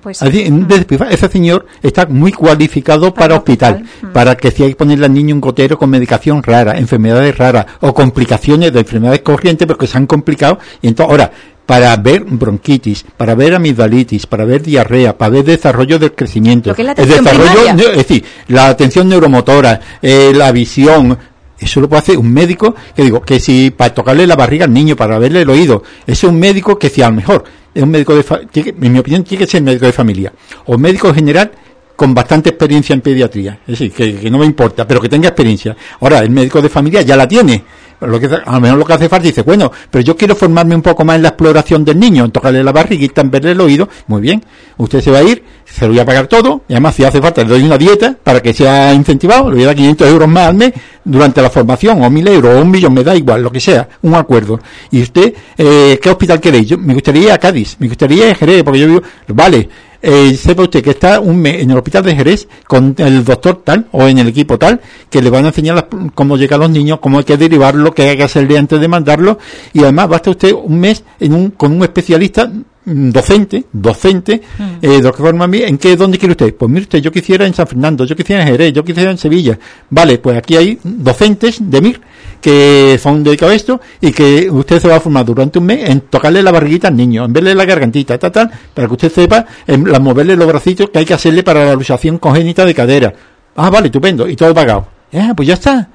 Pues 0.00 0.22
ese 0.22 1.28
señor 1.28 1.66
está 1.82 2.06
muy 2.06 2.30
cualificado 2.30 3.12
para, 3.12 3.34
hospital, 3.34 3.82
mm. 4.02 4.06
para 4.12 4.36
que 4.36 4.52
si 4.52 4.62
hay 4.62 4.70
que 4.70 4.76
ponerle 4.76 5.06
al 5.06 5.12
niño 5.14 5.34
un 5.34 5.40
gotero 5.40 5.76
con 5.76 5.90
medicación 5.90 6.44
rara, 6.44 6.78
enfermedades 6.78 7.36
raras 7.36 7.66
o 7.80 7.92
complicaciones 7.92 8.72
de 8.72 8.78
enfermedades 8.78 9.22
corrientes 9.22 9.66
porque 9.66 9.88
se 9.88 9.98
han 9.98 10.06
complicado. 10.06 10.60
Y 10.80 10.86
entonces, 10.86 11.10
ahora, 11.10 11.32
para 11.70 11.96
ver 11.96 12.24
bronquitis, 12.24 13.04
para 13.16 13.34
ver 13.34 13.54
amigdalitis, 13.54 14.26
para 14.26 14.44
ver 14.44 14.62
diarrea, 14.62 15.16
para 15.16 15.30
ver 15.30 15.44
desarrollo 15.44 15.98
del 15.98 16.12
crecimiento, 16.12 16.74
el 16.76 16.94
desarrollo, 16.94 17.90
es 17.90 17.96
decir, 17.96 18.24
la 18.48 18.68
atención 18.68 19.08
neuromotora, 19.08 19.80
eh, 20.02 20.32
la 20.34 20.50
visión, 20.50 21.16
eso 21.60 21.80
lo 21.80 21.88
puede 21.88 22.00
hacer 22.00 22.18
un 22.18 22.32
médico 22.32 22.74
que 22.94 23.02
digo, 23.02 23.20
que 23.22 23.38
si 23.38 23.70
para 23.70 23.94
tocarle 23.94 24.26
la 24.26 24.36
barriga 24.36 24.64
al 24.64 24.72
niño, 24.72 24.96
para 24.96 25.18
verle 25.18 25.42
el 25.42 25.50
oído, 25.50 25.82
es 26.06 26.24
un 26.24 26.38
médico 26.38 26.78
que 26.78 26.88
si 26.88 27.02
a 27.02 27.10
lo 27.10 27.16
mejor. 27.16 27.44
Es 27.72 27.82
un 27.82 27.90
médico 27.90 28.16
de 28.16 28.24
en 28.54 28.92
mi 28.92 28.98
opinión 28.98 29.22
tiene 29.22 29.44
que 29.44 29.50
ser 29.50 29.62
médico 29.62 29.86
de 29.86 29.92
familia. 29.92 30.32
O 30.66 30.76
médico 30.76 31.14
general 31.14 31.52
con 32.00 32.14
bastante 32.14 32.48
experiencia 32.48 32.94
en 32.94 33.02
pediatría, 33.02 33.58
es 33.66 33.78
decir, 33.78 33.92
que, 33.92 34.30
no 34.30 34.38
me 34.38 34.46
importa, 34.46 34.88
pero 34.88 35.02
que 35.02 35.08
tenga 35.10 35.28
experiencia. 35.28 35.76
Ahora, 36.00 36.20
el 36.20 36.30
médico 36.30 36.62
de 36.62 36.70
familia 36.70 37.02
ya 37.02 37.14
la 37.14 37.28
tiene, 37.28 37.62
lo 38.00 38.18
que, 38.18 38.24
a 38.24 38.54
lo 38.54 38.58
mejor 38.58 38.78
lo 38.78 38.86
que 38.86 38.94
hace 38.94 39.06
falta 39.06 39.26
dice, 39.26 39.42
bueno, 39.42 39.70
pero 39.90 40.02
yo 40.02 40.16
quiero 40.16 40.34
formarme 40.34 40.74
un 40.74 40.80
poco 40.80 41.04
más 41.04 41.16
en 41.16 41.22
la 41.24 41.28
exploración 41.28 41.84
del 41.84 42.00
niño, 42.00 42.24
en 42.24 42.30
tocarle 42.30 42.64
la 42.64 42.72
barriguita, 42.72 43.20
en 43.20 43.30
verle 43.30 43.50
el 43.50 43.60
oído, 43.60 43.86
muy 44.06 44.22
bien, 44.22 44.42
usted 44.78 45.02
se 45.02 45.10
va 45.10 45.18
a 45.18 45.22
ir, 45.22 45.44
se 45.66 45.84
lo 45.84 45.92
voy 45.92 46.00
a 46.00 46.06
pagar 46.06 46.26
todo, 46.26 46.62
y 46.68 46.72
además 46.72 46.94
si 46.94 47.04
hace 47.04 47.20
falta 47.20 47.42
le 47.42 47.50
doy 47.50 47.64
una 47.64 47.76
dieta 47.76 48.16
para 48.24 48.40
que 48.40 48.54
sea 48.54 48.94
incentivado, 48.94 49.50
le 49.50 49.56
voy 49.56 49.64
a 49.64 49.66
dar 49.66 49.76
500 49.76 50.08
euros 50.08 50.26
más 50.26 50.46
al 50.46 50.54
mes 50.54 50.72
durante 51.04 51.42
la 51.42 51.50
formación, 51.50 52.02
o 52.02 52.08
1000 52.08 52.28
euros, 52.28 52.56
o 52.56 52.62
un 52.62 52.70
millón, 52.70 52.94
me 52.94 53.04
da 53.04 53.14
igual, 53.14 53.42
lo 53.42 53.52
que 53.52 53.60
sea, 53.60 53.86
un 54.00 54.14
acuerdo. 54.14 54.58
Y 54.90 55.02
usted, 55.02 55.34
eh, 55.58 56.00
¿qué 56.02 56.08
hospital 56.08 56.40
queréis? 56.40 56.66
Yo, 56.66 56.78
me 56.78 56.94
gustaría 56.94 57.24
ir 57.24 57.32
a 57.32 57.36
Cádiz, 57.36 57.76
me 57.78 57.88
gustaría 57.88 58.28
ir 58.28 58.32
a 58.32 58.34
Jerez, 58.36 58.64
porque 58.64 58.80
yo 58.80 58.86
vivo, 58.86 59.02
vale, 59.28 59.68
eh, 60.02 60.34
sepa 60.34 60.62
usted 60.62 60.82
que 60.82 60.90
está 60.90 61.20
un 61.20 61.40
mes 61.40 61.62
en 61.62 61.70
el 61.70 61.76
hospital 61.76 62.04
de 62.04 62.16
Jerez 62.16 62.48
con 62.66 62.94
el 62.98 63.24
doctor 63.24 63.62
tal 63.64 63.86
o 63.92 64.06
en 64.08 64.18
el 64.18 64.28
equipo 64.28 64.58
tal 64.58 64.80
que 65.10 65.20
le 65.20 65.28
van 65.30 65.44
a 65.44 65.48
enseñar 65.48 65.88
cómo 66.14 66.36
llegan 66.36 66.60
los 66.60 66.70
niños, 66.70 67.00
cómo 67.00 67.18
hay 67.18 67.24
que 67.24 67.36
derivarlo, 67.36 67.92
qué 67.92 68.02
hay 68.02 68.16
que 68.16 68.22
hacerle 68.22 68.56
antes 68.56 68.80
de 68.80 68.88
mandarlo 68.88 69.38
y 69.72 69.80
además 69.80 70.08
basta 70.08 70.30
usted 70.30 70.52
un 70.52 70.80
mes 70.80 71.04
en 71.18 71.34
un, 71.34 71.50
con 71.50 71.72
un 71.72 71.82
especialista 71.82 72.46
mm, 72.46 73.10
docente, 73.10 73.64
docente, 73.72 74.40
mm. 74.58 74.62
eh, 74.82 75.00
doctor 75.00 75.34
¿en 75.54 75.78
qué, 75.78 75.96
dónde 75.96 76.18
quiere 76.18 76.32
usted? 76.32 76.54
Pues 76.54 76.70
mire 76.70 76.82
usted, 76.82 77.00
yo 77.00 77.12
quisiera 77.12 77.46
en 77.46 77.52
San 77.52 77.66
Fernando, 77.66 78.04
yo 78.04 78.16
quisiera 78.16 78.42
en 78.42 78.48
Jerez, 78.48 78.72
yo 78.72 78.84
quisiera 78.84 79.10
en 79.10 79.18
Sevilla. 79.18 79.58
Vale, 79.90 80.18
pues 80.18 80.38
aquí 80.38 80.56
hay 80.56 80.78
docentes 80.82 81.58
de 81.60 81.80
MIR 81.80 82.00
que 82.40 82.98
son 83.02 83.22
dedicados 83.22 83.52
a 83.52 83.56
esto 83.56 83.80
y 84.00 84.12
que 84.12 84.50
usted 84.50 84.80
se 84.80 84.88
va 84.88 84.96
a 84.96 85.00
formar 85.00 85.24
durante 85.24 85.58
un 85.58 85.66
mes 85.66 85.88
en 85.88 86.00
tocarle 86.02 86.42
la 86.42 86.50
barriguita 86.50 86.88
al 86.88 86.96
niño, 86.96 87.24
en 87.24 87.32
verle 87.32 87.54
la 87.54 87.64
gargantita, 87.64 88.18
tal, 88.18 88.32
tal, 88.32 88.50
para 88.74 88.86
que 88.88 88.94
usted 88.94 89.12
sepa 89.12 89.46
en 89.66 89.90
la, 89.90 89.98
moverle 89.98 90.36
los 90.36 90.46
bracitos 90.46 90.90
que 90.90 90.98
hay 90.98 91.04
que 91.04 91.14
hacerle 91.14 91.42
para 91.42 91.64
la 91.64 91.74
luxación 91.74 92.18
congénita 92.18 92.64
de 92.64 92.74
cadera. 92.74 93.12
Ah, 93.56 93.70
vale, 93.70 93.86
estupendo, 93.86 94.28
y 94.28 94.36
todo 94.36 94.54
pagado. 94.54 94.86
Eh, 95.12 95.32
pues 95.36 95.48
ya 95.48 95.54
está. 95.54 95.88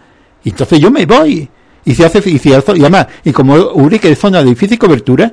Y 0.43 0.49
entonces 0.49 0.79
yo 0.79 0.91
me 0.91 1.05
voy. 1.05 1.49
Y 1.83 1.95
se 1.95 2.05
hace, 2.05 2.21
y, 2.29 2.41
y 2.43 2.53
además, 2.81 3.07
y 3.23 3.31
como 3.31 3.55
Urique 3.55 4.11
es 4.11 4.19
zona 4.19 4.43
de 4.43 4.49
difícil 4.49 4.77
cobertura, 4.77 5.31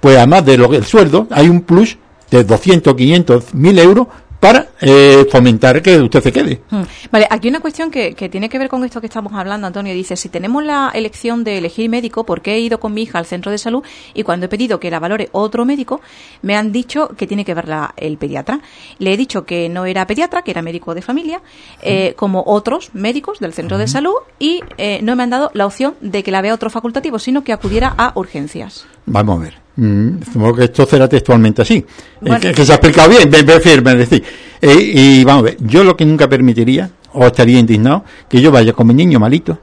pues 0.00 0.16
además 0.16 0.44
de 0.44 0.58
lo, 0.58 0.72
el 0.72 0.84
sueldo, 0.84 1.28
hay 1.30 1.48
un 1.48 1.62
plus 1.62 1.96
de 2.30 2.44
200, 2.44 2.94
500, 2.94 3.54
1000 3.54 3.78
euros 3.78 4.06
para 4.44 4.68
eh, 4.82 5.26
fomentar 5.30 5.80
que 5.80 5.96
usted 5.96 6.22
se 6.22 6.30
quede. 6.30 6.60
Hmm. 6.68 6.82
Vale, 7.10 7.26
aquí 7.30 7.48
una 7.48 7.60
cuestión 7.60 7.90
que, 7.90 8.14
que, 8.14 8.28
tiene 8.28 8.50
que 8.50 8.58
ver 8.58 8.68
con 8.68 8.84
esto 8.84 9.00
que 9.00 9.06
estamos 9.06 9.32
hablando, 9.32 9.66
Antonio. 9.66 9.94
Dice, 9.94 10.16
si 10.16 10.28
tenemos 10.28 10.62
la 10.62 10.90
elección 10.92 11.44
de 11.44 11.56
elegir 11.56 11.88
médico, 11.88 12.26
¿por 12.26 12.42
qué 12.42 12.52
he 12.52 12.60
ido 12.60 12.78
con 12.78 12.92
mi 12.92 13.04
hija 13.04 13.18
al 13.18 13.24
centro 13.24 13.50
de 13.50 13.56
salud 13.56 13.82
y 14.12 14.22
cuando 14.22 14.44
he 14.44 14.48
pedido 14.50 14.78
que 14.80 14.90
la 14.90 14.98
valore 14.98 15.30
otro 15.32 15.64
médico, 15.64 16.02
me 16.42 16.56
han 16.56 16.72
dicho 16.72 17.08
que 17.16 17.26
tiene 17.26 17.46
que 17.46 17.54
verla 17.54 17.94
el 17.96 18.18
pediatra? 18.18 18.60
Le 18.98 19.14
he 19.14 19.16
dicho 19.16 19.46
que 19.46 19.70
no 19.70 19.86
era 19.86 20.06
pediatra, 20.06 20.42
que 20.42 20.50
era 20.50 20.60
médico 20.60 20.94
de 20.94 21.00
familia, 21.00 21.40
eh, 21.80 22.12
como 22.14 22.44
otros 22.46 22.90
médicos 22.92 23.40
del 23.40 23.54
centro 23.54 23.78
de 23.78 23.88
salud 23.88 24.16
y 24.38 24.60
eh, 24.76 25.00
no 25.02 25.16
me 25.16 25.22
han 25.22 25.30
dado 25.30 25.52
la 25.54 25.64
opción 25.64 25.94
de 26.02 26.22
que 26.22 26.30
la 26.30 26.42
vea 26.42 26.52
otro 26.52 26.68
facultativo, 26.68 27.18
sino 27.18 27.44
que 27.44 27.54
acudiera 27.54 27.94
a 27.96 28.12
urgencias. 28.14 28.86
Vamos 29.06 29.38
a 29.38 29.42
ver. 29.42 29.63
Mm, 29.76 30.22
supongo 30.32 30.54
que 30.54 30.64
esto 30.64 30.86
será 30.86 31.08
textualmente 31.08 31.62
así. 31.62 31.84
que, 32.40 32.64
se 32.64 32.72
ha 32.72 32.76
explicado 32.76 33.10
bien, 33.10 33.28
me, 33.28 33.42
me 33.42 33.94
decir. 33.96 34.22
Eh, 34.60 34.92
y 34.94 35.24
vamos 35.24 35.42
a 35.42 35.44
ver, 35.46 35.56
yo 35.60 35.82
lo 35.84 35.96
que 35.96 36.04
nunca 36.04 36.28
permitiría, 36.28 36.90
o 37.12 37.26
estaría 37.26 37.58
indignado, 37.58 38.04
que 38.28 38.40
yo 38.40 38.50
vaya 38.50 38.72
con 38.72 38.86
mi 38.86 38.94
niño 38.94 39.18
malito 39.18 39.58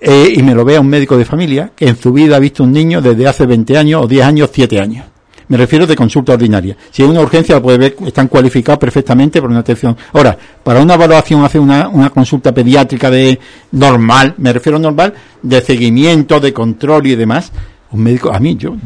eh, 0.00 0.32
y 0.36 0.42
me 0.42 0.54
lo 0.54 0.64
vea 0.64 0.80
un 0.80 0.88
médico 0.88 1.16
de 1.16 1.24
familia 1.24 1.72
que 1.74 1.88
en 1.88 1.96
su 1.96 2.12
vida 2.12 2.36
ha 2.36 2.38
visto 2.38 2.62
un 2.62 2.72
niño 2.72 3.00
desde 3.00 3.26
hace 3.26 3.46
20 3.46 3.76
años, 3.78 4.04
o 4.04 4.06
10 4.06 4.24
años, 4.24 4.50
7 4.52 4.80
años. 4.80 5.06
Me 5.48 5.56
refiero 5.56 5.86
de 5.86 5.96
consulta 5.96 6.34
ordinaria. 6.34 6.76
Si 6.90 7.02
es 7.02 7.08
una 7.08 7.20
urgencia, 7.20 7.54
lo 7.54 7.62
puede 7.62 7.78
ver, 7.78 7.96
están 8.06 8.28
cualificados 8.28 8.78
perfectamente 8.78 9.40
por 9.40 9.48
una 9.48 9.60
atención. 9.60 9.96
Ahora, 10.12 10.36
para 10.62 10.82
una 10.82 10.94
evaluación, 10.94 11.42
hacer 11.42 11.60
una, 11.60 11.88
una 11.88 12.10
consulta 12.10 12.52
pediátrica 12.52 13.10
de 13.10 13.38
normal, 13.72 14.34
me 14.36 14.52
refiero 14.52 14.78
normal, 14.78 15.14
de 15.42 15.62
seguimiento, 15.62 16.38
de 16.38 16.52
control 16.52 17.06
y 17.06 17.16
demás, 17.16 17.50
un 17.92 18.02
médico, 18.02 18.30
a 18.30 18.38
mí, 18.38 18.56
yo 18.56 18.76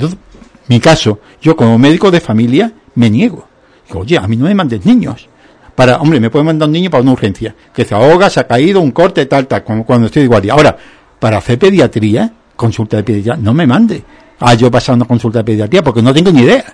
mi 0.73 0.81
caso, 0.81 1.21
yo 1.43 1.55
como 1.55 1.79
médico 1.79 2.11
de 2.11 2.21
familia 2.21 2.73
me 2.95 3.11
niego. 3.11 3.47
Oye, 3.95 4.17
a 4.17 4.27
mí 4.27 4.39
no 4.39 4.47
me 4.47 4.55
mandes 4.55 4.87
niños. 4.87 5.29
Para, 5.75 5.99
hombre, 5.99 6.19
me 6.19 6.31
puede 6.31 6.47
mandar 6.47 6.67
un 6.67 6.73
niño 6.73 6.91
para 6.91 7.03
una 7.03 7.13
urgencia, 7.13 7.55
que 7.75 7.85
se 7.85 7.95
ahoga, 7.95 8.31
se 8.31 8.41
ha 8.41 8.47
caído, 8.47 8.81
un 8.81 8.91
corte, 8.91 9.27
tal, 9.27 9.47
tal, 9.47 9.64
como 9.64 9.85
cuando 9.85 10.07
estoy 10.07 10.23
de 10.23 10.29
guardia. 10.29 10.55
Ahora, 10.55 10.77
para 11.18 11.37
hacer 11.37 11.59
pediatría, 11.59 12.33
consulta 12.57 12.97
de 12.97 13.05
pediatría, 13.05 13.37
no 13.37 13.53
me 13.53 13.66
mande. 13.66 14.03
Ah, 14.41 14.55
yo 14.55 14.70
pasar 14.70 14.95
una 14.95 15.05
consulta 15.05 15.41
de 15.41 15.45
pediatría 15.45 15.83
porque 15.83 16.01
no 16.01 16.12
tengo 16.14 16.31
ni 16.31 16.41
idea. 16.41 16.64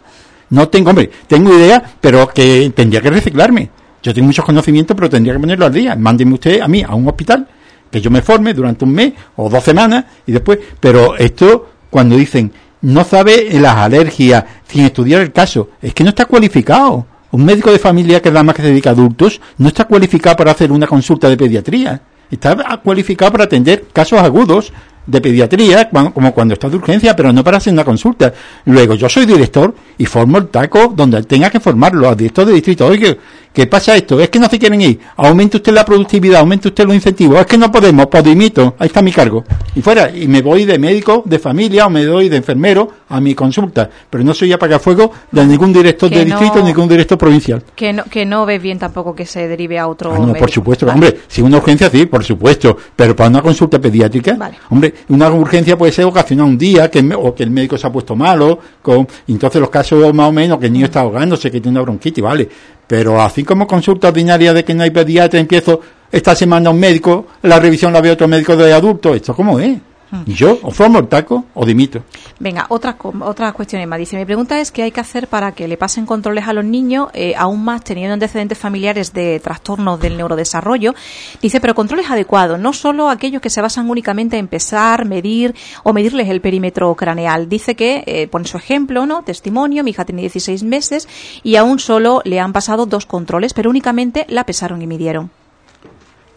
No 0.50 0.68
tengo, 0.68 0.90
hombre, 0.90 1.10
tengo 1.26 1.52
idea, 1.52 1.82
pero 2.00 2.28
que 2.28 2.72
tendría 2.74 3.00
que 3.00 3.10
reciclarme. 3.10 3.68
Yo 4.00 4.14
tengo 4.14 4.26
muchos 4.26 4.44
conocimientos, 4.44 4.96
pero 4.96 5.10
tendría 5.10 5.34
que 5.34 5.40
ponerlo 5.40 5.66
al 5.66 5.72
día. 5.72 5.96
Mándeme 5.96 6.34
usted 6.34 6.60
a 6.60 6.68
mí 6.68 6.84
a 6.86 6.94
un 6.94 7.06
hospital, 7.08 7.48
que 7.90 8.00
yo 8.00 8.12
me 8.12 8.22
forme 8.22 8.54
durante 8.54 8.84
un 8.84 8.92
mes 8.92 9.12
o 9.36 9.50
dos 9.50 9.64
semanas 9.64 10.04
y 10.24 10.32
después, 10.32 10.58
pero 10.78 11.16
esto, 11.16 11.68
cuando 11.90 12.16
dicen, 12.16 12.52
no 12.82 13.04
sabe 13.04 13.48
las 13.60 13.76
alergias, 13.76 14.44
sin 14.66 14.84
estudiar 14.84 15.22
el 15.22 15.32
caso. 15.32 15.70
Es 15.80 15.94
que 15.94 16.04
no 16.04 16.10
está 16.10 16.24
cualificado. 16.26 17.06
Un 17.30 17.44
médico 17.44 17.70
de 17.70 17.78
familia 17.78 18.22
que 18.22 18.30
nada 18.30 18.42
más 18.42 18.54
que 18.54 18.62
se 18.62 18.68
dedica 18.68 18.90
a 18.90 18.92
adultos 18.92 19.40
no 19.58 19.68
está 19.68 19.84
cualificado 19.84 20.36
para 20.36 20.52
hacer 20.52 20.72
una 20.72 20.86
consulta 20.86 21.28
de 21.28 21.36
pediatría. 21.36 22.00
Está 22.30 22.78
cualificado 22.82 23.32
para 23.32 23.44
atender 23.44 23.86
casos 23.92 24.18
agudos 24.20 24.72
de 25.08 25.20
pediatría, 25.22 25.88
como 25.88 26.32
cuando 26.32 26.54
está 26.54 26.68
de 26.68 26.76
urgencia, 26.76 27.16
pero 27.16 27.32
no 27.32 27.42
para 27.42 27.56
hacer 27.56 27.72
una 27.72 27.84
consulta. 27.84 28.32
Luego, 28.66 28.94
yo 28.94 29.08
soy 29.08 29.24
director 29.24 29.74
y 29.96 30.04
formo 30.04 30.38
el 30.38 30.48
taco 30.48 30.92
donde 30.94 31.22
tenga 31.22 31.48
que 31.48 31.60
formarlo, 31.60 32.08
al 32.08 32.16
director 32.16 32.44
de 32.44 32.52
distrito. 32.52 32.86
Oye, 32.86 33.18
¿qué 33.52 33.66
pasa 33.66 33.96
esto? 33.96 34.20
Es 34.20 34.28
que 34.28 34.38
no 34.38 34.48
se 34.48 34.58
quieren 34.58 34.80
ir. 34.82 35.00
Aumente 35.16 35.56
usted 35.56 35.72
la 35.72 35.84
productividad, 35.84 36.40
aumente 36.40 36.68
usted 36.68 36.84
los 36.84 36.94
incentivos. 36.94 37.40
Es 37.40 37.46
que 37.46 37.56
no 37.56 37.72
podemos, 37.72 38.06
podimito, 38.06 38.76
ahí 38.78 38.88
está 38.88 39.00
mi 39.00 39.10
cargo. 39.10 39.44
Y 39.74 39.80
fuera, 39.80 40.14
y 40.14 40.28
me 40.28 40.42
voy 40.42 40.66
de 40.66 40.78
médico, 40.78 41.22
de 41.24 41.38
familia, 41.38 41.86
o 41.86 41.90
me 41.90 42.04
doy 42.04 42.28
de 42.28 42.36
enfermero 42.36 42.88
a 43.08 43.18
mi 43.18 43.34
consulta. 43.34 43.88
Pero 44.10 44.22
no 44.22 44.34
soy 44.34 44.52
apagafuego 44.52 45.10
de 45.32 45.46
ningún 45.46 45.72
director 45.72 46.10
de 46.10 46.26
distrito, 46.26 46.62
ningún 46.62 46.86
director 46.86 47.16
provincial. 47.16 47.62
Que 47.74 47.94
no, 47.94 48.04
que 48.04 48.26
no 48.26 48.44
ves 48.44 48.60
bien 48.60 48.78
tampoco 48.78 49.14
que 49.14 49.24
se 49.24 49.48
derive 49.48 49.78
a 49.78 49.88
otro. 49.88 50.12
Ah, 50.14 50.18
no, 50.18 50.34
por 50.34 50.50
supuesto. 50.50 50.86
Hombre, 50.86 51.20
si 51.26 51.40
una 51.40 51.56
urgencia, 51.56 51.88
sí, 51.88 52.04
por 52.04 52.22
supuesto. 52.22 52.76
Pero 52.94 53.16
para 53.16 53.30
una 53.30 53.40
consulta 53.40 53.78
pediátrica, 53.78 54.36
hombre, 54.68 54.92
una 55.08 55.30
urgencia 55.30 55.76
puede 55.76 55.92
ser 55.92 56.04
ocasionada 56.04 56.48
un 56.48 56.58
día 56.58 56.90
que, 56.90 57.00
o 57.14 57.34
que 57.34 57.42
el 57.42 57.50
médico 57.50 57.78
se 57.78 57.86
ha 57.86 57.92
puesto 57.92 58.14
malo, 58.16 58.58
con, 58.82 59.06
entonces 59.26 59.60
los 59.60 59.70
casos 59.70 60.12
más 60.14 60.28
o 60.28 60.32
menos 60.32 60.58
que 60.58 60.66
el 60.66 60.72
niño 60.72 60.86
está 60.86 61.00
ahogándose, 61.00 61.50
que 61.50 61.60
tiene 61.60 61.78
una 61.78 61.82
bronquitis, 61.82 62.22
vale. 62.22 62.48
Pero 62.86 63.20
así 63.20 63.44
como 63.44 63.66
consulta 63.66 64.08
ordinaria 64.08 64.52
de 64.52 64.64
que 64.64 64.74
no 64.74 64.82
hay 64.82 64.90
pediatra, 64.90 65.38
empiezo 65.38 65.80
esta 66.10 66.34
semana 66.34 66.70
un 66.70 66.80
médico, 66.80 67.26
la 67.42 67.60
revisión 67.60 67.92
la 67.92 68.00
ve 68.00 68.10
otro 68.10 68.28
médico 68.28 68.56
de 68.56 68.72
adulto, 68.72 69.14
¿esto 69.14 69.34
cómo 69.34 69.58
es? 69.60 69.78
Y 70.26 70.32
yo 70.32 70.58
o 70.62 70.70
formo 70.70 70.98
el 70.98 71.08
taco 71.08 71.44
o 71.54 71.66
dimito. 71.66 72.02
Venga, 72.38 72.66
otra 72.70 72.96
otra 73.20 73.52
cuestiones 73.52 73.86
más. 73.86 73.98
Dice, 73.98 74.16
mi 74.16 74.24
pregunta 74.24 74.58
es 74.58 74.70
qué 74.70 74.82
hay 74.82 74.90
que 74.90 75.00
hacer 75.00 75.28
para 75.28 75.52
que 75.52 75.68
le 75.68 75.76
pasen 75.76 76.06
controles 76.06 76.46
a 76.48 76.52
los 76.52 76.64
niños, 76.64 77.08
eh, 77.12 77.34
aún 77.36 77.62
más 77.62 77.84
teniendo 77.84 78.14
antecedentes 78.14 78.56
familiares 78.56 79.12
de 79.12 79.38
trastornos 79.40 80.00
del 80.00 80.16
neurodesarrollo. 80.16 80.94
Dice, 81.42 81.60
pero 81.60 81.74
controles 81.74 82.10
adecuados, 82.10 82.58
no 82.58 82.72
solo 82.72 83.10
aquellos 83.10 83.42
que 83.42 83.50
se 83.50 83.60
basan 83.60 83.90
únicamente 83.90 84.38
en 84.38 84.48
pesar, 84.48 85.04
medir 85.04 85.54
o 85.82 85.92
medirles 85.92 86.28
el 86.28 86.40
perímetro 86.40 86.94
craneal. 86.94 87.48
Dice 87.48 87.74
que, 87.74 88.04
eh, 88.06 88.28
pone 88.28 88.46
su 88.46 88.56
ejemplo, 88.56 89.04
¿no? 89.04 89.22
Testimonio, 89.22 89.84
mi 89.84 89.90
hija 89.90 90.04
tiene 90.04 90.22
16 90.22 90.62
meses 90.62 91.08
y 91.42 91.56
aún 91.56 91.78
solo 91.78 92.22
le 92.24 92.40
han 92.40 92.52
pasado 92.52 92.86
dos 92.86 93.04
controles, 93.04 93.52
pero 93.52 93.68
únicamente 93.68 94.24
la 94.28 94.44
pesaron 94.44 94.80
y 94.80 94.86
midieron. 94.86 95.30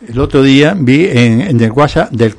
El 0.07 0.19
otro 0.19 0.41
día 0.41 0.75
vi 0.75 1.05
en, 1.05 1.41
en 1.41 1.61
el 1.61 1.71
WhatsApp 1.71 2.11
del 2.11 2.37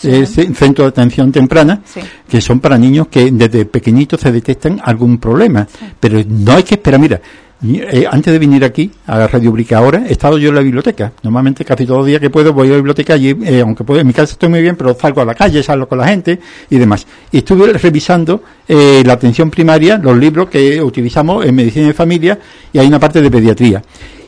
KITE 0.00 0.20
es 0.20 0.30
centro 0.56 0.84
de 0.84 0.88
atención 0.88 1.30
temprana, 1.30 1.80
que 2.28 2.40
son 2.40 2.60
para 2.60 2.78
niños 2.78 3.08
que 3.08 3.30
desde 3.30 3.64
pequeñitos 3.64 4.20
se 4.20 4.32
detectan 4.32 4.80
algún 4.82 5.18
problema. 5.18 5.66
Pero 5.98 6.22
no 6.26 6.52
hay 6.52 6.62
que 6.62 6.74
esperar, 6.74 7.00
mira, 7.00 7.20
eh, 7.62 8.06
antes 8.10 8.32
de 8.32 8.38
venir 8.38 8.64
aquí 8.64 8.90
a 9.06 9.26
Radio 9.26 9.52
Brica 9.52 9.76
ahora, 9.76 10.04
he 10.08 10.12
estado 10.12 10.38
yo 10.38 10.48
en 10.48 10.54
la 10.54 10.62
biblioteca. 10.62 11.12
Normalmente 11.22 11.62
casi 11.62 11.84
todos 11.84 11.98
los 11.98 12.06
días 12.06 12.18
que 12.18 12.30
puedo 12.30 12.54
voy 12.54 12.68
a 12.68 12.70
la 12.70 12.76
biblioteca 12.76 13.14
allí, 13.14 13.36
eh, 13.44 13.60
aunque 13.60 13.84
puedo, 13.84 14.00
en 14.00 14.06
mi 14.06 14.14
casa 14.14 14.32
estoy 14.32 14.48
muy 14.48 14.62
bien, 14.62 14.76
pero 14.76 14.94
salgo 14.94 15.20
a 15.20 15.26
la 15.26 15.34
calle, 15.34 15.62
salgo 15.62 15.86
con 15.86 15.98
la 15.98 16.08
gente 16.08 16.40
y 16.70 16.78
demás. 16.78 17.06
Y 17.30 17.38
estuve 17.38 17.70
revisando 17.74 18.42
eh, 18.66 19.02
la 19.04 19.12
atención 19.12 19.50
primaria, 19.50 19.98
los 19.98 20.16
libros 20.16 20.48
que 20.48 20.80
utilizamos 20.80 21.44
en 21.44 21.54
medicina 21.54 21.88
de 21.88 21.94
familia 21.94 22.38
y 22.72 22.78
hay 22.78 22.86
una 22.86 22.98
parte 22.98 23.20
de 23.20 23.30
pediatría. 23.30 23.82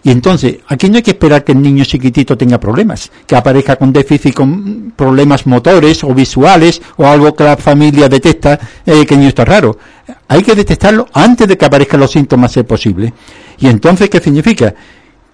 Y 0.05 0.11
entonces, 0.11 0.59
aquí 0.67 0.89
no 0.91 0.97
hay 0.97 1.03
que 1.03 1.13
esperar 1.13 1.45
que 1.45 1.53
el 1.53 1.63
niño 1.63 1.85
chiquitito 1.85 2.37
tenga 2.37 2.59
problemas, 2.59 3.11
que 3.27 3.37
aparezca 3.37 3.77
con 3.77 3.93
déficit, 3.93 4.35
con 4.35 4.93
problemas 4.97 5.47
motores 5.47 6.03
o 6.03 6.13
visuales 6.13 6.83
o 6.97 7.07
algo 7.07 7.35
que 7.35 7.45
la 7.45 7.57
familia 7.57 8.09
detecta 8.09 8.59
eh, 8.85 9.07
que 9.07 9.15
el 9.15 9.21
niño 9.21 9.29
está 9.29 9.45
raro. 9.45 9.79
Hay 10.27 10.43
que 10.43 10.55
detectarlo 10.55 11.07
antes 11.13 11.47
de 11.47 11.57
que 11.57 11.65
aparezcan 11.65 12.01
los 12.01 12.11
síntomas, 12.11 12.53
si 12.53 12.61
es 12.61 12.67
posible. 12.67 13.13
Y 13.59 13.69
entonces, 13.69 14.11
¿qué 14.11 14.21
significa? 14.21 14.75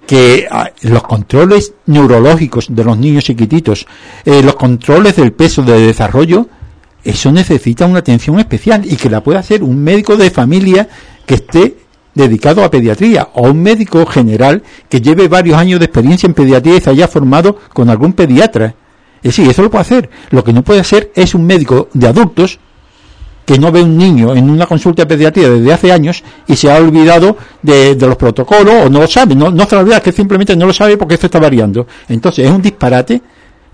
que 0.06 0.48
ah, 0.50 0.70
los 0.82 1.02
controles 1.02 1.74
neurológicos 1.84 2.74
de 2.74 2.82
los 2.82 2.96
niños 2.96 3.24
chiquititos, 3.24 3.86
eh, 4.24 4.42
los 4.42 4.56
controles 4.56 5.16
del 5.16 5.32
peso 5.32 5.60
de 5.62 5.78
desarrollo, 5.78 6.48
eso 7.04 7.30
necesita 7.30 7.84
una 7.84 7.98
atención 7.98 8.38
especial 8.38 8.86
y 8.86 8.96
que 8.96 9.10
la 9.10 9.22
pueda 9.22 9.40
hacer 9.40 9.62
un 9.62 9.84
médico 9.84 10.16
de 10.16 10.30
familia 10.30 10.88
que 11.26 11.34
esté 11.34 11.76
dedicado 12.18 12.64
a 12.64 12.70
pediatría 12.70 13.28
o 13.34 13.48
un 13.48 13.62
médico 13.62 14.04
general 14.04 14.62
que 14.88 15.00
lleve 15.00 15.28
varios 15.28 15.56
años 15.56 15.78
de 15.78 15.86
experiencia 15.86 16.26
en 16.26 16.34
pediatría 16.34 16.76
y 16.76 16.80
se 16.80 16.90
haya 16.90 17.08
formado 17.08 17.56
con 17.72 17.88
algún 17.88 18.12
pediatra. 18.12 18.74
Es 19.22 19.36
decir, 19.36 19.48
eso 19.48 19.62
lo 19.62 19.70
puede 19.70 19.82
hacer. 19.82 20.10
Lo 20.30 20.44
que 20.44 20.52
no 20.52 20.62
puede 20.62 20.80
hacer 20.80 21.10
es 21.14 21.34
un 21.34 21.46
médico 21.46 21.88
de 21.94 22.08
adultos 22.08 22.58
que 23.46 23.58
no 23.58 23.72
ve 23.72 23.82
un 23.82 23.96
niño 23.96 24.34
en 24.34 24.50
una 24.50 24.66
consulta 24.66 25.02
de 25.02 25.06
pediatría 25.06 25.48
desde 25.48 25.72
hace 25.72 25.90
años 25.90 26.22
y 26.46 26.54
se 26.54 26.70
ha 26.70 26.76
olvidado 26.76 27.36
de, 27.62 27.96
los 27.98 28.16
protocolos 28.16 28.74
o 28.84 28.90
no 28.90 29.00
lo 29.00 29.06
sabe, 29.06 29.34
no, 29.34 29.50
no 29.50 29.64
se 29.64 29.74
lo 29.74 29.80
olvida, 29.80 30.00
que 30.00 30.12
simplemente 30.12 30.54
no 30.54 30.66
lo 30.66 30.72
sabe 30.72 30.98
porque 30.98 31.14
esto 31.14 31.26
está 31.26 31.38
variando. 31.38 31.86
Entonces 32.08 32.44
es 32.44 32.50
un 32.50 32.60
disparate, 32.60 33.14
¿eh? 33.14 33.20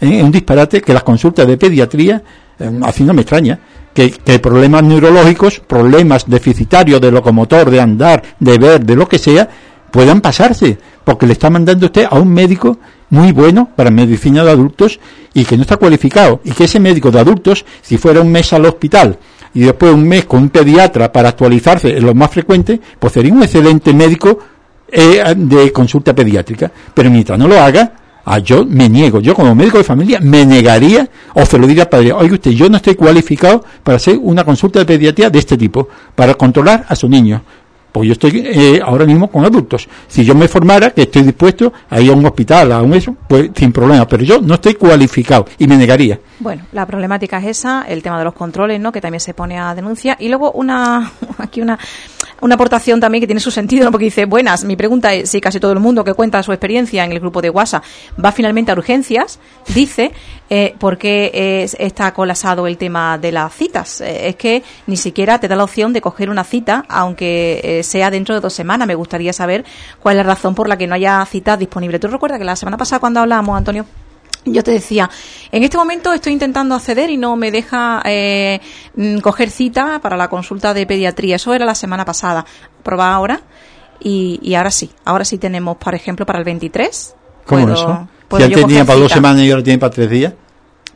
es 0.01 0.23
un 0.23 0.31
disparate 0.31 0.81
que 0.81 0.95
las 0.95 1.03
consultas 1.03 1.49
de 1.49 1.57
pediatría, 1.57 2.23
eh, 2.57 2.81
así 2.85 3.03
no 3.03 3.13
me 3.15 3.23
extraña, 3.23 3.59
que, 3.95 4.39
problemas 4.41 4.83
neurológicos, 4.83 5.61
problemas 5.61 6.29
deficitarios 6.29 7.01
de 7.01 7.13
locomotor, 7.13 7.71
de 7.71 7.81
andar, 7.81 8.23
de 8.39 8.59
ver, 8.59 8.85
de 8.85 8.97
lo 8.97 9.09
que 9.09 9.19
sea, 9.19 9.49
puedan 9.91 10.21
pasarse, 10.21 10.77
porque 11.05 11.27
le 11.27 11.35
está 11.35 11.49
mandando 11.49 11.87
usted 11.87 12.07
a 12.11 12.19
un 12.19 12.29
médico 12.29 12.77
muy 13.11 13.31
bueno 13.31 13.71
para 13.77 13.91
medicina 13.91 14.43
de 14.43 14.51
adultos 14.51 14.99
y 15.33 15.45
que 15.45 15.57
no 15.57 15.63
está 15.63 15.77
cualificado, 15.77 16.41
y 16.45 16.51
que 16.51 16.65
ese 16.65 16.81
médico 16.81 17.13
de 17.13 17.21
adultos, 17.21 17.65
si 17.81 17.97
fuera 17.97 18.21
un 18.21 18.33
mes 18.33 18.53
al 18.53 18.67
hospital 18.67 19.17
y 19.55 19.61
después 19.61 19.95
un 19.95 20.09
mes 20.09 20.25
con 20.25 20.43
un 20.43 20.49
pediatra 20.49 21.13
para 21.13 21.29
actualizarse 21.29 21.97
en 21.97 22.05
lo 22.05 22.15
más 22.15 22.31
frecuente, 22.33 22.81
pues 22.99 23.13
sería 23.13 23.33
un 23.33 23.45
excelente 23.45 23.95
médico 23.95 24.37
eh, 24.91 25.35
de 25.37 25.73
consulta 25.73 26.13
pediátrica. 26.13 26.71
Pero 26.93 27.09
mientras 27.09 27.39
no 27.39 27.47
lo 27.47 27.61
haga, 27.61 27.93
Ah, 28.25 28.39
yo 28.39 28.65
me 28.65 28.89
niego, 28.89 29.21
yo 29.21 29.35
como 29.35 29.55
médico 29.55 29.79
de 29.79 29.85
familia 29.85 30.19
me 30.21 30.47
negaría 30.47 31.09
o 31.35 31.45
se 31.45 31.59
lo 31.59 31.67
diría 31.67 31.83
al 31.85 31.89
padre, 31.91 32.13
oye 32.13 32.33
usted, 32.33 32.53
yo 32.53 32.69
no 32.71 32.79
estoy 32.79 32.95
cualificado 32.95 33.65
para 33.83 33.97
hacer 33.97 34.19
una 34.21 34.45
consulta 34.45 34.79
de 34.79 34.87
pediatría 34.87 35.29
de 35.29 35.39
este 35.39 35.57
tipo, 35.57 35.89
para 36.15 36.35
controlar 36.35 36.87
a 36.89 36.97
su 36.97 37.09
niño. 37.09 37.43
Pues 37.95 38.09
yo 38.09 38.13
estoy 38.15 38.43
eh, 38.45 38.81
ahora 38.85 39.05
mismo 39.05 39.31
con 39.31 39.45
adultos. 39.45 39.89
Si 40.09 40.25
yo 40.25 40.35
me 40.35 40.49
formara, 40.49 40.91
que 40.91 41.03
estoy 41.03 41.23
dispuesto 41.23 41.73
a 41.89 42.01
ir 42.01 42.11
a 42.11 42.15
un 42.15 42.27
hospital, 42.27 42.73
a 42.73 42.83
un 42.83 42.93
eso, 42.93 43.15
pues 43.29 43.51
sin 43.55 43.71
problema. 43.71 44.05
Pero 44.09 44.25
yo 44.25 44.41
no 44.41 44.55
estoy 44.55 44.75
cualificado 44.75 45.47
y 45.59 45.69
me 45.69 45.77
negaría. 45.77 46.19
Bueno, 46.41 46.65
la 46.73 46.87
problemática 46.87 47.39
es 47.39 47.59
esa, 47.59 47.85
el 47.87 48.03
tema 48.03 48.19
de 48.19 48.25
los 48.25 48.35
controles, 48.35 48.81
¿no? 48.81 48.91
Que 48.91 49.01
también 49.01 49.21
se 49.21 49.33
pone 49.33 49.61
a 49.61 49.77
denuncia. 49.77 50.17
Y 50.19 50.27
luego 50.27 50.51
una, 50.51 51.13
aquí 51.39 51.61
una, 51.61 51.79
una 52.41 52.55
aportación 52.55 53.01
también 53.01 53.21
que 53.21 53.27
tiene 53.27 53.41
su 53.41 53.51
sentido, 53.51 53.85
¿no? 53.85 53.91
porque 53.91 54.07
dice, 54.07 54.25
buenas, 54.27 54.65
mi 54.65 54.77
pregunta 54.77 55.13
es 55.15 55.31
si 55.31 55.41
casi 55.41 55.61
todo 55.61 55.73
el 55.73 55.81
mundo 55.81 56.05
que 56.05 56.15
cuenta 56.15 56.43
su 56.43 56.53
experiencia 56.53 57.05
en 57.05 57.13
el 57.13 57.21
grupo 57.21 57.41
de 57.41 57.51
WhatsApp 57.51 57.85
va 58.23 58.33
finalmente 58.33 58.73
a 58.73 58.75
urgencias, 58.75 59.39
dice, 59.75 60.13
eh, 60.51 60.75
¿por 60.79 60.99
qué 60.99 61.65
está 61.79 62.13
colapsado 62.13 62.67
el 62.67 62.77
tema 62.77 63.19
de 63.19 63.33
las 63.33 63.55
citas? 63.55 64.01
Eh, 64.01 64.29
es 64.29 64.37
que 64.37 64.63
ni 64.87 64.97
siquiera 64.97 65.39
te 65.39 65.49
da 65.49 65.57
la 65.57 65.65
opción 65.65 65.93
de 65.93 66.01
coger 66.01 66.31
una 66.31 66.45
cita, 66.45 66.85
aunque 66.89 67.61
eh, 67.63 67.83
sea 67.83 68.11
dentro 68.11 68.35
de 68.35 68.41
dos 68.41 68.53
semanas. 68.53 68.87
Me 68.87 68.95
gustaría 68.95 69.33
saber 69.33 69.65
cuál 70.01 70.17
es 70.17 70.27
la 70.27 70.35
razón 70.35 70.55
por 70.55 70.69
la 70.69 70.77
que 70.77 70.87
no 70.87 70.95
haya 70.95 71.25
citas 71.27 71.59
disponibles. 71.59 72.01
¿Tú 72.01 72.09
recuerdas 72.09 72.39
que 72.39 72.45
la 72.45 72.57
semana 72.57 72.77
pasada 72.77 73.01
cuando 73.01 73.21
hablábamos, 73.21 73.57
Antonio? 73.57 73.87
Yo 74.47 74.63
te 74.63 74.73
decía, 74.73 75.09
en 75.51 75.63
este 75.63 75.77
momento 75.77 76.13
estoy 76.13 76.33
intentando 76.33 76.75
acceder 76.75 77.09
y 77.11 77.17
no 77.17 77.35
me 77.37 77.51
deja 77.51 78.03
eh, 78.05 78.61
mm, 78.95 79.19
coger 79.19 79.51
cita 79.51 80.01
para 80.01 80.17
la 80.17 80.29
consulta 80.29 80.75
de 80.75 80.87
pediatría. 80.87 81.37
Eso 81.37 81.55
era 81.55 81.65
la 81.65 81.75
semana 81.75 82.05
pasada. 82.05 82.45
Proba 82.83 83.15
ahora 83.15 83.41
y, 84.01 84.55
ahora 84.55 84.71
sí. 84.71 84.91
Ahora 85.05 85.25
sí 85.25 85.39
tenemos, 85.39 85.79
por 85.79 85.95
ejemplo, 85.95 86.27
para 86.27 86.39
el 86.39 86.45
23. 86.45 87.15
¿Cómo 87.47 87.73
eso? 87.73 88.09
Si 88.37 88.43
él 88.43 88.53
tenía 88.53 88.85
para 88.85 88.99
dos 88.99 89.13
semanas 89.13 89.43
y 89.43 89.51
ahora 89.51 89.63
tiene 89.63 89.79
para 89.79 89.91
tres 89.91 90.11
días. 90.11 90.35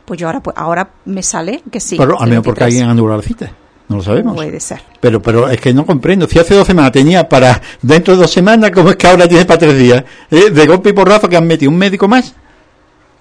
Pues 0.05 0.19
yo 0.19 0.27
ahora, 0.27 0.41
pues 0.41 0.57
ahora 0.57 0.89
me 1.05 1.23
sale 1.23 1.63
que 1.71 1.79
sí. 1.79 1.95
Pero 1.97 2.19
al 2.19 2.29
menos 2.29 2.43
porque 2.43 2.63
alguien 2.63 2.85
anulado 2.85 3.21
la 3.21 3.27
cita. 3.27 3.51
No 3.87 3.97
lo 3.97 4.03
sabemos. 4.03 4.35
Puede 4.35 4.59
ser. 4.59 4.81
Pero, 4.99 5.19
pero 5.19 5.49
es 5.49 5.59
que 5.59 5.73
no 5.73 5.83
comprendo. 5.83 6.27
Si 6.27 6.37
hace 6.37 6.53
dos 6.53 6.67
semanas 6.67 6.91
tenía 6.91 7.27
para 7.27 7.59
dentro 7.81 8.13
de 8.13 8.21
dos 8.21 8.31
semanas, 8.31 8.69
¿cómo 8.69 8.91
es 8.91 8.95
que 8.95 9.07
ahora 9.07 9.27
tiene 9.27 9.45
para 9.45 9.57
tres 9.57 9.75
días? 9.75 10.03
¿Eh? 10.29 10.51
De 10.51 10.67
golpe 10.67 10.89
y 10.89 10.93
porrazo 10.93 11.27
que 11.27 11.35
han 11.35 11.47
metido 11.47 11.71
un 11.71 11.77
médico 11.77 12.07
más 12.07 12.35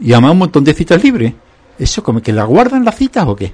y 0.00 0.12
además 0.12 0.32
un 0.32 0.38
montón 0.38 0.64
de 0.64 0.74
citas 0.74 1.02
libres. 1.02 1.32
¿Eso 1.78 2.02
como 2.02 2.20
que 2.20 2.32
la 2.32 2.44
guardan 2.44 2.84
las 2.84 2.96
citas 2.96 3.24
o 3.26 3.36
qué? 3.36 3.52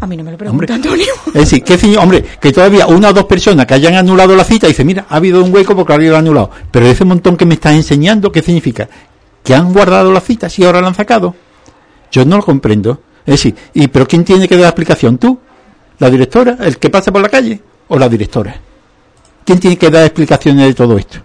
A 0.00 0.06
mí 0.06 0.16
no 0.16 0.24
me 0.24 0.32
lo 0.32 0.38
pregunta 0.38 0.74
Antonio. 0.74 1.06
Es 1.28 1.50
decir, 1.50 1.62
que, 1.62 1.96
hombre, 1.96 2.24
que 2.40 2.52
todavía 2.52 2.86
una 2.86 3.10
o 3.10 3.12
dos 3.12 3.24
personas 3.24 3.66
que 3.66 3.74
hayan 3.74 3.94
anulado 3.94 4.34
la 4.34 4.44
cita 4.44 4.66
y 4.66 4.70
dice, 4.70 4.84
mira, 4.84 5.06
ha 5.08 5.16
habido 5.16 5.42
un 5.42 5.54
hueco 5.54 5.76
porque 5.76 5.96
lo 5.98 6.16
anulado. 6.16 6.50
Pero 6.70 6.86
ese 6.86 7.04
montón 7.04 7.36
que 7.36 7.46
me 7.46 7.54
estás 7.54 7.74
enseñando, 7.74 8.32
¿qué 8.32 8.42
significa? 8.42 8.88
¿Que 9.42 9.54
han 9.54 9.72
guardado 9.72 10.10
las 10.12 10.24
citas 10.24 10.58
y 10.58 10.64
ahora 10.64 10.80
la 10.80 10.88
han 10.88 10.94
sacado? 10.94 11.34
Yo 12.10 12.24
no 12.24 12.36
lo 12.36 12.42
comprendo. 12.42 13.00
Es 13.24 13.34
decir, 13.34 13.54
¿y 13.72 13.88
pero 13.88 14.06
quién 14.06 14.24
tiene 14.24 14.48
que 14.48 14.56
dar 14.56 14.62
la 14.62 14.68
explicación? 14.68 15.18
¿Tú? 15.18 15.38
¿La 15.98 16.10
directora? 16.10 16.56
¿El 16.60 16.78
que 16.78 16.90
pasa 16.90 17.12
por 17.12 17.22
la 17.22 17.28
calle? 17.28 17.60
¿O 17.88 17.98
la 17.98 18.08
directora? 18.08 18.56
¿Quién 19.44 19.60
tiene 19.60 19.78
que 19.78 19.90
dar 19.90 20.04
explicaciones 20.04 20.66
de 20.66 20.74
todo 20.74 20.98
esto? 20.98 21.18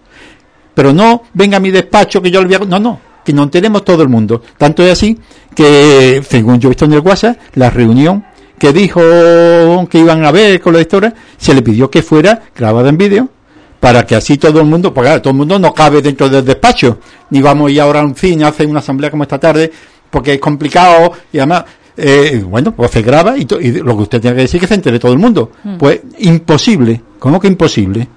Pero 0.73 0.93
no, 0.93 1.23
venga 1.33 1.57
a 1.57 1.59
mi 1.59 1.71
despacho 1.71 2.21
que 2.21 2.31
yo 2.31 2.41
le 2.41 2.57
voy 2.57 2.67
a... 2.67 2.69
No, 2.69 2.79
no, 2.79 2.99
que 3.23 3.33
no 3.33 3.49
tenemos 3.49 3.83
todo 3.83 4.03
el 4.03 4.09
mundo. 4.09 4.41
Tanto 4.57 4.83
es 4.83 4.91
así 4.91 5.17
que, 5.55 6.21
según 6.27 6.59
yo 6.59 6.69
he 6.69 6.71
visto 6.71 6.85
en 6.85 6.93
el 6.93 6.99
WhatsApp, 6.99 7.37
la 7.55 7.69
reunión 7.69 8.25
que 8.57 8.73
dijo 8.73 9.01
que 9.89 9.99
iban 9.99 10.25
a 10.25 10.31
ver 10.31 10.59
con 10.59 10.73
la 10.73 10.79
directora, 10.79 11.13
se 11.37 11.53
le 11.53 11.61
pidió 11.61 11.89
que 11.89 12.01
fuera 12.01 12.41
grabada 12.55 12.89
en 12.89 12.97
vídeo 12.97 13.29
para 13.79 14.05
que 14.05 14.15
así 14.15 14.37
todo 14.37 14.59
el 14.59 14.67
mundo, 14.67 14.93
porque 14.93 15.19
todo 15.19 15.31
el 15.31 15.37
mundo 15.37 15.57
no 15.57 15.73
cabe 15.73 16.01
dentro 16.01 16.27
del 16.27 16.43
despacho, 16.43 16.99
ni 17.29 17.41
vamos 17.41 17.69
a 17.69 17.71
ir 17.71 17.81
ahora 17.81 18.01
a 18.01 18.03
un 18.03 18.15
cine 18.15 18.43
a 18.43 18.49
hacer 18.49 18.67
una 18.67 18.79
asamblea 18.79 19.09
como 19.09 19.23
esta 19.23 19.39
tarde, 19.39 19.71
porque 20.09 20.33
es 20.33 20.39
complicado 20.39 21.13
y 21.31 21.37
además 21.37 21.63
eh, 22.01 22.43
bueno, 22.47 22.73
pues 22.73 22.91
se 22.91 23.01
graba 23.01 23.37
y, 23.37 23.45
lo 23.45 23.97
que 23.97 24.03
usted 24.03 24.21
tiene 24.21 24.37
que 24.37 24.41
decir 24.43 24.59
que 24.59 24.67
se 24.67 24.75
entere 24.75 24.99
todo 24.99 25.11
el 25.11 25.19
mundo. 25.19 25.51
Mm. 25.63 25.77
Pues 25.77 25.99
imposible. 26.19 27.01
¿Cómo 27.19 27.39
que 27.39 27.47
imposible? 27.47 28.07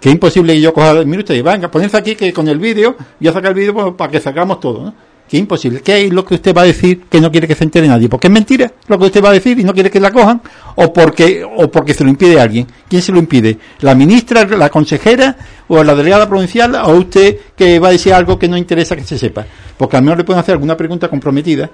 Que 0.00 0.10
imposible 0.10 0.54
que 0.54 0.60
yo 0.60 0.72
coja, 0.72 0.94
mire 1.04 1.20
usted, 1.20 1.42
venga, 1.42 1.70
ponerse 1.70 1.96
aquí 1.96 2.14
que 2.14 2.32
con 2.32 2.46
el 2.48 2.58
vídeo, 2.58 2.96
voy 3.18 3.28
a 3.28 3.32
sacar 3.32 3.50
el 3.50 3.54
vídeo 3.54 3.74
pues, 3.74 3.94
para 3.96 4.12
que 4.12 4.20
sacamos 4.20 4.60
todo, 4.60 4.84
¿no? 4.84 4.94
Que 5.28 5.36
imposible. 5.36 5.80
¿Qué 5.82 6.06
es 6.06 6.12
lo 6.12 6.24
que 6.24 6.36
usted 6.36 6.56
va 6.56 6.62
a 6.62 6.64
decir 6.64 7.02
que 7.02 7.20
no 7.20 7.30
quiere 7.30 7.46
que 7.46 7.54
se 7.54 7.62
entere 7.62 7.86
nadie? 7.86 8.08
¿Porque 8.08 8.28
es 8.28 8.32
mentira 8.32 8.72
lo 8.86 8.98
que 8.98 9.06
usted 9.06 9.22
va 9.22 9.28
a 9.28 9.32
decir 9.32 9.58
y 9.58 9.64
no 9.64 9.74
quiere 9.74 9.90
que 9.90 10.00
la 10.00 10.10
cojan? 10.10 10.40
¿O 10.76 10.90
porque, 10.90 11.44
o 11.44 11.70
porque 11.70 11.92
se 11.92 12.02
lo 12.02 12.08
impide 12.08 12.40
alguien? 12.40 12.66
¿Quién 12.88 13.02
se 13.02 13.12
lo 13.12 13.18
impide? 13.18 13.58
¿La 13.80 13.94
ministra, 13.94 14.44
la 14.46 14.70
consejera 14.70 15.36
o 15.66 15.84
la 15.84 15.94
delegada 15.94 16.26
provincial 16.26 16.74
o 16.76 16.92
usted 16.92 17.36
que 17.54 17.78
va 17.78 17.88
a 17.88 17.92
decir 17.92 18.14
algo 18.14 18.38
que 18.38 18.48
no 18.48 18.56
interesa 18.56 18.96
que 18.96 19.04
se 19.04 19.18
sepa? 19.18 19.44
Porque 19.76 19.98
al 19.98 20.02
menos 20.02 20.16
le 20.16 20.24
pueden 20.24 20.40
hacer 20.40 20.54
alguna 20.54 20.78
pregunta 20.78 21.08
comprometida 21.08 21.68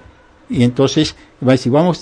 y 0.51 0.65
entonces 0.65 1.15
va 1.47 1.53
a 1.53 1.53
decir, 1.53 1.71
vamos, 1.71 2.01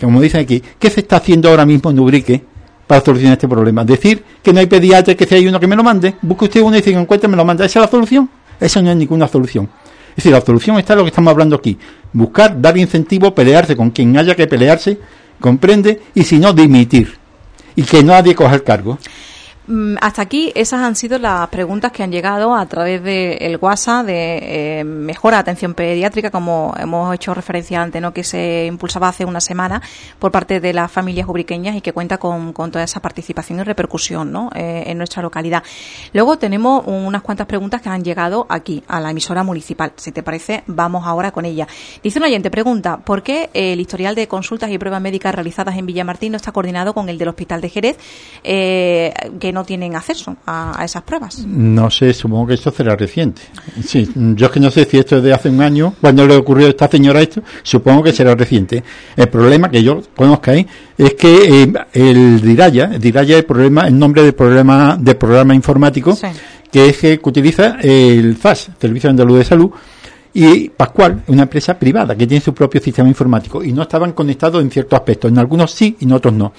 como 0.00 0.20
dicen 0.20 0.40
aquí, 0.40 0.62
¿qué 0.80 0.90
se 0.90 1.00
está 1.00 1.16
haciendo 1.16 1.48
ahora 1.48 1.64
mismo 1.64 1.90
en 1.90 1.98
Ubrique 2.00 2.44
para 2.88 3.04
solucionar 3.04 3.34
este 3.34 3.46
problema? 3.46 3.84
Decir 3.84 4.24
que 4.42 4.52
no 4.52 4.58
hay 4.58 4.66
pediatra, 4.66 5.14
que 5.14 5.26
si 5.26 5.36
hay 5.36 5.46
uno 5.46 5.60
que 5.60 5.68
me 5.68 5.76
lo 5.76 5.84
mande, 5.84 6.16
busque 6.22 6.46
usted 6.46 6.60
uno 6.62 6.76
y 6.76 6.82
si 6.82 6.90
encuentra 6.90 7.28
me 7.28 7.36
lo 7.36 7.44
manda. 7.44 7.64
¿Esa 7.64 7.78
es 7.78 7.84
la 7.84 7.90
solución? 7.90 8.28
Esa 8.58 8.82
no 8.82 8.90
es 8.90 8.96
ninguna 8.96 9.28
solución. 9.28 9.68
Es 10.10 10.16
decir, 10.16 10.32
la 10.32 10.40
solución 10.40 10.76
está 10.78 10.94
en 10.94 10.98
lo 10.98 11.04
que 11.04 11.10
estamos 11.10 11.30
hablando 11.30 11.54
aquí. 11.54 11.78
Buscar, 12.12 12.60
dar 12.60 12.76
incentivo, 12.76 13.32
pelearse 13.32 13.76
con 13.76 13.90
quien 13.90 14.16
haya 14.18 14.34
que 14.34 14.48
pelearse, 14.48 14.98
comprende, 15.38 16.00
y 16.14 16.24
si 16.24 16.40
no, 16.40 16.52
dimitir. 16.52 17.16
Y 17.76 17.82
que 17.82 18.02
nadie 18.02 18.34
coja 18.34 18.56
el 18.56 18.64
cargo. 18.64 18.98
Mm, 19.68 19.96
hasta 20.00 20.22
aquí 20.22 20.50
esas 20.54 20.80
han 20.80 20.96
sido 20.96 21.18
las 21.18 21.46
preguntas 21.48 21.92
que 21.92 22.02
han 22.02 22.10
llegado 22.10 22.54
a 22.54 22.64
través 22.64 23.02
del 23.02 23.36
el 23.38 23.58
WhatsApp 23.58 24.06
de 24.06 24.80
eh, 24.80 24.84
Mejora 24.84 25.38
Atención 25.40 25.74
Pediátrica, 25.74 26.30
como 26.30 26.74
hemos 26.78 27.14
hecho 27.14 27.34
referencia 27.34 27.82
antes, 27.82 28.00
¿no? 28.00 28.14
que 28.14 28.24
se 28.24 28.64
impulsaba 28.64 29.08
hace 29.08 29.26
una 29.26 29.42
semana 29.42 29.82
por 30.18 30.32
parte 30.32 30.60
de 30.60 30.72
las 30.72 30.90
familias 30.90 31.28
ubriqueñas 31.28 31.76
y 31.76 31.82
que 31.82 31.92
cuenta 31.92 32.16
con, 32.16 32.54
toda 32.54 32.82
esa 32.82 33.00
participación 33.00 33.58
y 33.58 33.62
repercusión 33.62 34.32
¿no? 34.32 34.48
Eh, 34.54 34.84
en 34.86 34.96
nuestra 34.96 35.20
localidad. 35.20 35.62
Luego 36.14 36.38
tenemos 36.38 36.84
unas 36.86 37.20
cuantas 37.20 37.46
preguntas 37.46 37.82
que 37.82 37.90
han 37.90 38.02
llegado 38.02 38.46
aquí, 38.48 38.82
a 38.88 39.00
la 39.00 39.10
emisora 39.10 39.42
municipal. 39.42 39.92
Si 39.96 40.12
te 40.12 40.22
parece, 40.22 40.64
vamos 40.66 41.06
ahora 41.06 41.30
con 41.30 41.44
ella. 41.44 41.68
Dice 42.02 42.18
un 42.18 42.24
oyente, 42.24 42.50
pregunta, 42.50 42.96
¿por 42.96 43.22
qué 43.22 43.50
el 43.52 43.80
historial 43.80 44.14
de 44.14 44.28
consultas 44.28 44.70
y 44.70 44.78
pruebas 44.78 45.02
médicas 45.02 45.34
realizadas 45.34 45.76
en 45.76 45.84
Villamartín 45.84 46.32
no 46.32 46.36
está 46.36 46.52
coordinado 46.52 46.94
con 46.94 47.10
el 47.10 47.18
del 47.18 47.28
Hospital 47.28 47.60
de 47.60 47.68
Jerez, 47.68 47.98
eh, 48.44 49.12
que 49.38 49.57
tienen 49.64 49.94
acceso 49.94 50.36
a, 50.46 50.82
esas 50.84 51.02
pruebas. 51.02 51.46
No 51.46 51.90
sé, 51.90 52.12
supongo 52.12 52.48
que 52.48 52.54
esto 52.54 52.70
será 52.70 52.96
reciente. 52.96 53.42
Sí, 53.84 54.08
yo 54.14 54.46
es 54.46 54.52
que 54.52 54.60
no 54.60 54.70
sé 54.70 54.84
si 54.84 54.98
esto 54.98 55.18
es 55.18 55.22
de 55.22 55.32
hace 55.32 55.48
un 55.48 55.60
año, 55.60 55.94
cuando 56.00 56.26
le 56.26 56.36
ocurrió 56.36 56.66
a 56.66 56.70
esta 56.70 56.88
señora 56.88 57.20
esto, 57.20 57.42
supongo 57.62 58.02
que 58.02 58.12
será 58.12 58.34
reciente. 58.34 58.82
El 59.16 59.28
problema 59.28 59.70
que 59.70 59.82
yo 59.82 60.02
conozca 60.16 60.52
ahí 60.52 60.66
es 60.96 61.14
que 61.14 61.62
eh, 61.62 61.72
el 61.92 62.40
Diraya, 62.40 62.90
el 62.92 63.00
Diraya 63.00 63.36
es 63.36 63.40
el 63.40 63.46
problema, 63.46 63.86
el 63.86 63.98
nombre 63.98 64.22
del 64.22 64.34
programa, 64.34 64.96
de 64.98 65.14
programa 65.14 65.54
informático, 65.54 66.16
que 66.70 66.88
es 66.88 66.98
que 66.98 67.20
utiliza 67.22 67.78
el 67.80 68.36
FAS, 68.36 68.70
Servicio 68.78 69.10
Andaluz 69.10 69.38
de 69.38 69.44
Salud, 69.44 69.70
y 70.34 70.68
Pascual 70.68 71.24
una 71.28 71.42
empresa 71.42 71.78
privada 71.78 72.16
que 72.16 72.26
tiene 72.26 72.40
su 72.40 72.54
propio 72.54 72.80
sistema 72.80 73.08
informático 73.08 73.62
y 73.64 73.72
no 73.72 73.82
estaban 73.82 74.12
conectados 74.12 74.62
en 74.62 74.70
ciertos 74.70 74.98
aspectos, 74.98 75.30
en 75.30 75.38
algunos 75.38 75.72
sí 75.72 75.96
y 75.98 76.04
en 76.04 76.12
otros 76.12 76.34
no. 76.34 76.52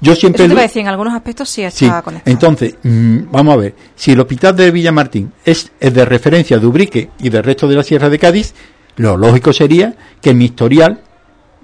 Yo 0.00 0.14
siempre 0.14 0.44
Eso 0.44 0.54
te 0.54 0.60
a 0.60 0.62
decir, 0.62 0.82
en 0.82 0.88
algunos 0.88 1.14
aspectos 1.14 1.48
sí 1.48 1.62
está 1.62 2.02
conectado. 2.02 2.32
Entonces, 2.32 2.76
mm, 2.82 3.30
vamos 3.30 3.54
a 3.54 3.56
ver, 3.56 3.74
si 3.94 4.12
el 4.12 4.20
hospital 4.20 4.56
de 4.56 4.70
Villamartín 4.70 5.32
es, 5.44 5.72
es 5.80 5.94
de 5.94 6.04
referencia 6.04 6.58
de 6.58 6.66
Ubrique 6.66 7.10
y 7.18 7.30
del 7.30 7.42
resto 7.42 7.66
de 7.68 7.76
la 7.76 7.82
Sierra 7.82 8.08
de 8.08 8.18
Cádiz, 8.18 8.54
lo 8.96 9.16
lógico 9.16 9.52
sería 9.52 9.94
que 10.20 10.34
mi 10.34 10.46
historial 10.46 11.00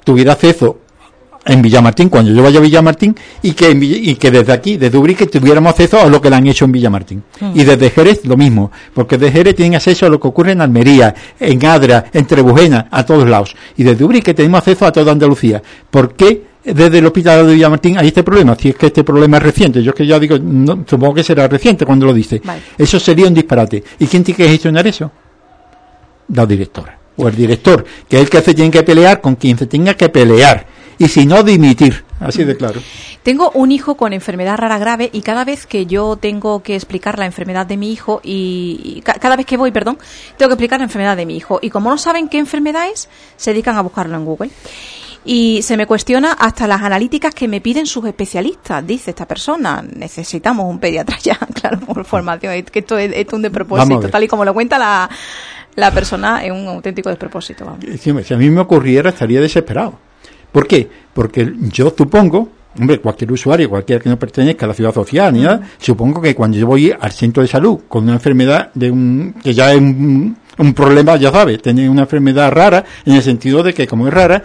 tuviera 0.04 0.32
acceso 0.32 0.78
en 1.44 1.60
Villamartín, 1.60 2.08
cuando 2.08 2.30
yo 2.30 2.42
vaya 2.42 2.58
a 2.58 2.62
Villamartín, 2.62 3.16
y 3.42 3.52
que, 3.52 3.70
y 3.70 4.14
que 4.14 4.30
desde 4.30 4.52
aquí, 4.52 4.76
desde 4.76 4.96
Ubrique, 4.96 5.26
tuviéramos 5.26 5.70
acceso 5.70 6.00
a 6.00 6.06
lo 6.06 6.20
que 6.20 6.30
le 6.30 6.36
han 6.36 6.46
hecho 6.46 6.64
en 6.64 6.72
Villamartín. 6.72 7.24
Mm. 7.40 7.50
Y 7.54 7.64
desde 7.64 7.90
Jerez 7.90 8.24
lo 8.24 8.36
mismo, 8.36 8.70
porque 8.94 9.18
desde 9.18 9.32
Jerez 9.32 9.56
tienen 9.56 9.74
acceso 9.74 10.06
a 10.06 10.08
lo 10.08 10.20
que 10.20 10.28
ocurre 10.28 10.52
en 10.52 10.60
Almería, 10.60 11.14
en 11.40 11.64
Adra, 11.66 12.04
en 12.12 12.26
Trebujena, 12.26 12.86
a 12.90 13.04
todos 13.04 13.28
lados. 13.28 13.56
Y 13.76 13.82
desde 13.82 14.04
Ubrique 14.04 14.34
tenemos 14.34 14.58
acceso 14.58 14.86
a 14.86 14.92
toda 14.92 15.10
Andalucía. 15.12 15.62
¿Por 15.90 16.14
qué 16.14 16.51
desde 16.64 16.98
el 16.98 17.06
hospital 17.06 17.46
de 17.46 17.54
Villamartín 17.54 17.98
hay 17.98 18.08
este 18.08 18.22
problema? 18.22 18.56
Si 18.56 18.70
es 18.70 18.76
que 18.76 18.86
este 18.86 19.04
problema 19.04 19.38
es 19.38 19.42
reciente, 19.42 19.82
yo 19.82 19.90
es 19.90 19.96
que 19.96 20.06
ya 20.06 20.18
digo, 20.18 20.36
supongo 20.86 21.14
que 21.14 21.24
será 21.24 21.48
reciente 21.48 21.84
cuando 21.84 22.06
lo 22.06 22.14
dice. 22.14 22.40
Eso 22.78 23.00
sería 23.00 23.26
un 23.26 23.34
disparate. 23.34 23.82
¿Y 23.98 24.06
quién 24.06 24.22
tiene 24.22 24.36
que 24.36 24.48
gestionar 24.48 24.86
eso? 24.86 25.10
La 26.28 26.46
directora 26.46 26.98
o 27.16 27.28
el 27.28 27.36
director, 27.36 27.84
que 28.08 28.16
es 28.16 28.22
el 28.22 28.30
que 28.30 28.40
se 28.40 28.54
tiene 28.54 28.70
que 28.70 28.82
pelear 28.82 29.20
con 29.20 29.36
quien 29.36 29.58
se 29.58 29.66
tenga 29.66 29.94
que 29.94 30.08
pelear 30.08 30.66
y 30.98 31.08
si 31.08 31.26
no 31.26 31.42
dimitir. 31.42 32.04
Así 32.20 32.44
de 32.44 32.56
claro. 32.56 32.80
Tengo 33.22 33.50
un 33.54 33.72
hijo 33.72 33.96
con 33.96 34.12
enfermedad 34.12 34.56
rara 34.56 34.78
grave 34.78 35.10
y 35.12 35.22
cada 35.22 35.44
vez 35.44 35.66
que 35.66 35.86
yo 35.86 36.16
tengo 36.16 36.62
que 36.62 36.76
explicar 36.76 37.18
la 37.18 37.26
enfermedad 37.26 37.66
de 37.66 37.76
mi 37.76 37.92
hijo 37.92 38.20
y, 38.22 39.02
cada 39.04 39.34
vez 39.34 39.44
que 39.44 39.56
voy, 39.56 39.72
perdón, 39.72 39.98
tengo 40.36 40.48
que 40.48 40.54
explicar 40.54 40.78
la 40.78 40.84
enfermedad 40.84 41.16
de 41.16 41.26
mi 41.26 41.36
hijo 41.36 41.58
y 41.60 41.70
como 41.70 41.90
no 41.90 41.98
saben 41.98 42.28
qué 42.28 42.38
enfermedad 42.38 42.88
es, 42.92 43.08
se 43.36 43.50
dedican 43.50 43.76
a 43.76 43.80
buscarlo 43.80 44.16
en 44.16 44.24
Google. 44.24 44.50
Y 45.24 45.62
se 45.62 45.76
me 45.76 45.86
cuestiona 45.86 46.32
hasta 46.32 46.66
las 46.66 46.82
analíticas 46.82 47.34
que 47.34 47.46
me 47.46 47.60
piden 47.60 47.86
sus 47.86 48.04
especialistas, 48.06 48.84
dice 48.86 49.10
esta 49.10 49.26
persona. 49.26 49.82
Necesitamos 49.82 50.68
un 50.68 50.78
pediatra 50.78 51.18
ya, 51.22 51.38
claro, 51.60 51.80
por 51.80 52.04
formación. 52.04 52.62
Que 52.64 52.80
esto 52.80 52.98
es, 52.98 53.12
esto 53.14 53.30
es 53.30 53.32
un 53.32 53.42
despropósito, 53.42 54.08
tal 54.08 54.24
y 54.24 54.28
como 54.28 54.44
lo 54.44 54.52
cuenta 54.52 54.78
la, 54.78 55.08
la 55.76 55.90
persona, 55.92 56.44
es 56.44 56.50
un 56.50 56.66
auténtico 56.66 57.08
despropósito. 57.08 57.64
Vamos. 57.64 57.84
Si 58.00 58.34
a 58.34 58.36
mí 58.36 58.50
me 58.50 58.60
ocurriera, 58.60 59.10
estaría 59.10 59.40
desesperado 59.40 59.98
¿Por 60.52 60.66
qué? 60.66 60.88
Porque 61.14 61.50
yo 61.72 61.92
supongo, 61.96 62.50
hombre, 62.78 63.00
cualquier 63.00 63.32
usuario, 63.32 63.70
cualquiera 63.70 64.02
que 64.02 64.10
no 64.10 64.18
pertenezca 64.18 64.66
a 64.66 64.68
la 64.68 64.74
ciudad 64.74 64.92
social 64.92 65.32
ni 65.32 65.40
nada, 65.40 65.62
supongo 65.78 66.20
que 66.20 66.34
cuando 66.34 66.58
yo 66.58 66.66
voy 66.66 66.92
al 66.98 67.10
centro 67.10 67.42
de 67.42 67.48
salud 67.48 67.80
con 67.88 68.04
una 68.04 68.14
enfermedad 68.14 68.70
de 68.74 68.90
un, 68.90 69.34
que 69.42 69.54
ya 69.54 69.72
es 69.72 69.78
un, 69.78 70.36
problema, 70.76 71.16
ya 71.16 71.32
sabes, 71.32 71.60
tener 71.62 71.88
una 71.88 72.02
enfermedad 72.02 72.52
rara, 72.52 72.84
en 73.06 73.14
el 73.14 73.22
sentido 73.22 73.62
de 73.62 73.72
que 73.72 73.86
como 73.86 74.06
es 74.06 74.14
rara, 74.14 74.42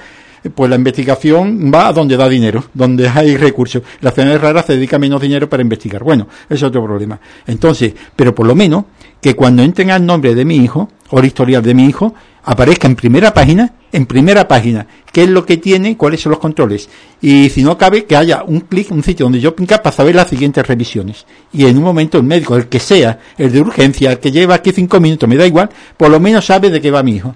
pues 0.53 0.69
la 0.69 0.75
investigación 0.75 1.71
va 1.73 1.87
a 1.87 1.93
donde 1.93 2.17
da 2.17 2.27
dinero, 2.27 2.65
donde 2.73 3.07
hay 3.07 3.37
recursos. 3.37 3.81
La 4.01 4.09
enfermedad 4.09 4.41
rara 4.41 4.63
se 4.63 4.73
dedica 4.73 4.99
menos 4.99 5.21
dinero 5.21 5.49
para 5.49 5.61
investigar. 5.61 6.03
Bueno, 6.03 6.27
es 6.49 6.61
otro 6.63 6.83
problema. 6.83 7.19
Entonces, 7.45 7.93
pero 8.15 8.33
por 8.33 8.45
lo 8.45 8.55
menos 8.55 8.85
que 9.21 9.35
cuando 9.35 9.63
entren 9.63 9.91
al 9.91 10.05
nombre 10.05 10.35
de 10.35 10.45
mi 10.45 10.57
hijo, 10.57 10.89
o 11.09 11.19
el 11.19 11.25
historial 11.25 11.63
de 11.63 11.73
mi 11.73 11.85
hijo, 11.85 12.13
aparezca 12.43 12.87
en 12.87 12.95
primera 12.95 13.33
página, 13.33 13.73
en 13.91 14.05
primera 14.05 14.47
página, 14.47 14.87
qué 15.11 15.23
es 15.23 15.29
lo 15.29 15.45
que 15.45 15.57
tiene, 15.57 15.97
cuáles 15.97 16.21
son 16.21 16.31
los 16.31 16.39
controles. 16.39 16.89
Y 17.21 17.49
si 17.49 17.63
no 17.63 17.77
cabe, 17.77 18.05
que 18.05 18.15
haya 18.15 18.43
un 18.43 18.61
clic, 18.61 18.91
un 18.91 19.03
sitio 19.03 19.25
donde 19.25 19.39
yo 19.39 19.55
pinca 19.55 19.81
para 19.81 19.95
saber 19.95 20.15
las 20.15 20.29
siguientes 20.29 20.65
revisiones. 20.65 21.25
Y 21.51 21.65
en 21.65 21.77
un 21.77 21.83
momento 21.83 22.17
el 22.17 22.23
médico, 22.23 22.55
el 22.55 22.67
que 22.67 22.79
sea, 22.79 23.19
el 23.37 23.51
de 23.51 23.61
urgencia, 23.61 24.11
el 24.11 24.19
que 24.19 24.31
lleva 24.31 24.55
aquí 24.55 24.71
cinco 24.71 24.99
minutos, 24.99 25.27
me 25.27 25.35
da 25.35 25.45
igual, 25.45 25.69
por 25.97 26.09
lo 26.09 26.19
menos 26.19 26.45
sabe 26.45 26.69
de 26.69 26.79
qué 26.79 26.91
va 26.91 27.03
mi 27.03 27.15
hijo. 27.15 27.35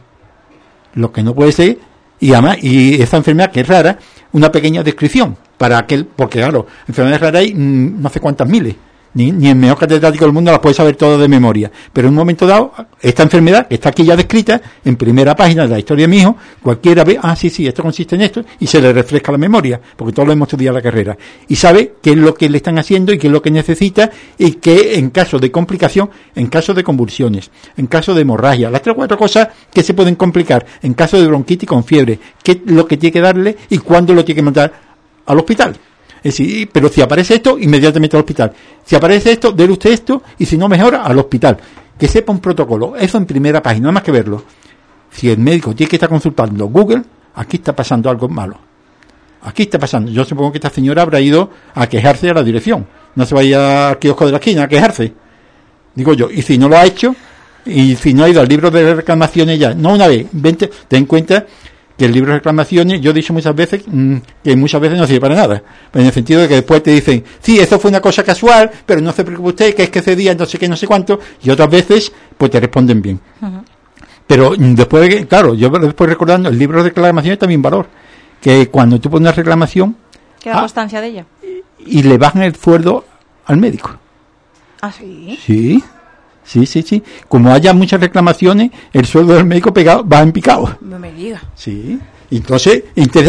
Lo 0.94 1.12
que 1.12 1.24
no 1.24 1.34
puede 1.34 1.52
ser, 1.52 1.78
y 2.22 2.32
además, 2.34 2.58
y 2.62 3.02
esta 3.02 3.18
enfermedad 3.18 3.52
que 3.52 3.62
es 3.62 3.68
rara, 3.68 3.98
una 4.32 4.50
pequeña 4.52 4.84
descripción 4.84 5.36
para 5.58 5.78
aquel, 5.78 6.06
porque 6.06 6.40
claro, 6.40 6.68
enfermedades 6.88 7.22
raras 7.22 7.42
hay 7.42 7.54
mm, 7.54 8.02
no 8.02 8.10
sé 8.10 8.22
cuántas 8.22 8.48
miles 8.48 8.76
ni, 9.14 9.32
ni 9.32 9.50
el 9.50 9.56
mejor 9.56 9.80
catedrático 9.80 10.26
del 10.26 10.34
mundo 10.34 10.52
las 10.52 10.60
puede 10.60 10.76
saber 10.76 10.96
todo 10.96 11.18
de 11.18 11.28
memoria. 11.28 11.72
Pero 11.92 12.08
en 12.08 12.14
un 12.14 12.18
momento 12.18 12.48
dado, 12.48 12.74
esta 13.02 13.24
enfermedad 13.24 13.68
está 13.70 13.90
aquí 13.90 14.04
ya 14.04 14.16
descrita 14.16 14.62
en 14.84 14.96
primera 14.96 15.36
página 15.36 15.64
de 15.64 15.70
la 15.70 15.80
historia 15.80 16.04
de 16.04 16.10
mi 16.10 16.18
hijo, 16.20 16.36
cualquiera 16.62 17.04
ve, 17.04 17.20
ah, 17.22 17.36
sí, 17.36 17.50
sí, 17.50 17.68
esto 17.68 17.82
consiste 17.82 18.16
en 18.16 18.22
esto, 18.22 18.44
y 18.60 18.68
se 18.68 18.82
le 18.82 18.94
refresca 18.94 19.32
la 19.32 19.38
memoria, 19.38 19.80
porque 19.96 20.14
todos 20.14 20.28
lo 20.28 20.34
hemos 20.34 20.48
estudiado 20.48 20.78
la 20.78 20.82
carrera. 20.82 21.18
Y 21.48 21.56
sabe 21.56 21.94
qué 22.02 22.12
es 22.12 22.18
lo 22.18 22.34
que 22.34 22.50
le 22.50 22.58
están 22.58 22.78
haciendo 22.80 23.14
y 23.14 23.18
qué 23.18 23.28
es 23.28 23.34
lo 23.34 23.42
que 23.42 23.52
necesita, 23.52 24.10
y 24.38 24.54
que 24.54 24.96
en 24.96 25.10
caso 25.10 25.40
de 25.40 25.52
complicación, 25.52 26.10
en 26.36 26.48
caso 26.48 26.74
de 26.74 26.84
convulsiones, 26.84 27.52
en 27.78 27.88
caso 27.88 28.14
de 28.14 28.22
hemorragia, 28.22 28.70
las 28.70 28.82
tres 28.82 28.94
o 28.94 28.96
cuatro 28.96 29.18
cosas 29.18 29.50
que 29.74 29.84
se 29.84 29.94
pueden 29.94 30.16
complicar, 30.16 30.66
en 30.82 30.94
caso 30.94 31.20
de 31.20 31.28
bronquitis 31.28 31.68
con 31.68 31.84
fiebre, 31.84 32.20
qué 32.44 32.54
es 32.54 32.58
lo 32.66 32.88
que 32.88 32.98
tiene 32.98 33.14
que 33.14 33.22
darle 33.22 33.58
y 33.70 33.78
cuándo 33.80 34.14
lo 34.14 34.24
tiene 34.24 34.38
que 34.38 34.44
mandar 34.44 34.74
al 35.26 35.38
hospital. 35.38 35.76
Es 36.24 36.38
decir, 36.38 36.70
pero 36.72 36.90
si 36.90 37.02
aparece 37.02 37.36
esto, 37.36 37.58
inmediatamente 37.58 38.16
al 38.16 38.22
hospital. 38.22 38.54
Si 38.86 38.96
aparece 38.96 39.32
esto, 39.32 39.52
déle 39.52 39.74
usted 39.74 39.92
esto 39.92 40.22
y 40.38 40.46
si 40.46 40.58
no 40.58 40.68
mejora, 40.68 41.04
al 41.04 41.18
hospital. 41.18 41.58
Que 41.98 42.08
sepa 42.08 42.32
un 42.32 42.40
protocolo. 42.40 42.96
Eso 42.96 43.18
en 43.18 43.26
primera 43.26 43.62
página, 43.62 43.86
nada 43.86 43.94
más 43.94 44.04
que 44.04 44.12
verlo. 44.12 44.44
Si 45.12 45.30
el 45.30 45.40
médico 45.40 45.76
tiene 45.76 45.90
que 45.90 45.96
estar 45.96 46.10
consultando 46.10 46.68
Google, 46.68 47.02
aquí 47.36 47.58
está 47.58 47.76
pasando 47.76 48.10
algo 48.10 48.30
malo. 48.30 48.58
Aquí 49.44 49.64
está 49.64 49.80
pasando. 49.80 50.12
Yo 50.12 50.24
supongo 50.24 50.52
que 50.52 50.60
esta 50.60 50.70
señora 50.70 51.02
habrá 51.02 51.20
ido 51.20 51.50
a 51.74 51.88
quejarse 51.88 52.30
a 52.30 52.34
la 52.34 52.44
dirección. 52.44 52.86
No 53.16 53.26
se 53.26 53.34
vaya 53.34 53.90
al 53.90 54.00
kiosco 54.00 54.26
de 54.26 54.32
la 54.32 54.38
esquina 54.38 54.64
a 54.64 54.68
quejarse. 54.68 55.14
Digo 55.96 56.14
yo. 56.14 56.30
Y 56.30 56.44
si 56.44 56.58
no 56.60 56.70
lo 56.70 56.78
ha 56.78 56.86
hecho, 56.86 57.16
y 57.66 57.96
si 57.96 58.14
no 58.14 58.24
ha 58.24 58.30
ido 58.30 58.42
al 58.42 58.48
libro 58.48 58.70
de 58.70 58.96
reclamaciones 58.96 59.60
ya, 59.60 59.74
no 59.74 59.94
una 59.94 60.08
vez, 60.08 60.28
vente, 60.32 60.70
ten 60.88 61.00
en 61.00 61.06
cuenta 61.06 61.46
que 62.02 62.06
el 62.06 62.14
libro 62.14 62.32
de 62.32 62.40
reclamaciones, 62.40 63.00
yo 63.00 63.12
he 63.12 63.14
dicho 63.14 63.32
muchas 63.32 63.54
veces 63.54 63.84
mm, 63.86 64.16
que 64.44 64.56
muchas 64.56 64.82
veces 64.82 64.98
no 64.98 65.06
sirve 65.06 65.22
para 65.22 65.36
nada. 65.36 65.62
En 65.94 66.04
el 66.08 66.12
sentido 66.12 66.42
de 66.42 66.48
que 66.48 66.56
después 66.56 66.82
te 66.82 66.90
dicen, 66.90 67.24
sí, 67.40 67.60
eso 67.60 67.78
fue 67.78 67.90
una 67.90 68.02
cosa 68.02 68.24
casual, 68.24 68.72
pero 68.88 69.02
no 69.02 69.12
se 69.12 69.24
preocupe 69.24 69.50
usted, 69.50 69.76
que 69.76 69.84
es 69.84 69.90
que 69.92 70.00
ese 70.00 70.16
día 70.16 70.34
no 70.34 70.48
sé 70.48 70.58
qué, 70.58 70.68
no 70.68 70.76
sé 70.76 70.88
cuánto, 70.88 71.20
y 71.44 71.52
otras 71.52 71.70
veces, 71.70 72.12
pues 72.36 72.50
te 72.50 72.60
responden 72.60 73.04
bien. 73.04 73.20
Pero 74.26 74.56
después, 74.58 75.08
de 75.08 75.28
claro, 75.28 75.54
yo 75.54 75.70
después 75.70 76.10
recordando, 76.10 76.50
el 76.50 76.58
libro 76.58 76.82
de 76.82 76.90
reclamación 76.90 77.38
también 77.38 77.62
valor, 77.62 77.86
que 78.42 78.68
cuando 78.70 79.00
tú 79.00 79.12
pones 79.12 79.28
una 79.28 79.32
reclamación... 79.34 79.96
Queda 80.42 80.58
ah, 80.58 80.62
constancia 80.62 81.02
de 81.02 81.08
ella. 81.08 81.26
Y 81.86 82.02
le 82.02 82.18
bajan 82.18 82.42
el 82.42 82.56
sueldo 82.56 83.06
al 83.46 83.58
médico. 83.58 83.92
¿Ah, 84.82 84.92
sí? 84.92 85.38
Sí. 85.40 85.84
Sí, 86.44 86.66
sí, 86.66 86.82
sí. 86.82 87.04
Como 87.28 87.52
haya 87.52 87.74
muchas 87.74 88.00
reclamaciones, 88.00 88.72
el 88.94 89.06
sueldo 89.06 89.34
del 89.36 89.46
médico 89.46 89.74
pegado 89.74 90.08
va 90.08 90.22
en 90.22 90.32
picado. 90.32 90.78
No 90.82 91.00
me 91.00 91.12
diga. 91.12 91.42
Sí. 91.56 92.00
Entonces, 92.32 92.84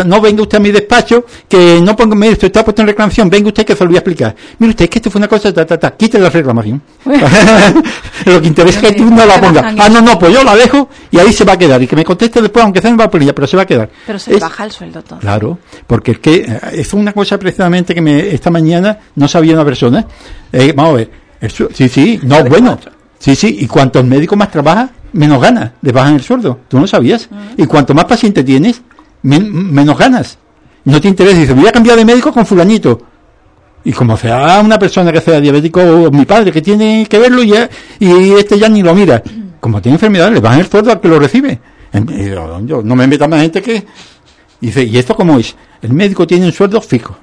no 0.06 0.20
venga 0.20 0.42
usted 0.42 0.58
a 0.58 0.60
mi 0.60 0.70
despacho, 0.70 1.24
que 1.48 1.80
no 1.82 1.96
ponga, 1.96 2.14
mire, 2.14 2.32
usted 2.34 2.46
está 2.46 2.64
puesto 2.64 2.82
en 2.82 2.88
reclamación, 2.88 3.28
venga 3.28 3.48
usted 3.48 3.66
que 3.66 3.74
se 3.74 3.82
lo 3.82 3.90
voy 3.90 3.96
a 3.96 3.98
explicar. 3.98 4.34
Mire 4.58 4.70
usted, 4.70 4.84
es 4.84 4.90
que 4.90 4.98
esto 5.00 5.10
fue 5.10 5.18
una 5.18 5.26
cosa, 5.26 5.52
ta, 5.52 5.66
ta, 5.66 5.76
ta, 5.76 5.90
quite 5.96 6.20
la 6.20 6.30
reclamación. 6.30 6.80
lo 8.26 8.40
que 8.40 8.46
interesa 8.46 8.80
es 8.80 8.86
que 8.86 8.98
tú 8.98 9.10
no 9.10 9.26
la 9.26 9.40
ponga. 9.40 9.74
Ah, 9.76 9.88
no, 9.88 10.00
no, 10.00 10.16
pues 10.18 10.32
yo 10.32 10.44
la 10.44 10.54
dejo 10.54 10.88
y 11.10 11.18
ahí 11.18 11.32
se 11.32 11.44
va 11.44 11.54
a 11.54 11.58
quedar. 11.58 11.82
Y 11.82 11.88
que 11.88 11.96
me 11.96 12.04
conteste 12.04 12.40
después, 12.40 12.64
aunque 12.64 12.80
sea 12.80 12.90
en 12.90 12.96
vaporilla, 12.96 13.34
pero 13.34 13.48
se 13.48 13.56
va 13.56 13.64
a 13.64 13.66
quedar. 13.66 13.90
Pero 14.06 14.18
se 14.20 14.36
baja 14.36 14.64
el 14.64 14.70
sueldo 14.70 15.02
todo. 15.02 15.18
Claro, 15.18 15.58
porque 15.88 16.12
es 16.12 16.18
que 16.20 16.36
eh, 16.36 16.60
es 16.74 16.92
una 16.92 17.12
cosa 17.12 17.38
precisamente 17.38 17.96
que 17.96 18.00
me, 18.00 18.32
esta 18.32 18.50
mañana 18.50 18.96
no 19.16 19.26
sabía 19.26 19.54
una 19.54 19.64
persona. 19.64 20.06
Eh, 20.52 20.72
vamos 20.76 20.92
a 20.92 20.96
ver. 20.98 21.10
sí, 21.74 21.88
sí, 21.88 22.20
no, 22.22 22.44
bueno. 22.44 22.78
Sí, 23.22 23.36
sí, 23.36 23.56
y 23.60 23.68
cuantos 23.68 24.04
médicos 24.04 24.36
más 24.36 24.50
trabaja, 24.50 24.90
menos 25.12 25.40
gana, 25.40 25.74
le 25.80 25.92
bajan 25.92 26.16
el 26.16 26.22
sueldo. 26.22 26.58
¿Tú 26.66 26.80
no 26.80 26.88
sabías? 26.88 27.28
Y 27.56 27.66
cuanto 27.66 27.94
más 27.94 28.06
paciente 28.06 28.42
tienes, 28.42 28.82
menos 29.22 29.96
ganas. 29.96 30.38
No 30.84 31.00
te 31.00 31.06
interesa, 31.06 31.38
dice, 31.38 31.52
voy 31.52 31.68
a 31.68 31.72
cambiar 31.72 31.96
de 31.96 32.04
médico 32.04 32.32
con 32.32 32.44
fulanito. 32.44 33.00
Y 33.84 33.92
como 33.92 34.16
sea 34.16 34.60
una 34.60 34.76
persona 34.76 35.12
que 35.12 35.20
sea 35.20 35.40
diabético, 35.40 35.80
o 35.80 36.10
mi 36.10 36.24
padre, 36.24 36.50
que 36.50 36.60
tiene 36.62 37.06
que 37.08 37.16
verlo 37.20 37.44
y, 37.44 37.54
y 38.00 38.32
este 38.32 38.58
ya 38.58 38.68
ni 38.68 38.82
lo 38.82 38.92
mira. 38.92 39.22
Como 39.60 39.80
tiene 39.80 39.94
enfermedad, 39.94 40.32
le 40.32 40.40
bajan 40.40 40.58
el 40.58 40.66
sueldo 40.68 40.90
al 40.90 41.00
que 41.00 41.06
lo 41.06 41.20
recibe. 41.20 41.60
Yo 42.66 42.82
no 42.82 42.96
me 42.96 43.06
meta 43.06 43.28
más 43.28 43.40
gente 43.40 43.62
que... 43.62 43.86
Dice, 44.60 44.82
¿y 44.82 44.98
esto 44.98 45.14
cómo 45.14 45.38
es? 45.38 45.54
El 45.80 45.92
médico 45.92 46.26
tiene 46.26 46.46
un 46.46 46.52
sueldo 46.52 46.80
fijo. 46.80 47.16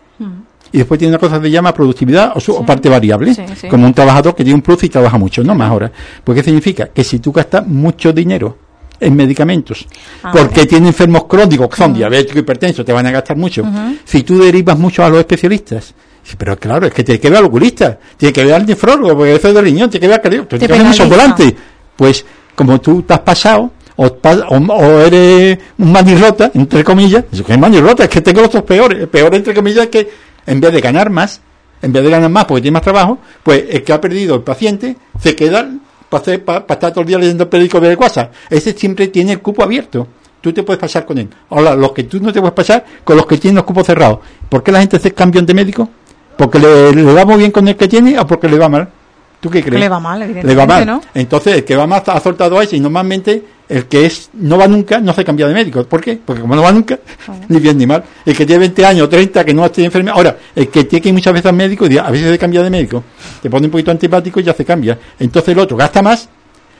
Y 0.71 0.79
después 0.79 0.97
tiene 0.99 1.11
una 1.11 1.19
cosa 1.19 1.39
que 1.39 1.47
se 1.47 1.51
llama 1.51 1.73
productividad 1.73 2.33
o, 2.35 2.39
su, 2.39 2.63
parte 2.65 2.89
variable, 2.89 3.35
como 3.69 3.85
un 3.85 3.93
trabajador 3.93 4.35
que 4.35 4.43
tiene 4.43 4.55
un 4.55 4.61
plus 4.61 4.83
y 4.83 4.89
trabaja 4.89 5.17
mucho, 5.17 5.43
no 5.43 5.55
más 5.55 5.69
ahora. 5.69 5.91
Pues 6.23 6.37
¿qué 6.37 6.43
significa? 6.43 6.87
Que 6.87 7.03
si 7.03 7.19
tú 7.19 7.31
gastas 7.31 7.65
mucho 7.65 8.13
dinero 8.13 8.57
en 8.99 9.15
medicamentos, 9.15 9.87
ah, 10.23 10.31
porque 10.31 10.65
tiene 10.65 10.89
enfermos 10.89 11.23
crónicos, 11.25 11.69
que 11.69 11.77
son 11.77 11.93
diabéticos, 11.93 12.37
hipertensos, 12.37 12.85
te 12.85 12.93
van 12.93 13.07
a 13.07 13.11
gastar 13.11 13.37
mucho. 13.37 13.63
Si 14.03 14.23
tú 14.23 14.39
derivas 14.39 14.77
mucho 14.77 15.03
a 15.03 15.09
los 15.09 15.19
especialistas, 15.19 15.93
pero 16.37 16.57
claro, 16.57 16.85
es 16.85 16.93
que 16.93 17.03
tiene 17.03 17.19
que 17.19 17.29
ver 17.29 17.39
al 17.39 17.45
oculista, 17.45 17.97
tiene 18.17 18.33
que 18.33 18.43
ver 18.43 18.53
al 18.53 18.65
nefrólogo, 18.65 19.17
porque 19.17 19.35
eso 19.35 19.47
es 19.47 19.53
del 19.53 19.63
riñón, 19.63 19.89
tiene 19.89 20.01
que 20.01 20.07
ver 20.07 20.15
al 20.17 20.21
cardiólogo, 20.21 20.49
tiene 20.49 20.67
que 20.67 20.73
ver 20.73 20.83
mucho 20.83 21.09
volante. 21.09 21.55
Pues, 21.95 22.25
como 22.55 22.79
tú 22.79 23.01
te 23.03 23.13
has 23.13 23.19
pasado, 23.21 23.71
o, 23.95 24.05
o, 24.05 24.99
eres 25.01 25.57
un 25.77 25.91
manirrota, 25.91 26.51
entre 26.53 26.83
comillas, 26.83 27.25
es 27.31 27.57
manirrota, 27.57 28.03
es 28.03 28.09
que 28.09 28.21
tengo 28.21 28.41
los 28.41 28.51
dos 28.51 28.63
peores, 28.63 29.07
peor 29.07 29.35
entre 29.35 29.53
comillas 29.53 29.87
que 29.87 30.28
en 30.49 30.59
vez 30.59 30.73
de 30.73 30.81
ganar 30.81 31.09
más, 31.09 31.41
en 31.81 31.93
vez 31.93 32.03
de 32.03 32.09
ganar 32.09 32.29
más 32.29 32.45
porque 32.45 32.61
tiene 32.61 32.73
más 32.73 32.81
trabajo, 32.81 33.19
pues 33.43 33.65
el 33.69 33.83
que 33.83 33.93
ha 33.93 34.01
perdido 34.01 34.35
el 34.35 34.41
paciente 34.41 34.97
se 35.19 35.35
queda 35.35 35.69
para, 36.09 36.33
estar 36.33 36.91
todo 36.91 37.01
el 37.01 37.07
día 37.07 37.19
leyendo 37.19 37.43
el 37.43 37.49
periódico 37.49 37.79
de 37.79 37.95
WhatsApp. 37.95 38.33
Ese 38.49 38.73
siempre 38.73 39.07
tiene 39.07 39.33
el 39.33 39.41
cupo 39.41 39.63
abierto. 39.63 40.07
Tú 40.41 40.51
te 40.51 40.63
puedes 40.63 40.79
pasar 40.79 41.05
con 41.05 41.17
él. 41.17 41.29
Ahora, 41.49 41.75
los 41.75 41.91
que 41.91 42.03
tú 42.03 42.19
no 42.19 42.33
te 42.33 42.39
puedes 42.39 42.55
pasar 42.55 42.83
con 43.03 43.15
los 43.15 43.25
que 43.25 43.37
tienen 43.37 43.57
los 43.57 43.65
cupos 43.65 43.85
cerrados. 43.85 44.19
¿Por 44.47 44.63
qué 44.63 44.71
la 44.71 44.79
gente 44.79 44.95
hace 44.95 45.13
cambio 45.13 45.41
de 45.41 45.53
médico? 45.53 45.87
¿Porque 46.37 46.57
le, 46.57 46.93
le 46.93 47.13
va 47.13 47.25
muy 47.25 47.37
bien 47.37 47.51
con 47.51 47.67
el 47.67 47.75
que 47.75 47.87
tiene 47.87 48.17
o 48.17 48.25
porque 48.25 48.47
le 48.47 48.57
va 48.57 48.69
mal? 48.69 48.89
¿Tú 49.39 49.49
qué 49.49 49.61
crees? 49.61 49.79
Le 49.79 49.89
va 49.89 49.99
mal, 49.99 50.21
evidentemente, 50.21 50.47
Le 50.47 50.55
va 50.55 50.65
mal. 50.65 50.85
¿no? 50.85 51.01
Entonces, 51.13 51.57
el 51.57 51.65
que 51.65 51.75
va 51.75 51.85
más 51.85 52.07
ha 52.07 52.19
soltado 52.19 52.57
a 52.57 52.63
ese 52.63 52.77
y 52.77 52.79
normalmente 52.79 53.43
el 53.69 53.85
que 53.85 54.07
es 54.07 54.31
no 54.33 54.57
va 54.57 54.67
nunca 54.67 54.99
no 54.99 55.13
se 55.13 55.23
cambia 55.23 55.47
de 55.47 55.53
médico. 55.53 55.83
¿Por 55.83 56.01
qué? 56.01 56.19
Porque 56.23 56.41
como 56.41 56.55
no 56.55 56.63
va 56.63 56.71
nunca, 56.71 56.99
ni 57.47 57.59
bien 57.59 57.77
ni 57.77 57.85
mal. 57.85 58.03
El 58.25 58.35
que 58.35 58.45
tiene 58.45 58.59
20 58.61 58.85
años 58.85 59.03
o 59.05 59.09
30 59.09 59.45
que 59.45 59.53
no 59.53 59.69
tiene 59.69 59.85
enfermedad. 59.85 60.15
Ahora, 60.17 60.37
el 60.55 60.69
que 60.69 60.85
tiene 60.85 61.01
que 61.01 61.09
ir 61.09 61.13
muchas 61.13 61.33
veces 61.33 61.45
al 61.45 61.55
médico 61.55 61.85
a 61.85 62.11
veces 62.11 62.31
se 62.31 62.37
cambia 62.39 62.63
de 62.63 62.69
médico. 62.71 63.03
Te 63.41 63.49
pone 63.49 63.67
un 63.67 63.71
poquito 63.71 63.91
antipático 63.91 64.39
y 64.39 64.43
ya 64.43 64.53
se 64.53 64.65
cambia. 64.65 64.97
Entonces 65.19 65.49
el 65.53 65.59
otro 65.59 65.77
gasta 65.77 66.01
más, 66.01 66.27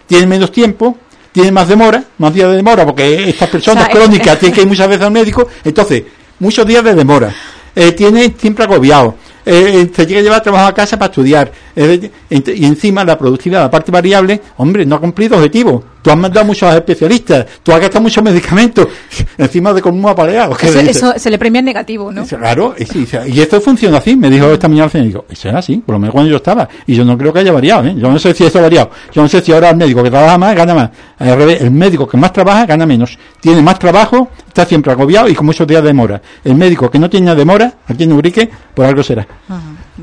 tiene 0.07 0.25
menos 0.25 0.51
tiempo, 0.51 0.97
tiene 1.31 1.51
más 1.51 1.67
demora, 1.67 2.03
más 2.17 2.33
días 2.33 2.49
de 2.49 2.55
demora, 2.55 2.85
porque 2.85 3.29
estas 3.29 3.49
personas 3.49 3.87
crónicas 3.89 4.39
tienen 4.39 4.55
que 4.55 4.61
ir 4.61 4.67
muchas 4.67 4.87
veces 4.87 5.05
al 5.05 5.11
médico. 5.11 5.47
Entonces, 5.63 6.03
muchos 6.39 6.65
días 6.65 6.83
de 6.83 6.95
demora. 6.95 7.33
Eh, 7.75 7.91
tiene 7.91 8.33
siempre 8.35 8.65
agobiado 8.65 9.15
eh, 9.45 9.89
se 9.95 10.05
llega 10.05 10.19
a 10.19 10.23
llevar 10.23 10.43
trabajo 10.43 10.67
a 10.67 10.73
casa 10.73 10.97
para 10.97 11.09
estudiar. 11.09 11.51
y 11.75 12.65
encima 12.65 13.03
la 13.03 13.17
productividad, 13.17 13.61
la 13.61 13.71
parte 13.71 13.91
variable, 13.91 14.39
hombre, 14.57 14.85
no 14.85 14.95
ha 14.95 14.99
cumplido 14.99 15.37
objetivo. 15.37 15.83
Tú 16.01 16.11
has 16.11 16.17
mandado 16.17 16.45
muchos 16.45 16.73
especialistas, 16.73 17.45
tú 17.61 17.71
has 17.71 17.81
gastado 17.81 18.01
muchos 18.01 18.23
medicamentos, 18.23 18.87
encima 19.37 19.73
de 19.73 19.81
como 19.81 19.97
un 19.97 20.09
apaleado. 20.09 20.55
Eso, 20.57 21.13
se 21.17 21.29
le 21.29 21.37
premia 21.37 21.59
en 21.59 21.65
negativo, 21.65 22.11
¿no? 22.11 22.25
Claro, 22.25 22.75
y, 22.77 23.39
esto 23.39 23.59
funciona 23.59 23.97
así, 23.97 24.15
me 24.15 24.29
dijo 24.29 24.51
esta 24.51 24.67
mañana 24.67 24.89
el 24.93 25.01
médico. 25.01 25.25
Eso 25.29 25.49
es 25.49 25.55
así, 25.55 25.77
por 25.77 25.93
lo 25.93 25.99
menos 25.99 26.13
cuando 26.13 26.31
yo 26.31 26.37
estaba. 26.37 26.67
Y 26.87 26.95
yo 26.95 27.03
no 27.03 27.17
creo 27.17 27.33
que 27.33 27.39
haya 27.39 27.51
variado, 27.51 27.85
¿eh? 27.85 27.95
Yo 27.97 28.09
no 28.09 28.17
sé 28.17 28.33
si 28.33 28.45
eso 28.45 28.59
ha 28.59 28.61
variado. 28.61 28.91
Yo 29.11 29.21
no 29.21 29.27
sé 29.27 29.41
si 29.41 29.51
ahora 29.51 29.69
el 29.71 29.77
médico 29.77 30.01
que 30.03 30.09
trabaja 30.09 30.37
más 30.37 30.55
gana 30.55 30.73
más. 30.73 30.89
Al 31.17 31.35
revés, 31.35 31.61
el 31.61 31.71
médico 31.71 32.07
que 32.07 32.17
más 32.17 32.31
trabaja 32.31 32.65
gana 32.65 32.85
menos. 32.85 33.17
Tiene 33.41 33.61
más 33.61 33.77
trabajo, 33.77 34.29
está 34.47 34.65
siempre 34.65 34.91
agobiado 34.91 35.27
y 35.27 35.35
con 35.35 35.45
muchos 35.45 35.67
días 35.67 35.81
de 35.81 35.89
demora. 35.89 36.21
El 36.43 36.55
médico 36.55 36.89
que 36.89 36.99
no 36.99 37.09
tiene 37.09 37.35
demora, 37.35 37.73
aquí 37.87 38.03
en 38.03 38.13
Ubrique, 38.13 38.49
por 38.73 38.85
algo 38.85 39.03
será. 39.03 39.27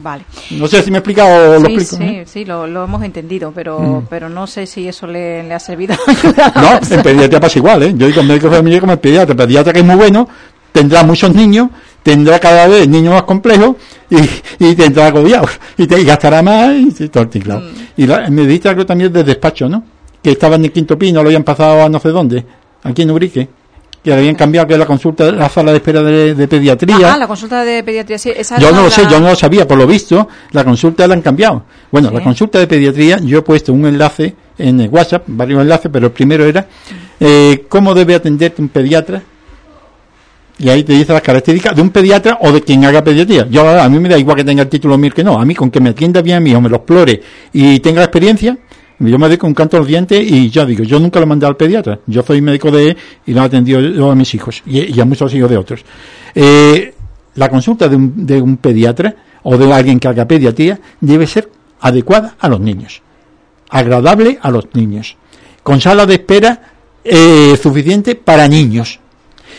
Vale. 0.02 0.24
No 0.50 0.66
sé 0.66 0.82
si 0.82 0.90
me 0.90 0.98
he 0.98 1.00
explicado 1.00 1.56
o 1.56 1.60
lo 1.60 1.68
explico. 1.68 1.96
Sí, 1.96 2.22
sí, 2.26 2.44
lo, 2.44 2.66
lo, 2.66 2.84
hemos 2.84 3.02
entendido, 3.02 3.52
pero, 3.54 3.78
mm. 3.78 4.06
pero 4.08 4.28
no 4.28 4.46
sé 4.46 4.66
si 4.66 4.86
eso 4.86 5.06
le, 5.06 5.52
ha 5.52 5.58
servido 5.58 5.94
No, 6.54 6.80
en 6.90 7.02
pediatría 7.02 7.40
pasa 7.40 7.58
igual, 7.58 7.82
¿eh? 7.82 7.94
Yo 7.96 8.06
digo 8.06 8.22
médico 8.22 8.50
familiar 8.50 8.80
como 8.80 8.92
el 8.92 8.98
pediatra. 8.98 9.32
El 9.32 9.36
pediatra 9.38 9.72
que 9.72 9.80
es 9.80 9.84
muy 9.84 9.96
bueno, 9.96 10.28
tendrá 10.72 11.02
muchos 11.02 11.34
niños, 11.34 11.68
tendrá 12.02 12.38
cada 12.38 12.66
vez 12.66 12.88
niños 12.88 13.14
más 13.14 13.22
complejos 13.22 13.76
y, 14.10 14.16
y 14.64 14.74
tendrá 14.74 15.06
agobiados. 15.06 15.50
Y, 15.76 15.86
te, 15.86 16.02
gastará 16.04 16.42
más 16.42 16.74
y 17.00 17.08
todo 17.08 17.28
claro. 17.28 17.60
Mm. 17.60 18.02
Y 18.02 18.06
la, 18.06 18.30
me 18.30 18.42
dijiste 18.46 18.68
algo 18.68 18.84
también 18.84 19.12
de 19.12 19.24
despacho, 19.24 19.68
¿no? 19.68 19.82
Que 20.22 20.32
estaba 20.32 20.56
en 20.56 20.64
el 20.64 20.72
quinto 20.72 20.98
pino, 20.98 21.22
lo 21.22 21.28
habían 21.28 21.44
pasado 21.44 21.84
a 21.84 21.88
no 21.88 21.98
sé 22.00 22.08
dónde, 22.08 22.44
aquí 22.82 23.02
en 23.02 23.10
Ubrique 23.10 23.48
que 24.06 24.14
habían 24.14 24.36
cambiado 24.36 24.68
que 24.68 24.78
la 24.78 24.86
consulta, 24.86 25.32
la 25.32 25.48
sala 25.48 25.72
de 25.72 25.78
espera 25.78 26.00
de, 26.00 26.46
pediatría. 26.46 27.14
Ah, 27.14 27.18
la 27.18 27.26
consulta 27.26 27.64
de 27.64 27.82
pediatría, 27.82 28.16
sí. 28.16 28.32
Esa 28.34 28.56
yo 28.56 28.70
no 28.70 28.82
lo 28.84 28.90
sé, 28.90 29.02
yo 29.10 29.18
no 29.18 29.30
lo 29.30 29.34
sabía, 29.34 29.66
por 29.66 29.76
lo 29.76 29.84
visto, 29.84 30.28
la 30.52 30.62
consulta 30.62 31.08
la 31.08 31.14
han 31.14 31.22
cambiado. 31.22 31.64
Bueno, 31.90 32.12
la 32.12 32.22
consulta 32.22 32.60
de 32.60 32.68
pediatría, 32.68 33.18
yo 33.18 33.38
he 33.38 33.42
puesto 33.42 33.72
un 33.72 33.84
enlace 33.84 34.32
en 34.58 34.78
el 34.78 34.90
WhatsApp, 34.90 35.24
varios 35.26 35.60
enlaces, 35.60 35.90
pero 35.92 36.06
el 36.06 36.12
primero 36.12 36.44
era 36.44 36.68
eh, 37.18 37.64
cómo 37.68 37.94
debe 37.94 38.14
atenderte 38.14 38.62
un 38.62 38.68
pediatra. 38.68 39.20
Y 40.58 40.68
ahí 40.68 40.84
te 40.84 40.92
dice 40.92 41.12
las 41.12 41.22
características 41.22 41.74
de 41.74 41.82
un 41.82 41.90
pediatra 41.90 42.38
o 42.40 42.52
de 42.52 42.62
quien 42.62 42.84
haga 42.84 43.02
pediatría. 43.02 43.48
Yo 43.50 43.68
a 43.68 43.88
mí 43.88 43.98
me 43.98 44.08
da 44.08 44.16
igual 44.16 44.36
que 44.36 44.44
tenga 44.44 44.62
el 44.62 44.68
título 44.68 44.96
MIR 44.96 45.14
que 45.14 45.24
no. 45.24 45.38
A 45.38 45.44
mí 45.44 45.54
con 45.54 45.68
que 45.68 45.80
me 45.80 45.90
atienda 45.90 46.22
bien 46.22 46.36
a 46.36 46.40
mí 46.40 46.54
o 46.54 46.60
me 46.60 46.68
lo 46.68 46.76
explore 46.76 47.20
y 47.52 47.80
tenga 47.80 48.04
experiencia, 48.04 48.56
yo 48.98 49.18
me 49.18 49.28
dedico 49.28 49.46
un 49.46 49.54
canto 49.54 49.76
al 49.76 49.86
diente 49.86 50.20
y 50.22 50.48
ya 50.50 50.64
digo, 50.64 50.82
yo 50.84 50.98
nunca 50.98 51.20
lo 51.20 51.26
mandé 51.26 51.46
al 51.46 51.56
pediatra. 51.56 51.98
Yo 52.06 52.22
soy 52.22 52.40
médico 52.40 52.70
de 52.70 52.96
y 53.26 53.32
lo 53.32 53.42
he 53.42 53.44
atendido 53.44 53.80
yo 53.80 54.10
a 54.10 54.14
mis 54.14 54.34
hijos 54.34 54.62
y, 54.66 54.98
a 54.98 55.04
muchos 55.04 55.34
hijos 55.34 55.50
de 55.50 55.56
otros. 55.56 55.84
Eh, 56.34 56.94
la 57.34 57.48
consulta 57.48 57.88
de 57.88 57.96
un, 57.96 58.26
de 58.26 58.40
un 58.40 58.56
pediatra 58.56 59.14
o 59.42 59.56
de 59.56 59.72
alguien 59.72 60.00
que 60.00 60.08
haga 60.08 60.26
pediatría 60.26 60.80
debe 61.00 61.26
ser 61.26 61.50
adecuada 61.80 62.36
a 62.38 62.48
los 62.48 62.60
niños, 62.60 63.02
agradable 63.68 64.38
a 64.40 64.50
los 64.50 64.74
niños, 64.74 65.16
con 65.62 65.80
sala 65.80 66.06
de 66.06 66.14
espera 66.14 66.72
eh, 67.04 67.56
suficiente 67.62 68.14
para 68.14 68.48
niños. 68.48 68.98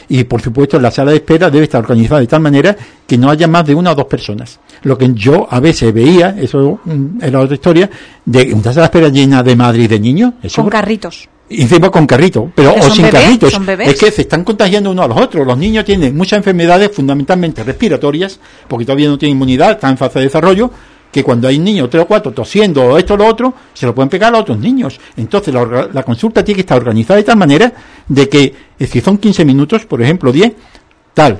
Y 0.09 0.23
por 0.23 0.41
supuesto 0.41 0.79
la 0.79 0.91
sala 0.91 1.11
de 1.11 1.17
espera 1.17 1.49
debe 1.49 1.65
estar 1.65 1.81
organizada 1.81 2.21
de 2.21 2.27
tal 2.27 2.41
manera 2.41 2.75
que 3.05 3.17
no 3.17 3.29
haya 3.29 3.47
más 3.47 3.65
de 3.65 3.75
una 3.75 3.91
o 3.91 3.95
dos 3.95 4.05
personas 4.05 4.59
lo 4.83 4.97
que 4.97 5.13
yo 5.13 5.47
a 5.49 5.59
veces 5.59 5.93
veía, 5.93 6.35
eso 6.39 6.79
era 7.21 7.39
otra 7.39 7.55
historia, 7.55 7.89
de 8.25 8.53
una 8.53 8.73
sala 8.73 8.81
de 8.81 8.85
espera 8.85 9.09
llena 9.09 9.43
de 9.43 9.55
madres 9.55 9.85
y 9.85 9.87
de 9.87 9.99
niños. 9.99 10.33
Eso 10.41 10.61
con 10.61 10.69
carritos. 10.69 11.27
Y 11.49 11.61
encima 11.61 11.89
con 11.89 12.05
carritos, 12.05 12.49
pero 12.53 12.75
o 12.75 12.89
sin 12.89 13.07
carritos. 13.07 13.57
Es 13.79 13.99
que 13.99 14.11
se 14.11 14.23
están 14.23 14.43
contagiando 14.43 14.91
uno 14.91 15.03
a 15.03 15.07
los 15.07 15.17
otros. 15.17 15.47
Los 15.47 15.57
niños 15.57 15.85
tienen 15.85 16.15
muchas 16.15 16.37
enfermedades 16.37 16.91
fundamentalmente 16.91 17.63
respiratorias, 17.63 18.39
porque 18.67 18.85
todavía 18.85 19.07
no 19.07 19.17
tienen 19.17 19.37
inmunidad, 19.37 19.71
están 19.71 19.91
en 19.91 19.97
fase 19.97 20.19
de 20.19 20.25
desarrollo, 20.25 20.69
que 21.17 21.23
cuando 21.23 21.47
hay 21.47 21.57
niños, 21.57 21.89
tres 21.89 22.03
o 22.03 22.05
cuatro, 22.05 22.31
tosiendo 22.31 22.83
o 22.83 22.95
esto 22.95 23.15
o 23.15 23.17
lo 23.17 23.25
otro, 23.25 23.51
se 23.73 23.87
lo 23.87 23.95
pueden 23.95 24.07
pegar 24.07 24.35
a 24.35 24.37
otros 24.37 24.59
niños. 24.59 24.99
Entonces 25.15 25.51
la, 25.51 25.89
la 25.91 26.03
consulta 26.03 26.43
tiene 26.43 26.57
que 26.57 26.61
estar 26.61 26.77
organizada 26.77 27.17
de 27.17 27.23
tal 27.23 27.37
manera 27.37 27.73
de 28.07 28.29
que, 28.29 28.53
si 28.85 29.01
son 29.01 29.17
15 29.17 29.43
minutos, 29.43 29.87
por 29.87 29.99
ejemplo, 29.99 30.31
10, 30.31 30.53
tal, 31.15 31.39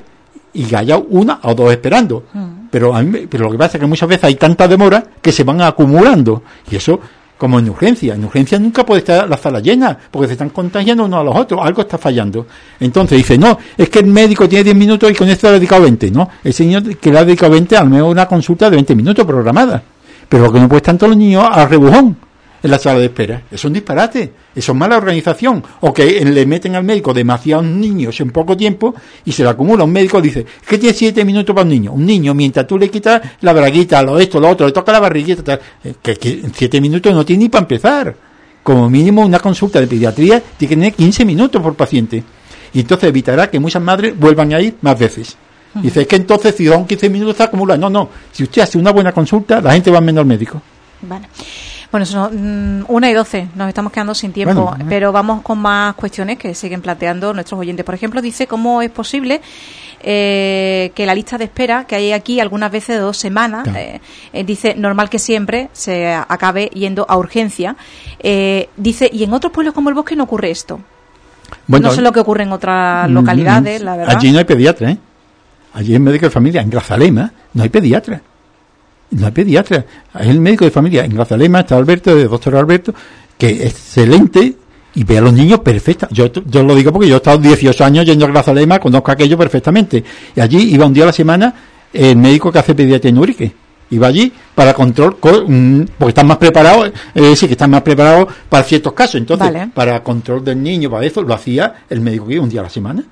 y 0.52 0.74
haya 0.74 0.98
una 0.98 1.42
o 1.44 1.54
dos 1.54 1.72
esperando. 1.72 2.24
Mm. 2.34 2.48
Pero, 2.72 2.92
pero 3.30 3.44
lo 3.46 3.52
que 3.52 3.58
pasa 3.60 3.78
es 3.78 3.82
que 3.82 3.86
muchas 3.86 4.10
veces 4.10 4.24
hay 4.24 4.34
tanta 4.34 4.68
demora 4.68 5.04
que 5.22 5.32
se 5.32 5.44
van 5.44 5.62
acumulando. 5.62 6.42
Y 6.72 6.78
eso, 6.78 7.00
como 7.38 7.60
en 7.60 7.70
urgencia. 7.70 8.16
En 8.16 8.24
urgencia 8.26 8.60
nunca 8.60 8.86
puede 8.86 9.00
estar 9.00 9.28
la 9.30 9.38
sala 9.38 9.60
llena, 9.60 9.98
porque 10.10 10.28
se 10.28 10.34
están 10.34 10.50
contagiando 10.50 11.06
unos 11.06 11.20
a 11.20 11.24
los 11.24 11.36
otros. 11.36 11.62
Algo 11.64 11.82
está 11.82 11.98
fallando. 11.98 12.48
Entonces 12.80 13.18
dice, 13.18 13.38
no, 13.38 13.58
es 13.78 13.90
que 13.90 14.00
el 14.00 14.08
médico 14.08 14.48
tiene 14.48 14.64
10 14.66 14.76
minutos 14.76 15.12
y 15.12 15.16
con 15.16 15.30
esto 15.30 15.48
le 15.48 15.52
ha 15.52 15.60
dedicado 15.60 15.84
20. 15.84 16.12
No, 16.12 16.30
el 16.44 16.54
señor 16.54 16.98
que 16.98 17.12
le 17.12 17.20
ha 17.20 17.26
dedicado 17.26 17.52
20, 17.52 17.78
al 17.78 17.90
menos 17.90 18.10
una 18.10 18.26
consulta 18.28 18.70
de 18.70 18.78
20 18.78 18.96
minutos 18.96 19.26
programada. 19.26 19.82
Pero 20.28 20.44
lo 20.44 20.52
que 20.52 20.60
no 20.60 20.68
puede 20.68 20.80
estar 20.80 20.98
todos 20.98 21.12
los 21.12 21.18
niños 21.18 21.48
al 21.50 21.70
rebujón 21.70 22.27
en 22.68 22.72
la 22.72 22.80
sala 22.80 23.00
de 23.00 23.06
espera. 23.06 23.42
Es 23.50 23.64
un 23.64 23.74
disparate, 23.74 24.34
eso 24.54 24.72
es 24.74 24.78
mala 24.78 24.98
organización. 24.98 25.64
O 25.82 25.94
que 25.94 26.24
le 26.24 26.46
meten 26.46 26.76
al 26.76 26.84
médico 26.84 27.14
demasiados 27.14 27.66
niños 27.66 28.20
en 28.20 28.30
poco 28.32 28.56
tiempo 28.58 28.94
y 29.26 29.32
se 29.32 29.44
le 29.44 29.50
acumula. 29.50 29.86
Un 29.86 29.92
médico 29.92 30.22
dice, 30.22 30.46
que 30.68 30.78
tiene 30.78 30.94
siete 30.94 31.24
minutos 31.24 31.56
para 31.56 31.64
un 31.64 31.70
niño. 31.70 31.94
Un 31.94 32.06
niño, 32.06 32.34
mientras 32.34 32.68
tú 32.68 32.78
le 32.78 32.90
quitas 32.90 33.22
la 33.42 33.54
braguita, 33.54 34.04
lo 34.04 34.20
esto, 34.20 34.40
lo 34.40 34.50
otro, 34.50 34.68
le 34.68 34.74
toca 34.74 34.92
la 34.92 35.00
barriguita, 35.00 35.60
eh, 35.84 35.96
que, 36.02 36.44
siete 36.54 36.82
minutos 36.82 37.14
no 37.14 37.26
tiene 37.26 37.44
ni 37.44 37.50
para 37.50 37.64
empezar. 37.64 38.16
Como 38.62 38.90
mínimo 38.90 39.26
una 39.26 39.40
consulta 39.40 39.80
de 39.80 39.88
pediatría 39.88 40.42
tiene 40.42 40.70
que 40.70 40.76
tener 40.76 40.94
15 40.94 41.24
minutos 41.24 41.62
por 41.62 41.74
paciente. 41.76 42.22
Y 42.74 42.82
entonces 42.82 43.08
evitará 43.08 43.50
que 43.50 43.62
muchas 43.62 43.82
madres 43.82 44.18
vuelvan 44.20 44.54
a 44.54 44.62
ir 44.62 44.76
más 44.82 45.00
veces. 45.00 45.38
Dice, 45.76 46.02
es 46.02 46.08
que 46.08 46.18
entonces 46.18 46.56
si 46.56 46.68
son 46.68 46.86
15 46.86 47.10
minutos 47.10 47.36
está 47.36 47.46
acumulado. 47.46 47.80
No, 47.80 47.90
no. 47.90 48.10
Si 48.32 48.44
usted 48.44 48.64
hace 48.64 48.78
una 48.78 48.92
buena 48.92 49.14
consulta, 49.14 49.62
la 49.62 49.72
gente 49.72 49.90
va 49.90 50.02
menos 50.02 50.22
al 50.22 50.28
médico. 50.28 50.62
Vale. 51.02 51.28
Bueno, 51.92 52.06
son 52.06 52.80
mm, 52.80 52.86
una 52.90 53.10
y 53.10 53.14
doce, 53.14 53.48
nos 53.56 53.70
estamos 53.70 53.92
quedando 53.92 54.14
sin 54.14 54.34
tiempo, 54.34 54.76
pero 54.90 55.12
vamos 55.12 55.42
con 55.42 55.60
más 55.60 55.96
cuestiones 55.96 56.38
que 56.38 56.54
siguen 56.54 56.82
planteando 56.82 57.34
nuestros 57.34 57.60
oyentes. 57.60 57.86
Por 57.86 57.96
ejemplo, 57.96 58.22
dice 58.22 58.46
cómo 58.46 58.82
es 58.82 58.92
posible 58.92 59.42
eh, 60.02 60.92
que 60.94 61.06
la 61.06 61.16
lista 61.16 61.38
de 61.38 61.46
espera 61.46 61.86
que 61.86 61.96
hay 61.96 62.12
aquí 62.12 62.40
algunas 62.40 62.72
veces 62.72 62.98
de 62.98 63.02
dos 63.02 63.18
semanas, 63.18 63.68
eh, 63.76 64.02
eh, 64.34 64.44
dice 64.44 64.76
normal 64.76 65.10
que 65.10 65.18
siempre 65.18 65.70
se 65.72 66.14
acabe 66.14 66.66
yendo 66.74 67.06
a 67.08 67.18
urgencia. 67.18 67.76
dice, 68.76 69.10
y 69.12 69.24
en 69.24 69.34
otros 69.34 69.54
pueblos 69.54 69.74
como 69.74 69.90
el 69.90 69.96
bosque 69.96 70.16
no 70.16 70.26
ocurre 70.26 70.52
esto. 70.52 70.82
no 71.68 71.92
sé 71.92 72.02
lo 72.02 72.12
que 72.12 72.20
ocurre 72.20 72.44
en 72.44 72.52
otras 72.52 73.10
mm, 73.10 73.14
localidades, 73.14 73.82
la 73.82 73.96
verdad. 73.96 74.16
Allí 74.18 74.32
no 74.32 74.40
hay 74.40 74.46
pediatra, 74.46 74.92
¿eh? 74.92 74.98
Allí 75.74 75.96
en 75.96 76.04
médico 76.04 76.26
de 76.26 76.32
familia, 76.32 76.62
en 76.62 76.70
Grazalema, 76.70 77.32
no 77.54 77.64
hay 77.64 77.70
pediatra. 77.70 78.22
No 79.12 79.26
hay 79.26 79.32
pediatra. 79.32 79.86
Es 80.20 80.28
el 80.28 80.40
médico 80.40 80.66
de 80.66 80.72
familia. 80.72 81.06
En 81.06 81.14
Grazalema 81.14 81.62
está 81.62 81.78
Alberto, 81.78 82.12
el 82.12 82.28
doctor 82.28 82.56
Alberto, 82.56 82.94
que 83.38 83.50
es 83.50 83.62
excelente 83.62 84.56
y 84.96 85.04
ve 85.04 85.18
a 85.18 85.22
los 85.22 85.34
niños 85.34 85.60
perfecta. 85.60 86.08
Yo, 86.12 86.26
yo 86.26 86.64
lo 86.64 86.76
digo 86.76 86.92
porque 86.92 87.08
yo 87.08 87.16
he 87.16 87.18
estado 87.18 87.38
18 87.38 87.86
años 87.86 88.06
yendo 88.06 88.26
a 88.26 88.30
Grazalema, 88.30 88.80
conozco 88.80 89.12
aquello 89.12 89.38
perfectamente. 89.38 90.04
Y 90.36 90.42
allí 90.42 90.74
iba 90.74 90.86
un 90.86 90.94
día 90.94 91.04
a 91.04 91.08
la 91.08 91.14
semana 91.14 91.54
el 91.94 92.18
médico 92.18 92.52
que 92.52 92.60
hace 92.60 92.76
pediatría 92.76 93.12
en 93.12 93.18
Urique. 93.18 93.54
Iba 93.90 94.08
allí 94.08 94.34
para 94.54 94.74
control, 94.74 95.16
mm, 95.48 95.82
porque 95.98 96.10
están 96.10 96.28
más 96.28 96.38
preparados, 96.38 96.92
es 97.14 97.22
decir, 97.22 97.48
que 97.48 97.54
están 97.54 97.70
más 97.70 97.84
preparados 97.84 98.34
para 98.50 98.64
ciertos 98.64 98.92
casos. 98.92 99.16
Entonces, 99.16 99.50
para 99.74 100.04
control 100.04 100.44
del 100.44 100.62
niño, 100.62 100.90
para 100.90 101.06
eso, 101.06 101.22
lo 101.22 101.34
hacía 101.34 101.86
el 101.90 102.02
médico 102.02 102.28
que 102.28 102.34
iba 102.34 102.44
un 102.44 102.50
día 102.50 102.60
a 102.60 102.64
la 102.64 102.70
semana. 102.70 103.04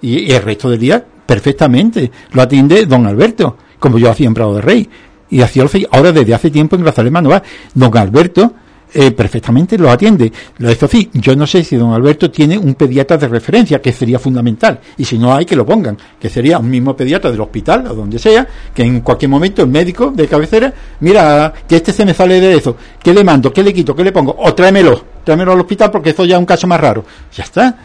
Y, 0.00 0.20
y 0.20 0.32
el 0.32 0.42
resto 0.42 0.70
del 0.70 0.78
día, 0.78 1.04
perfectamente. 1.26 2.10
Lo 2.32 2.40
atiende 2.40 2.86
don 2.86 3.06
Alberto, 3.06 3.58
como 3.78 3.98
yo 3.98 4.10
hacía 4.10 4.26
en 4.26 4.34
Prado 4.34 4.54
de 4.54 4.60
Rey 4.62 4.88
y 5.32 5.40
hacía 5.40 5.64
ahora 5.90 6.12
desde 6.12 6.34
hace 6.34 6.50
tiempo 6.50 6.76
en 6.76 6.82
Grazalema 6.82 7.22
no 7.22 7.30
va. 7.30 7.42
Don 7.74 7.96
Alberto 7.96 8.52
eh, 8.92 9.10
perfectamente 9.12 9.78
lo 9.78 9.90
atiende. 9.90 10.30
Lo 10.58 10.68
de 10.68 10.74
sí, 10.74 11.08
yo 11.14 11.34
no 11.34 11.46
sé 11.46 11.64
si 11.64 11.76
don 11.76 11.94
Alberto 11.94 12.30
tiene 12.30 12.58
un 12.58 12.74
pediatra 12.74 13.16
de 13.16 13.28
referencia, 13.28 13.80
que 13.80 13.92
sería 13.92 14.18
fundamental, 14.18 14.78
y 14.98 15.06
si 15.06 15.16
no 15.18 15.34
hay 15.34 15.46
que 15.46 15.56
lo 15.56 15.64
pongan, 15.64 15.96
que 16.20 16.28
sería 16.28 16.58
un 16.58 16.68
mismo 16.68 16.94
pediatra 16.94 17.30
del 17.30 17.40
hospital 17.40 17.86
o 17.86 17.94
donde 17.94 18.18
sea, 18.18 18.46
que 18.74 18.82
en 18.82 19.00
cualquier 19.00 19.30
momento 19.30 19.62
el 19.62 19.68
médico 19.68 20.10
de 20.10 20.28
cabecera, 20.28 20.74
mira, 21.00 21.50
que 21.66 21.76
este 21.76 21.94
se 21.94 22.04
me 22.04 22.12
sale 22.12 22.38
de 22.38 22.54
eso, 22.54 22.76
¿qué 23.02 23.14
le 23.14 23.24
mando? 23.24 23.50
¿Qué 23.50 23.62
le 23.62 23.72
quito? 23.72 23.96
¿Qué 23.96 24.04
le 24.04 24.12
pongo? 24.12 24.36
O 24.38 24.52
tráemelo, 24.52 25.02
tráemelo 25.24 25.52
al 25.52 25.60
hospital 25.60 25.90
porque 25.90 26.10
eso 26.10 26.26
ya 26.26 26.34
es 26.34 26.40
un 26.40 26.46
caso 26.46 26.66
más 26.66 26.78
raro. 26.78 27.06
Ya 27.34 27.44
está. 27.44 27.78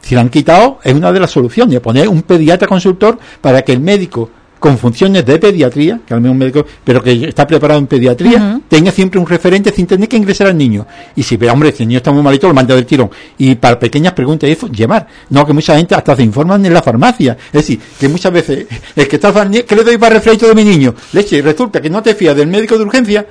Si 0.00 0.14
lo 0.14 0.20
han 0.20 0.28
quitado, 0.28 0.78
es 0.84 0.94
una 0.94 1.10
de 1.10 1.18
las 1.18 1.32
soluciones, 1.32 1.80
poner 1.80 2.08
un 2.08 2.22
pediatra 2.22 2.68
consultor 2.68 3.18
para 3.40 3.62
que 3.62 3.72
el 3.72 3.80
médico 3.80 4.30
con 4.58 4.78
funciones 4.78 5.24
de 5.24 5.38
pediatría, 5.38 6.00
que 6.06 6.14
al 6.14 6.20
menos 6.20 6.32
un 6.32 6.38
médico, 6.38 6.64
pero 6.82 7.02
que 7.02 7.28
está 7.28 7.46
preparado 7.46 7.78
en 7.78 7.86
pediatría, 7.86 8.60
tenga 8.68 8.90
siempre 8.90 9.20
un 9.20 9.26
referente 9.26 9.70
sin 9.72 9.86
tener 9.86 10.08
que 10.08 10.16
ingresar 10.16 10.48
al 10.48 10.56
niño. 10.56 10.86
Y 11.14 11.22
si 11.22 11.36
ve, 11.36 11.50
hombre, 11.50 11.72
si 11.72 11.82
el 11.82 11.88
niño 11.88 11.98
está 11.98 12.10
muy 12.10 12.22
malito, 12.22 12.48
lo 12.48 12.54
manda 12.54 12.74
del 12.74 12.86
tirón. 12.86 13.10
Y 13.38 13.54
para 13.56 13.78
pequeñas 13.78 14.12
preguntas, 14.12 14.48
eso, 14.48 14.68
llevar. 14.68 15.06
No, 15.30 15.46
que 15.46 15.52
mucha 15.52 15.76
gente 15.76 15.94
hasta 15.94 16.16
se 16.16 16.22
informan 16.22 16.64
en 16.64 16.72
la 16.72 16.82
farmacia. 16.82 17.36
Es 17.46 17.52
decir, 17.52 17.80
que 17.98 18.08
muchas 18.08 18.32
veces, 18.32 18.66
el 18.96 19.08
que 19.08 19.16
está, 19.16 19.32
¿qué 19.48 19.76
le 19.76 19.84
doy 19.84 19.98
para 19.98 20.14
refresco 20.14 20.46
de 20.46 20.54
mi 20.54 20.64
niño? 20.64 20.94
Leche, 21.12 21.36
y 21.36 21.40
resulta 21.42 21.80
que 21.80 21.90
no 21.90 22.02
te 22.02 22.14
fías 22.14 22.34
del 22.34 22.48
médico 22.48 22.78
de 22.78 22.84
urgencia, 22.84 23.26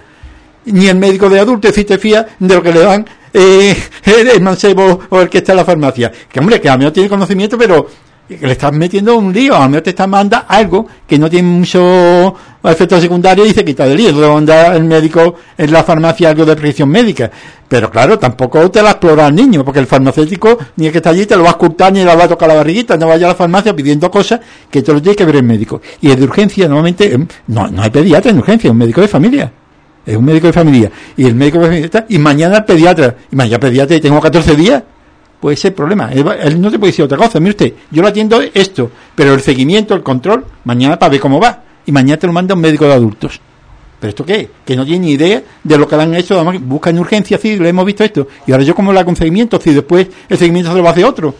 ni 0.66 0.88
el 0.88 0.98
médico 0.98 1.30
de 1.30 1.40
adulto, 1.40 1.72
si 1.72 1.84
te 1.86 1.98
fías 1.98 2.26
de 2.40 2.56
lo 2.56 2.62
que 2.62 2.72
le 2.72 2.80
dan 2.80 3.06
eh, 3.34 3.76
el 4.06 4.42
mancebo 4.42 5.02
o 5.10 5.22
el 5.22 5.30
que 5.30 5.40
está 5.40 5.52
en 5.54 5.58
la 5.58 5.66
farmacia. 5.66 6.12
Que 6.32 6.40
hombre, 6.40 6.62
que 6.62 6.70
a 6.70 6.78
mí 6.78 6.86
no 6.86 6.94
tiene 6.94 7.10
conocimiento, 7.10 7.58
pero 7.58 7.86
que 7.86 8.05
le 8.30 8.52
estás 8.52 8.74
metiendo 8.74 9.16
un 9.18 9.32
lío, 9.32 9.56
a 9.56 9.60
lo 9.62 9.70
mejor 9.70 9.84
te 9.84 9.92
está 9.92 10.08
mandando 10.08 10.46
algo 10.48 10.88
que 11.08 11.20
no 11.20 11.30
tiene 11.30 11.48
mucho 11.48 12.34
efecto 12.64 13.00
secundario 13.00 13.46
y 13.46 13.50
dice 13.50 13.64
quita 13.64 13.86
del 13.86 13.98
lío, 13.98 14.12
le 14.12 14.28
manda 14.28 14.76
el 14.76 14.84
médico 14.84 15.36
en 15.56 15.72
la 15.72 15.84
farmacia 15.84 16.30
algo 16.30 16.46
de 16.46 16.56
prescripción 16.56 16.90
médica. 16.90 17.30
Pero 17.68 17.90
claro, 17.92 18.18
tampoco 18.18 18.70
te 18.72 18.82
la 18.82 18.92
explora 18.92 19.28
al 19.28 19.36
niño, 19.36 19.64
porque 19.64 19.80
el 19.80 19.88
farmacéutico 19.88 20.58
ni 20.78 20.88
el 20.88 20.92
que 20.92 20.98
está 21.00 21.12
allí 21.12 21.26
te 21.26 21.36
lo 21.36 21.44
va 21.44 21.52
a 21.52 21.54
ocultar 21.54 21.94
ni 21.94 22.04
le 22.04 22.16
va 22.16 22.24
a 22.24 22.28
tocar 22.28 22.48
la 22.48 22.56
barriguita, 22.56 22.98
no 22.98 23.08
vaya 23.08 23.28
a 23.28 23.30
la 23.30 23.36
farmacia 23.36 23.76
pidiendo 23.76 24.10
cosas 24.10 24.40
que 24.70 24.82
te 24.82 24.92
lo 24.92 25.02
tiene 25.02 25.16
que 25.16 25.26
ver 25.26 25.38
el 25.38 25.44
médico. 25.44 25.82
Y 26.02 26.10
es 26.10 26.18
de 26.18 26.24
urgencia, 26.24 26.68
normalmente, 26.68 27.14
em, 27.14 27.28
no, 27.48 27.68
no 27.68 27.82
hay 27.82 27.90
pediatra 27.92 28.32
en 28.32 28.40
urgencia, 28.40 28.68
es 28.68 28.72
un 28.72 28.78
médico 28.78 29.02
de 29.02 29.08
familia. 29.08 29.52
Es 30.06 30.16
un 30.16 30.26
médico 30.26 30.48
de 30.48 30.54
familia. 30.54 30.92
Y 31.18 31.26
el 31.26 31.36
médico 31.36 31.60
de 31.60 31.66
familia 31.66 31.86
está, 31.86 32.06
y 32.10 32.20
mañana 32.20 32.58
el 32.58 32.66
pediatra. 32.66 33.16
Y 33.32 33.36
mañana 33.36 33.56
el 33.56 33.60
pediatra 33.60 33.96
y 33.96 34.02
tengo 34.02 34.20
14 34.22 34.56
días 34.56 34.84
pues 35.40 35.60
ese 35.60 35.72
problema. 35.72 36.12
Él, 36.12 36.60
no 36.62 36.72
te 36.72 36.80
puede 36.80 36.92
decir 36.92 37.06
otra 37.06 37.18
cosa. 37.18 37.40
Mire 37.40 37.52
usted, 37.52 37.74
yo 37.92 38.02
lo 38.02 38.08
atiendo 38.08 38.42
esto, 38.42 38.92
pero 39.14 39.34
el 39.34 39.42
seguimiento, 39.42 39.94
el 39.94 40.04
control, 40.04 40.46
mañana 40.64 40.98
para 40.98 41.12
ver 41.12 41.20
cómo 41.20 41.40
va. 41.40 41.64
Y 41.86 41.92
mañana 41.92 42.18
te 42.18 42.28
lo 42.28 42.34
manda 42.34 42.56
un 42.56 42.62
médico 42.62 42.86
de 42.86 42.94
adultos. 42.94 43.40
¿Pero 44.00 44.10
esto 44.10 44.26
qué? 44.26 44.50
Que 44.66 44.76
no 44.76 44.86
tiene 44.86 45.06
ni 45.06 45.12
idea 45.14 45.42
de 45.64 45.78
lo 45.78 45.88
que 45.88 45.96
le 45.96 46.04
han 46.04 46.16
hecho. 46.16 46.36
Además, 46.36 46.58
busca 46.62 46.90
en 46.90 47.00
urgencia, 47.00 47.38
sí, 47.38 47.56
lo 47.58 47.68
hemos 47.68 47.86
visto 47.86 48.04
esto. 48.04 48.28
Y 48.46 48.52
ahora 48.52 48.64
yo 48.64 48.76
como 48.76 48.92
la 48.92 49.06
con 49.06 49.16
seguimiento, 49.16 49.60
si 49.60 49.74
después 49.74 50.08
el 50.28 50.38
seguimiento 50.38 50.72
se 50.72 50.78
lo 50.78 50.84
va 50.84 50.90
a 50.90 50.92
hacer 50.94 51.06
otro. 51.06 51.34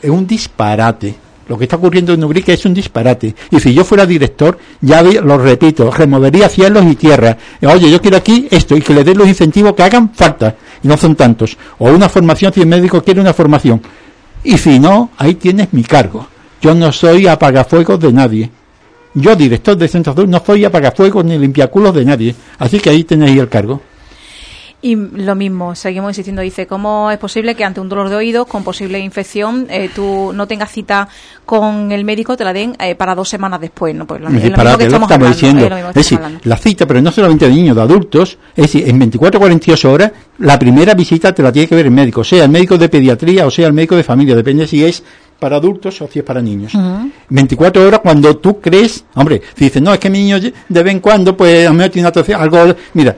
Es 0.00 0.10
un 0.10 0.26
disparate. 0.26 1.14
Lo 1.50 1.58
que 1.58 1.64
está 1.64 1.74
ocurriendo 1.74 2.12
en 2.12 2.22
Ubrique 2.22 2.52
es 2.52 2.64
un 2.64 2.72
disparate. 2.72 3.34
Y 3.50 3.58
si 3.58 3.74
yo 3.74 3.84
fuera 3.84 4.06
director, 4.06 4.56
ya 4.80 5.02
lo 5.02 5.36
repito, 5.36 5.90
removería 5.90 6.48
cielos 6.48 6.84
y 6.88 6.94
tierra. 6.94 7.36
Oye, 7.62 7.90
yo 7.90 8.00
quiero 8.00 8.18
aquí 8.18 8.46
esto 8.48 8.76
y 8.76 8.80
que 8.80 8.94
le 8.94 9.02
den 9.02 9.18
los 9.18 9.26
incentivos 9.26 9.74
que 9.74 9.82
hagan 9.82 10.14
falta. 10.14 10.54
No 10.82 10.96
son 10.96 11.14
tantos. 11.14 11.56
O 11.78 11.90
una 11.90 12.08
formación, 12.08 12.52
si 12.52 12.60
el 12.60 12.66
médico 12.66 13.02
quiere 13.02 13.20
una 13.20 13.34
formación. 13.34 13.80
Y 14.42 14.56
si 14.58 14.78
no, 14.78 15.10
ahí 15.18 15.34
tienes 15.34 15.72
mi 15.72 15.82
cargo. 15.82 16.26
Yo 16.60 16.74
no 16.74 16.92
soy 16.92 17.26
apagafuegos 17.26 18.00
de 18.00 18.12
nadie. 18.12 18.50
Yo, 19.14 19.34
director 19.34 19.76
de 19.76 19.88
Centro 19.88 20.12
Azul, 20.12 20.30
no 20.30 20.42
soy 20.44 20.64
apagafuegos 20.64 21.24
ni 21.24 21.38
limpiaculos 21.38 21.94
de 21.94 22.04
nadie. 22.04 22.34
Así 22.58 22.78
que 22.78 22.90
ahí 22.90 23.04
tenéis 23.04 23.38
el 23.38 23.48
cargo. 23.48 23.80
Y 24.82 24.96
lo 24.96 25.34
mismo, 25.34 25.74
seguimos 25.74 26.10
insistiendo, 26.10 26.40
dice, 26.40 26.66
¿cómo 26.66 27.10
es 27.10 27.18
posible 27.18 27.54
que 27.54 27.64
ante 27.64 27.80
un 27.80 27.88
dolor 27.90 28.08
de 28.08 28.16
oído 28.16 28.46
con 28.46 28.64
posible 28.64 28.98
infección 28.98 29.66
eh, 29.68 29.90
tú 29.94 30.32
no 30.34 30.46
tengas 30.46 30.72
cita 30.72 31.06
con 31.44 31.92
el 31.92 32.02
médico, 32.06 32.34
te 32.34 32.44
la 32.44 32.54
den 32.54 32.74
eh, 32.80 32.94
para 32.94 33.14
dos 33.14 33.28
semanas 33.28 33.60
después? 33.60 33.94
¿no? 33.94 34.06
Pues 34.06 34.22
lo, 34.22 34.28
es 34.28 34.34
lo 34.56 34.78
que 34.78 34.84
estamos, 34.84 35.10
diciendo. 35.28 35.66
Es, 35.66 35.94
decir, 35.94 36.18
la 36.44 36.56
cita, 36.56 36.86
pero 36.86 37.02
no 37.02 37.12
solamente 37.12 37.46
de 37.46 37.54
niños, 37.54 37.76
de 37.76 37.82
adultos, 37.82 38.38
es 38.56 38.64
decir, 38.64 38.88
en 38.88 38.98
24 38.98 39.36
o 39.36 39.40
48 39.40 39.92
horas, 39.92 40.12
la 40.38 40.58
primera 40.58 40.94
visita 40.94 41.34
te 41.34 41.42
la 41.42 41.52
tiene 41.52 41.68
que 41.68 41.74
ver 41.74 41.84
el 41.84 41.92
médico, 41.92 42.24
sea 42.24 42.44
el 42.44 42.50
médico 42.50 42.78
de 42.78 42.88
pediatría 42.88 43.46
o 43.46 43.50
sea 43.50 43.66
el 43.66 43.74
médico 43.74 43.96
de 43.96 44.02
familia, 44.02 44.34
depende 44.34 44.66
si 44.66 44.82
es 44.82 45.02
para 45.38 45.56
adultos 45.56 46.00
o 46.00 46.08
si 46.08 46.20
es 46.20 46.24
para 46.24 46.40
niños. 46.40 46.72
24 47.28 47.86
horas 47.86 48.00
cuando 48.00 48.38
tú 48.38 48.60
crees, 48.60 49.04
hombre, 49.14 49.42
si 49.54 49.64
dices, 49.64 49.82
no, 49.82 49.92
es 49.92 50.00
que 50.00 50.08
mi 50.08 50.20
niño 50.20 50.38
de 50.40 50.82
vez 50.82 50.92
en 50.92 51.00
cuando, 51.00 51.36
pues 51.36 51.66
a 51.66 51.72
mí 51.72 51.88
tiene 51.90 52.08
una 52.08 52.38
algo, 52.38 52.74
mira, 52.94 53.16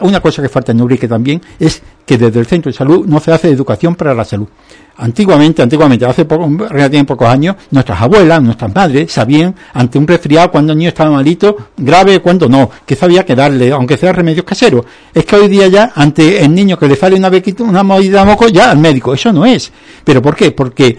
una 0.00 0.20
cosa 0.20 0.42
que 0.42 0.48
falta 0.48 0.72
en 0.72 0.80
Urique 0.80 1.08
también 1.08 1.40
es 1.58 1.82
que 2.04 2.18
desde 2.18 2.40
el 2.40 2.46
centro 2.46 2.70
de 2.70 2.76
salud 2.76 3.06
no 3.06 3.20
se 3.20 3.32
hace 3.32 3.48
educación 3.48 3.94
para 3.94 4.14
la 4.14 4.24
salud. 4.24 4.48
Antiguamente, 4.96 5.60
antiguamente, 5.60 6.04
hace 6.04 6.24
poco, 6.24 6.46
relativamente 6.68 7.04
pocos 7.04 7.28
años, 7.28 7.56
nuestras 7.70 8.00
abuelas, 8.00 8.40
nuestras 8.40 8.72
madres 8.72 9.10
sabían 9.10 9.54
ante 9.72 9.98
un 9.98 10.06
resfriado 10.06 10.52
cuando 10.52 10.72
el 10.72 10.78
niño 10.78 10.88
estaba 10.90 11.10
malito, 11.10 11.70
grave, 11.76 12.20
cuando 12.20 12.48
no, 12.48 12.70
que 12.86 12.94
sabía 12.94 13.24
que 13.24 13.34
darle, 13.34 13.72
aunque 13.72 13.96
sea 13.96 14.12
remedios 14.12 14.44
caseros. 14.44 14.84
Es 15.12 15.24
que 15.24 15.34
hoy 15.34 15.48
día 15.48 15.66
ya, 15.66 15.92
ante 15.96 16.44
el 16.44 16.54
niño 16.54 16.78
que 16.78 16.86
le 16.86 16.94
sale 16.94 17.16
una 17.16 17.28
bequita, 17.28 17.64
una 17.64 17.82
movida 17.82 18.20
de 18.20 18.26
moco, 18.26 18.46
ya 18.48 18.70
al 18.70 18.78
médico. 18.78 19.14
Eso 19.14 19.32
no 19.32 19.44
es. 19.44 19.72
¿Pero 20.04 20.22
por 20.22 20.36
qué? 20.36 20.52
Porque 20.52 20.96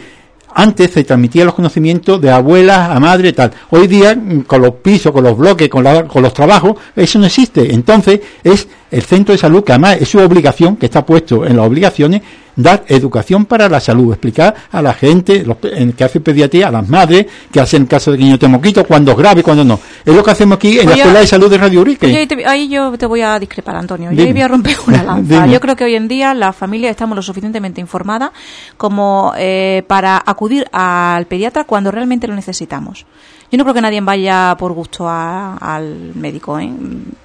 antes 0.56 0.92
se 0.92 1.04
transmitían 1.04 1.46
los 1.46 1.54
conocimientos 1.54 2.20
de 2.22 2.32
abuelas 2.32 2.90
a 2.90 3.00
madre 3.00 3.34
tal. 3.34 3.52
Hoy 3.72 3.88
día, 3.88 4.18
con 4.48 4.62
los 4.62 4.76
pisos, 4.76 5.12
con 5.12 5.24
los 5.24 5.38
bloques, 5.38 5.68
con, 5.68 5.86
con 6.08 6.24
los 6.24 6.34
trabajos, 6.34 6.78
eso 6.96 7.20
no 7.20 7.26
existe. 7.26 7.74
Entonces, 7.74 8.22
es 8.42 8.68
el 8.90 9.04
centro 9.04 9.34
de 9.34 9.38
salud, 9.38 9.64
que 9.66 9.74
además 9.74 9.98
es 10.00 10.08
su 10.08 10.18
obligación, 10.18 10.78
que 10.78 10.86
está 10.86 11.06
puesto 11.06 11.46
en 11.46 11.58
las 11.58 11.68
obligaciones, 11.68 12.22
dar 12.56 12.84
educación 12.88 13.46
para 13.46 13.68
la 13.70 13.80
salud, 13.80 14.12
explicar 14.12 14.56
a 14.72 14.82
la 14.82 14.94
gente 14.94 15.44
los, 15.44 15.58
que 15.58 16.04
hace 16.04 16.20
pediatría, 16.20 16.68
a 16.68 16.72
las 16.72 16.88
madres, 16.88 17.26
que 17.52 17.60
hacen 17.60 17.86
caso 17.86 18.12
de 18.12 18.18
niño 18.18 18.38
moquito, 18.48 18.84
cuando 18.86 19.12
es 19.12 19.18
grave, 19.18 19.44
cuando 19.44 19.64
no. 19.64 19.80
Es 20.04 20.16
lo 20.16 20.24
que 20.24 20.32
hacemos 20.32 20.58
aquí 20.58 20.80
en 20.80 20.90
la 20.90 20.96
Escuela 20.96 21.20
de 21.20 21.28
Salud 21.28 21.50
de 21.50 21.58
Radio 21.58 21.82
Urique. 21.82 22.28
Ahí, 22.46 22.68
yo 22.70 22.98
te 22.98 23.06
voy 23.06 23.22
a 23.22 23.40
discrepar, 23.40 23.76
Antonio. 23.76 24.12
Yo 24.12 24.26
voy 24.26 24.42
a 24.42 24.48
romper 24.48 24.78
una 24.88 25.04
lanza. 25.04 25.48
Yo 25.48 25.60
creo 25.60 25.76
que 25.76 25.84
hoy 25.84 25.96
en 25.96 26.08
día 26.08 26.34
las 26.34 26.56
familias 26.56 26.92
estamos 26.92 27.16
lo 27.16 27.22
suficientemente 27.22 27.82
informadas 27.82 28.32
como 28.78 29.34
eh, 29.38 29.84
para 29.88 30.22
acudir 30.26 30.68
al 30.72 31.26
pediatra 31.26 31.66
cuando 31.66 31.92
realmente 31.92 32.28
lo 32.28 32.36
necesitamos. 32.36 33.06
Yo 33.52 33.58
no 33.58 33.64
creo 33.64 33.74
que 33.74 33.82
nadie 33.82 34.02
vaya 34.02 34.56
por 34.58 34.74
gusto 34.74 35.08
al 35.08 36.12
médico, 36.16 36.60
¿eh? 36.60 36.72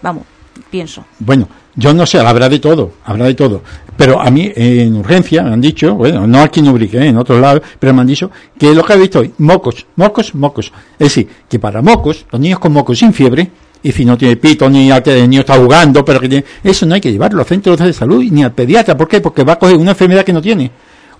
Vamos, 0.02 0.24
pienso. 0.70 1.04
Bueno, 1.18 1.48
yo 1.80 1.94
no 1.94 2.04
sé, 2.04 2.18
habrá 2.20 2.48
de 2.48 2.58
todo, 2.58 2.92
habrá 3.04 3.24
de 3.24 3.34
todo. 3.34 3.62
Pero 3.96 4.20
a 4.20 4.30
mí, 4.30 4.52
en 4.54 4.96
urgencia, 4.96 5.42
me 5.42 5.52
han 5.52 5.60
dicho, 5.60 5.94
bueno, 5.94 6.26
no 6.26 6.40
aquí 6.40 6.60
en 6.60 6.68
Ubrique, 6.68 6.98
¿eh? 6.98 7.06
en 7.06 7.16
otros 7.16 7.40
lados, 7.40 7.62
pero 7.78 7.94
me 7.94 8.02
han 8.02 8.06
dicho 8.06 8.30
que 8.58 8.74
lo 8.74 8.84
que 8.84 8.92
he 8.92 8.98
visto 8.98 9.20
hoy, 9.20 9.32
mocos, 9.38 9.86
mocos, 9.96 10.34
mocos. 10.34 10.72
Es 10.98 11.08
decir, 11.08 11.28
que 11.48 11.58
para 11.58 11.80
mocos, 11.80 12.26
los 12.30 12.40
niños 12.40 12.58
con 12.58 12.72
mocos 12.72 12.98
sin 12.98 13.12
fiebre, 13.14 13.50
y 13.82 13.92
si 13.92 14.04
no 14.04 14.18
tiene 14.18 14.36
pito, 14.36 14.68
ni 14.68 14.90
el 14.90 15.30
niño 15.30 15.40
está 15.40 15.56
jugando, 15.56 16.04
pero 16.04 16.20
que 16.20 16.28
tiene, 16.28 16.44
eso 16.62 16.84
no 16.84 16.94
hay 16.94 17.00
que 17.00 17.10
llevarlo 17.10 17.40
a 17.40 17.44
centros 17.46 17.78
de 17.78 17.92
salud 17.94 18.22
ni 18.30 18.42
al 18.44 18.52
pediatra. 18.52 18.94
¿Por 18.94 19.08
qué? 19.08 19.22
Porque 19.22 19.42
va 19.42 19.54
a 19.54 19.58
coger 19.58 19.76
una 19.76 19.92
enfermedad 19.92 20.22
que 20.22 20.34
no 20.34 20.42
tiene. 20.42 20.70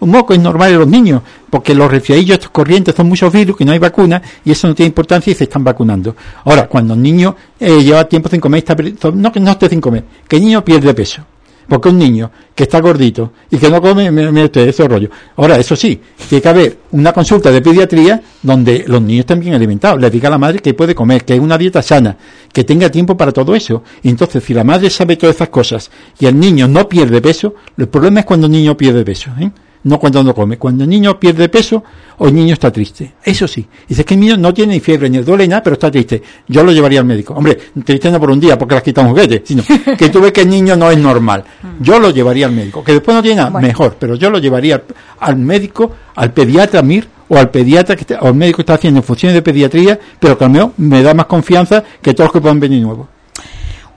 Un 0.01 0.11
moco 0.11 0.33
es 0.33 0.41
normal 0.41 0.73
en 0.73 0.79
los 0.79 0.89
niños, 0.89 1.23
porque 1.51 1.75
los 1.75 1.91
resfriadillos 1.91 2.35
estos 2.35 2.51
corrientes 2.51 2.95
son 2.95 3.09
muchos 3.09 3.33
virus 3.33 3.57
que 3.57 3.65
no 3.67 3.73
hay 3.73 3.79
vacuna 3.79 4.21
y 4.45 4.51
eso 4.51 4.67
no 4.67 4.75
tiene 4.75 4.89
importancia 4.89 5.31
y 5.31 5.35
se 5.35 5.45
están 5.45 5.63
vacunando. 5.63 6.17
Ahora, 6.45 6.67
cuando 6.67 6.95
el 6.95 7.03
niño 7.03 7.37
eh, 7.59 7.83
lleva 7.83 8.05
tiempo 8.05 8.29
sin 8.29 8.41
comer, 8.41 8.65
está, 8.67 9.11
no 9.13 9.31
que 9.31 9.41
no 9.41 9.51
esté 9.51 9.69
sin 9.69 9.81
comer, 9.81 10.05
que 10.27 10.37
el 10.37 10.43
niño 10.43 10.65
pierde 10.65 10.95
peso. 10.95 11.23
Porque 11.69 11.89
un 11.89 11.99
niño 11.99 12.33
que 12.53 12.65
está 12.65 12.81
gordito 12.81 13.33
y 13.49 13.57
que 13.57 13.71
no 13.71 13.81
come, 13.81 14.11
me, 14.11 14.51
ese 14.53 14.89
rollo. 14.89 15.09
Ahora, 15.37 15.57
eso 15.57 15.77
sí, 15.77 16.01
tiene 16.29 16.43
que 16.43 16.49
haber 16.49 16.79
una 16.91 17.13
consulta 17.13 17.53
de 17.53 17.63
pediatría 17.63 18.21
donde 18.43 18.85
los 18.89 19.01
niños 19.01 19.21
estén 19.21 19.39
bien 19.39 19.55
alimentados. 19.55 20.01
Le 20.01 20.11
diga 20.11 20.27
a 20.27 20.33
la 20.33 20.39
madre 20.39 20.59
que 20.59 20.75
puede 20.75 20.97
comer, 20.97 21.25
que 21.25 21.35
hay 21.35 21.39
una 21.39 21.57
dieta 21.57 21.81
sana, 21.81 22.17
que 22.53 22.65
tenga 22.65 22.91
tiempo 22.91 23.17
para 23.17 23.31
todo 23.31 23.55
eso. 23.55 23.85
Y 24.03 24.09
entonces, 24.09 24.43
si 24.43 24.53
la 24.53 24.65
madre 24.65 24.91
sabe 24.91 25.17
todas 25.17 25.37
esas 25.37 25.51
cosas 25.51 25.93
y 26.19 26.27
el 26.27 26.41
niño 26.41 26.67
no 26.67 26.89
pierde 26.89 27.21
peso, 27.21 27.55
el 27.77 27.87
problema 27.87 28.19
es 28.19 28.27
cuando 28.27 28.47
el 28.49 28.53
niño 28.53 28.77
pierde 28.77 29.05
peso. 29.05 29.31
¿eh? 29.39 29.53
No 29.85 29.99
cuando 29.99 30.23
no 30.23 30.35
come. 30.35 30.59
Cuando 30.59 30.85
el 30.85 30.91
niño 30.91 31.19
pierde 31.19 31.49
peso 31.49 31.83
o 32.19 32.29
el 32.29 32.35
niño 32.35 32.55
está 32.55 32.71
triste. 32.71 33.15
Eso 33.25 33.49
sí. 33.49 33.67
Dice 33.89 34.05
que 34.05 34.15
el 34.15 34.21
niño 34.21 34.37
no 34.37 34.53
tiene 34.53 34.75
ni 34.75 34.81
fiebre 34.81 35.09
ni 35.09 35.19
duele 35.19 35.49
nada, 35.49 35.63
pero 35.63 35.75
está 35.75 35.91
triste. 35.91 36.23
Yo 36.49 36.63
lo 36.63 36.73
llevaría 36.73 37.01
al 37.01 37.07
médico. 37.07 37.35
Hombre, 37.35 37.59
triste 37.85 38.11
no 38.11 38.21
por 38.21 38.31
un 38.31 38.41
día 38.41 38.59
porque 38.59 38.75
le 38.75 38.83
quita 38.83 39.01
un 39.03 39.09
juguete, 39.09 39.43
sino 39.45 39.63
que 39.99 40.09
tú 40.11 40.21
ves 40.21 40.33
que 40.33 40.43
el 40.43 40.51
niño 40.51 40.77
no 40.77 40.91
es 40.91 40.99
normal. 40.99 41.45
Mm. 41.63 41.83
Yo 41.83 41.99
lo 41.99 42.11
llevaría 42.11 42.47
al 42.47 42.53
médico. 42.53 42.85
Que 42.85 42.93
después 42.93 43.15
no 43.15 43.23
tiene 43.23 43.37
nada, 43.37 43.59
mejor. 43.61 43.97
Pero 43.99 44.15
yo 44.17 44.31
lo 44.31 44.39
llevaría 44.39 44.83
al 45.19 45.37
médico, 45.37 45.93
al 46.15 46.33
pediatra 46.33 46.83
MIR 46.83 47.09
o 47.29 47.37
al 47.37 47.51
pediatra 47.51 47.97
que 47.97 48.15
o 48.15 48.27
al 48.27 48.35
médico 48.35 48.57
que 48.57 48.63
está 48.63 48.75
haciendo 48.75 49.03
funciones 49.03 49.35
de 49.35 49.43
pediatría, 49.43 49.99
pero 50.19 50.37
que 50.37 50.45
al 50.45 50.51
menos 50.51 50.71
me 50.77 51.03
da 51.03 51.15
más 51.15 51.27
confianza 51.27 51.83
que 52.03 52.13
todos 52.13 52.27
los 52.27 52.33
que 52.33 52.41
puedan 52.41 52.61
venir 52.61 52.83
nuevos. 52.83 53.07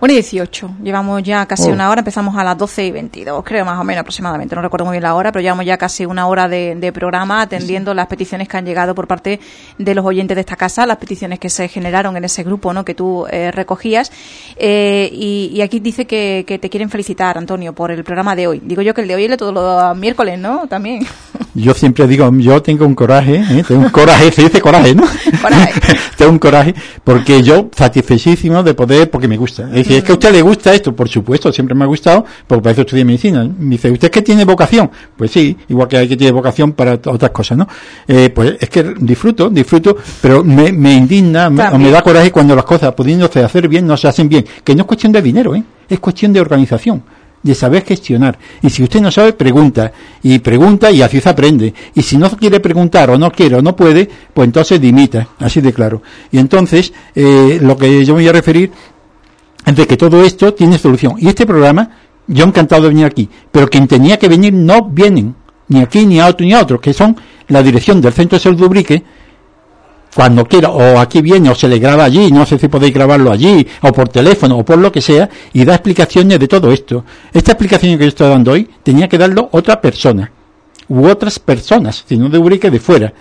1 0.03 0.11
y 0.11 0.15
18. 0.15 0.69
Llevamos 0.83 1.23
ya 1.23 1.45
casi 1.45 1.69
oh. 1.69 1.73
una 1.73 1.89
hora. 1.89 1.99
Empezamos 1.99 2.35
a 2.35 2.43
las 2.43 2.57
12 2.57 2.87
y 2.87 2.91
22, 2.91 3.41
creo, 3.41 3.63
más 3.63 3.79
o 3.79 3.85
menos 3.85 4.01
aproximadamente. 4.01 4.53
No 4.53 4.61
recuerdo 4.61 4.85
muy 4.85 4.95
bien 4.95 5.03
la 5.03 5.15
hora, 5.15 5.31
pero 5.31 5.41
llevamos 5.41 5.65
ya 5.65 5.77
casi 5.77 6.05
una 6.05 6.27
hora 6.27 6.49
de, 6.49 6.91
programa 6.93 7.41
atendiendo 7.41 7.93
las 7.93 8.07
peticiones 8.07 8.49
que 8.49 8.57
han 8.57 8.65
llegado 8.65 8.93
por 8.93 9.07
parte 9.07 9.39
de 9.77 9.95
los 9.95 10.05
oyentes 10.05 10.35
de 10.35 10.41
esta 10.41 10.57
casa, 10.57 10.85
las 10.85 10.97
peticiones 10.97 11.39
que 11.39 11.49
se 11.49 11.69
generaron 11.69 12.17
en 12.17 12.25
ese 12.25 12.43
grupo 12.43 12.73
¿no? 12.73 12.83
que 12.83 12.93
tú 12.93 13.25
eh, 13.31 13.49
recogías. 13.51 14.11
Eh, 14.57 15.09
y, 15.13 15.61
aquí 15.61 15.79
dice 15.79 16.05
que, 16.05 16.43
te 16.45 16.69
quieren 16.69 16.89
felicitar, 16.89 17.37
Antonio, 17.37 17.71
por 17.71 17.89
el 17.89 18.03
programa 18.03 18.35
de 18.35 18.47
hoy. 18.47 18.61
Digo 18.61 18.81
yo 18.81 18.93
que 18.93 19.01
el 19.01 19.07
de 19.07 19.15
hoy 19.15 19.23
es 19.23 19.37
todos 19.37 19.53
los 19.53 19.97
miércoles, 19.97 20.37
¿no? 20.37 20.67
También. 20.67 21.07
Yo 21.55 21.73
siempre 21.75 22.07
digo, 22.07 22.31
yo 22.37 22.61
tengo 22.63 22.85
un 22.85 22.95
coraje, 22.95 23.35
¿eh? 23.35 23.63
tengo 23.67 23.81
un 23.81 23.89
coraje, 23.89 24.31
se 24.31 24.43
dice 24.43 24.59
coraje, 24.59 24.95
¿no? 24.95 25.03
Coraje. 25.41 25.73
tengo 26.17 26.31
un 26.31 26.39
coraje 26.39 26.73
porque 27.03 27.43
yo 27.43 27.69
satisfechísimo 27.75 28.63
de 28.63 28.73
poder, 28.73 29.09
porque 29.09 29.27
me 29.27 29.37
gusta. 29.37 29.69
Es 29.73 29.87
es 29.89 30.03
que 30.03 30.11
a 30.13 30.15
usted 30.15 30.31
le 30.31 30.41
gusta 30.41 30.73
esto, 30.73 30.95
por 30.95 31.07
supuesto, 31.09 31.51
siempre 31.51 31.75
me 31.75 31.83
ha 31.83 31.87
gustado, 31.87 32.25
porque 32.47 32.63
para 32.63 32.73
eso 32.73 32.81
estudié 32.81 33.05
medicina. 33.05 33.43
Me 33.43 33.71
dice, 33.71 33.91
¿usted 33.91 34.07
es 34.07 34.11
que 34.11 34.21
tiene 34.21 34.45
vocación? 34.45 34.89
Pues 35.15 35.31
sí, 35.31 35.55
igual 35.67 35.87
que 35.87 35.97
hay 35.97 36.07
que 36.07 36.17
tiene 36.17 36.31
vocación 36.31 36.71
para 36.71 36.93
otras 36.93 37.31
cosas, 37.31 37.57
¿no? 37.57 37.67
Eh, 38.07 38.31
pues 38.33 38.55
es 38.59 38.69
que 38.69 38.95
disfruto, 38.99 39.49
disfruto, 39.49 39.97
pero 40.21 40.43
me, 40.43 40.69
indigna, 40.93 41.49
me, 41.51 41.67
o 41.67 41.77
me 41.77 41.91
da 41.91 42.01
coraje 42.01 42.31
cuando 42.31 42.55
las 42.55 42.65
cosas, 42.65 42.93
pudiéndose 42.93 43.43
hacer 43.43 43.67
bien, 43.67 43.85
no 43.85 43.95
se 43.95 44.07
hacen 44.07 44.27
bien. 44.27 44.45
Que 44.63 44.73
no 44.73 44.81
es 44.81 44.87
cuestión 44.87 45.11
de 45.11 45.21
dinero, 45.21 45.55
¿eh? 45.55 45.63
Es 45.87 45.99
cuestión 45.99 46.33
de 46.33 46.41
organización 46.41 47.03
de 47.43 47.53
saber 47.53 47.83
gestionar. 47.83 48.39
Y 48.61 48.69
si 48.69 48.83
usted 48.83 49.01
no 49.01 49.11
sabe, 49.11 49.33
pregunta. 49.33 49.91
Y 50.23 50.39
pregunta 50.39 50.89
y 50.89 51.01
así 51.01 51.19
se 51.19 51.29
aprende. 51.29 51.73
Y 51.93 52.01
si 52.01 52.17
no 52.17 52.31
quiere 52.31 52.59
preguntar 52.59 53.09
o 53.09 53.17
no 53.17 53.31
quiere 53.31 53.57
o 53.57 53.61
no 53.61 53.75
puede, 53.75 54.09
pues 54.33 54.47
entonces 54.47 54.79
dimita. 54.79 55.27
Así 55.39 55.61
de 55.61 55.73
claro. 55.73 56.01
Y 56.31 56.39
entonces, 56.39 56.93
eh, 57.13 57.59
lo 57.61 57.77
que 57.77 58.03
yo 58.05 58.13
voy 58.13 58.27
a 58.27 58.31
referir 58.31 58.71
de 59.65 59.87
que 59.87 59.97
todo 59.97 60.23
esto 60.23 60.53
tiene 60.53 60.77
solución. 60.77 61.15
Y 61.19 61.27
este 61.27 61.45
programa, 61.45 61.89
yo 62.27 62.45
encantado 62.45 62.83
de 62.83 62.89
venir 62.89 63.05
aquí, 63.05 63.29
pero 63.51 63.67
quien 63.67 63.87
tenía 63.87 64.17
que 64.17 64.27
venir 64.27 64.53
no 64.53 64.83
vienen, 64.85 65.35
ni 65.67 65.81
aquí, 65.81 66.05
ni 66.05 66.19
a 66.19 66.27
otro, 66.27 66.45
ni 66.45 66.53
a 66.53 66.61
otro, 66.61 66.79
que 66.79 66.93
son 66.93 67.15
la 67.47 67.63
dirección 67.63 68.01
del 68.01 68.13
Centro 68.13 68.37
de 68.37 68.43
Salud 68.43 68.59
de 68.59 68.65
Ubrique, 68.65 69.03
cuando 70.13 70.45
quiera, 70.45 70.69
o 70.69 70.99
aquí 70.99 71.21
viene, 71.21 71.49
o 71.49 71.55
se 71.55 71.67
le 71.67 71.79
graba 71.79 72.03
allí, 72.03 72.31
no 72.31 72.45
sé 72.45 72.59
si 72.59 72.67
podéis 72.67 72.93
grabarlo 72.93 73.31
allí, 73.31 73.65
o 73.81 73.91
por 73.91 74.09
teléfono, 74.09 74.57
o 74.57 74.65
por 74.65 74.77
lo 74.77 74.91
que 74.91 75.01
sea, 75.01 75.29
y 75.53 75.65
da 75.65 75.73
explicaciones 75.73 76.39
de 76.39 76.47
todo 76.47 76.71
esto. 76.71 77.03
Esta 77.33 77.53
explicación 77.53 77.97
que 77.97 78.03
yo 78.03 78.09
estoy 78.09 78.29
dando 78.29 78.51
hoy, 78.51 78.69
tenía 78.83 79.07
que 79.07 79.17
darlo 79.17 79.49
otra 79.51 79.81
persona, 79.81 80.31
u 80.89 81.07
otras 81.07 81.39
personas, 81.39 82.03
si 82.07 82.17
no 82.17 82.29
de 82.29 82.37
Ubrique, 82.37 82.69
de 82.69 82.79
fuera. 82.79 83.13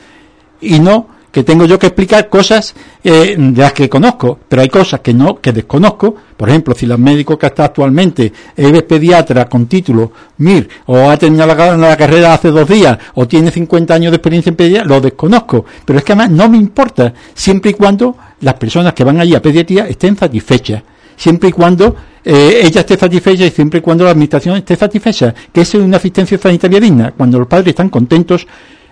Y 0.61 0.79
no 0.79 1.09
que 1.33 1.43
tengo 1.43 1.65
yo 1.65 1.79
que 1.79 1.87
explicar 1.87 2.29
cosas 2.29 2.75
eh, 3.03 3.35
de 3.39 3.61
las 3.61 3.73
que 3.73 3.89
conozco, 3.89 4.39
pero 4.47 4.61
hay 4.61 4.69
cosas 4.69 5.01
que 5.01 5.15
no, 5.15 5.41
que 5.41 5.51
desconozco. 5.51 6.15
Por 6.37 6.51
ejemplo, 6.51 6.75
si 6.75 6.85
el 6.85 6.99
médico 6.99 7.39
que 7.39 7.47
está 7.47 7.65
actualmente 7.65 8.31
es 8.55 8.83
pediatra 8.83 9.47
con 9.47 9.67
título 9.67 10.13
MIR, 10.37 10.69
o 10.87 11.09
ha 11.09 11.17
terminado 11.17 11.55
la, 11.77 11.97
carrera 11.97 12.35
hace 12.35 12.51
dos 12.51 12.69
días, 12.69 12.99
o 13.15 13.27
tiene 13.27 13.51
50 13.51 13.95
años 13.95 14.13
de 14.13 14.17
experiencia 14.17 14.51
en 14.51 14.57
pediatría, 14.57 14.85
lo 14.85 15.01
desconozco. 15.01 15.65
Pero 15.87 15.99
es 15.99 16.05
que 16.05 16.13
además 16.13 16.31
no 16.31 16.49
me 16.51 16.59
importa, 16.59 17.15
siempre 17.35 17.71
y 17.71 17.75
cuando 17.75 18.15
las 18.41 18.55
personas 18.55 18.93
que 18.93 19.03
van 19.03 19.19
allí 19.19 19.35
a 19.35 19.41
pediatría 19.41 19.89
estén 19.89 20.17
satisfechas. 20.17 20.83
Siempre 21.17 21.49
y 21.49 21.53
cuando 21.53 21.97
eh, 22.25 22.61
ella 22.63 22.81
esté 22.81 22.99
satisfecha 22.99 23.47
y 23.47 23.51
siempre 23.51 23.79
y 23.79 23.83
cuando 23.83 24.05
la 24.05 24.11
administración 24.11 24.57
esté 24.57 24.77
satisfecha, 24.77 25.35
que 25.53 25.63
es 25.63 25.75
una 25.75 25.97
asistencia 25.97 26.37
sanitaria 26.37 26.79
digna. 26.79 27.13
Cuando 27.17 27.39
los 27.39 27.49
padres 27.49 27.69
están 27.69 27.89
contentos, 27.89 28.47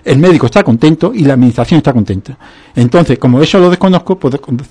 el 0.04 0.18
médico 0.18 0.46
está 0.46 0.62
contento 0.62 1.12
y 1.14 1.24
la 1.24 1.34
administración 1.34 1.78
está 1.78 1.92
contenta. 1.92 2.36
Entonces, 2.74 3.18
como 3.18 3.40
eso 3.40 3.58
lo 3.58 3.70
desconozco, 3.70 4.18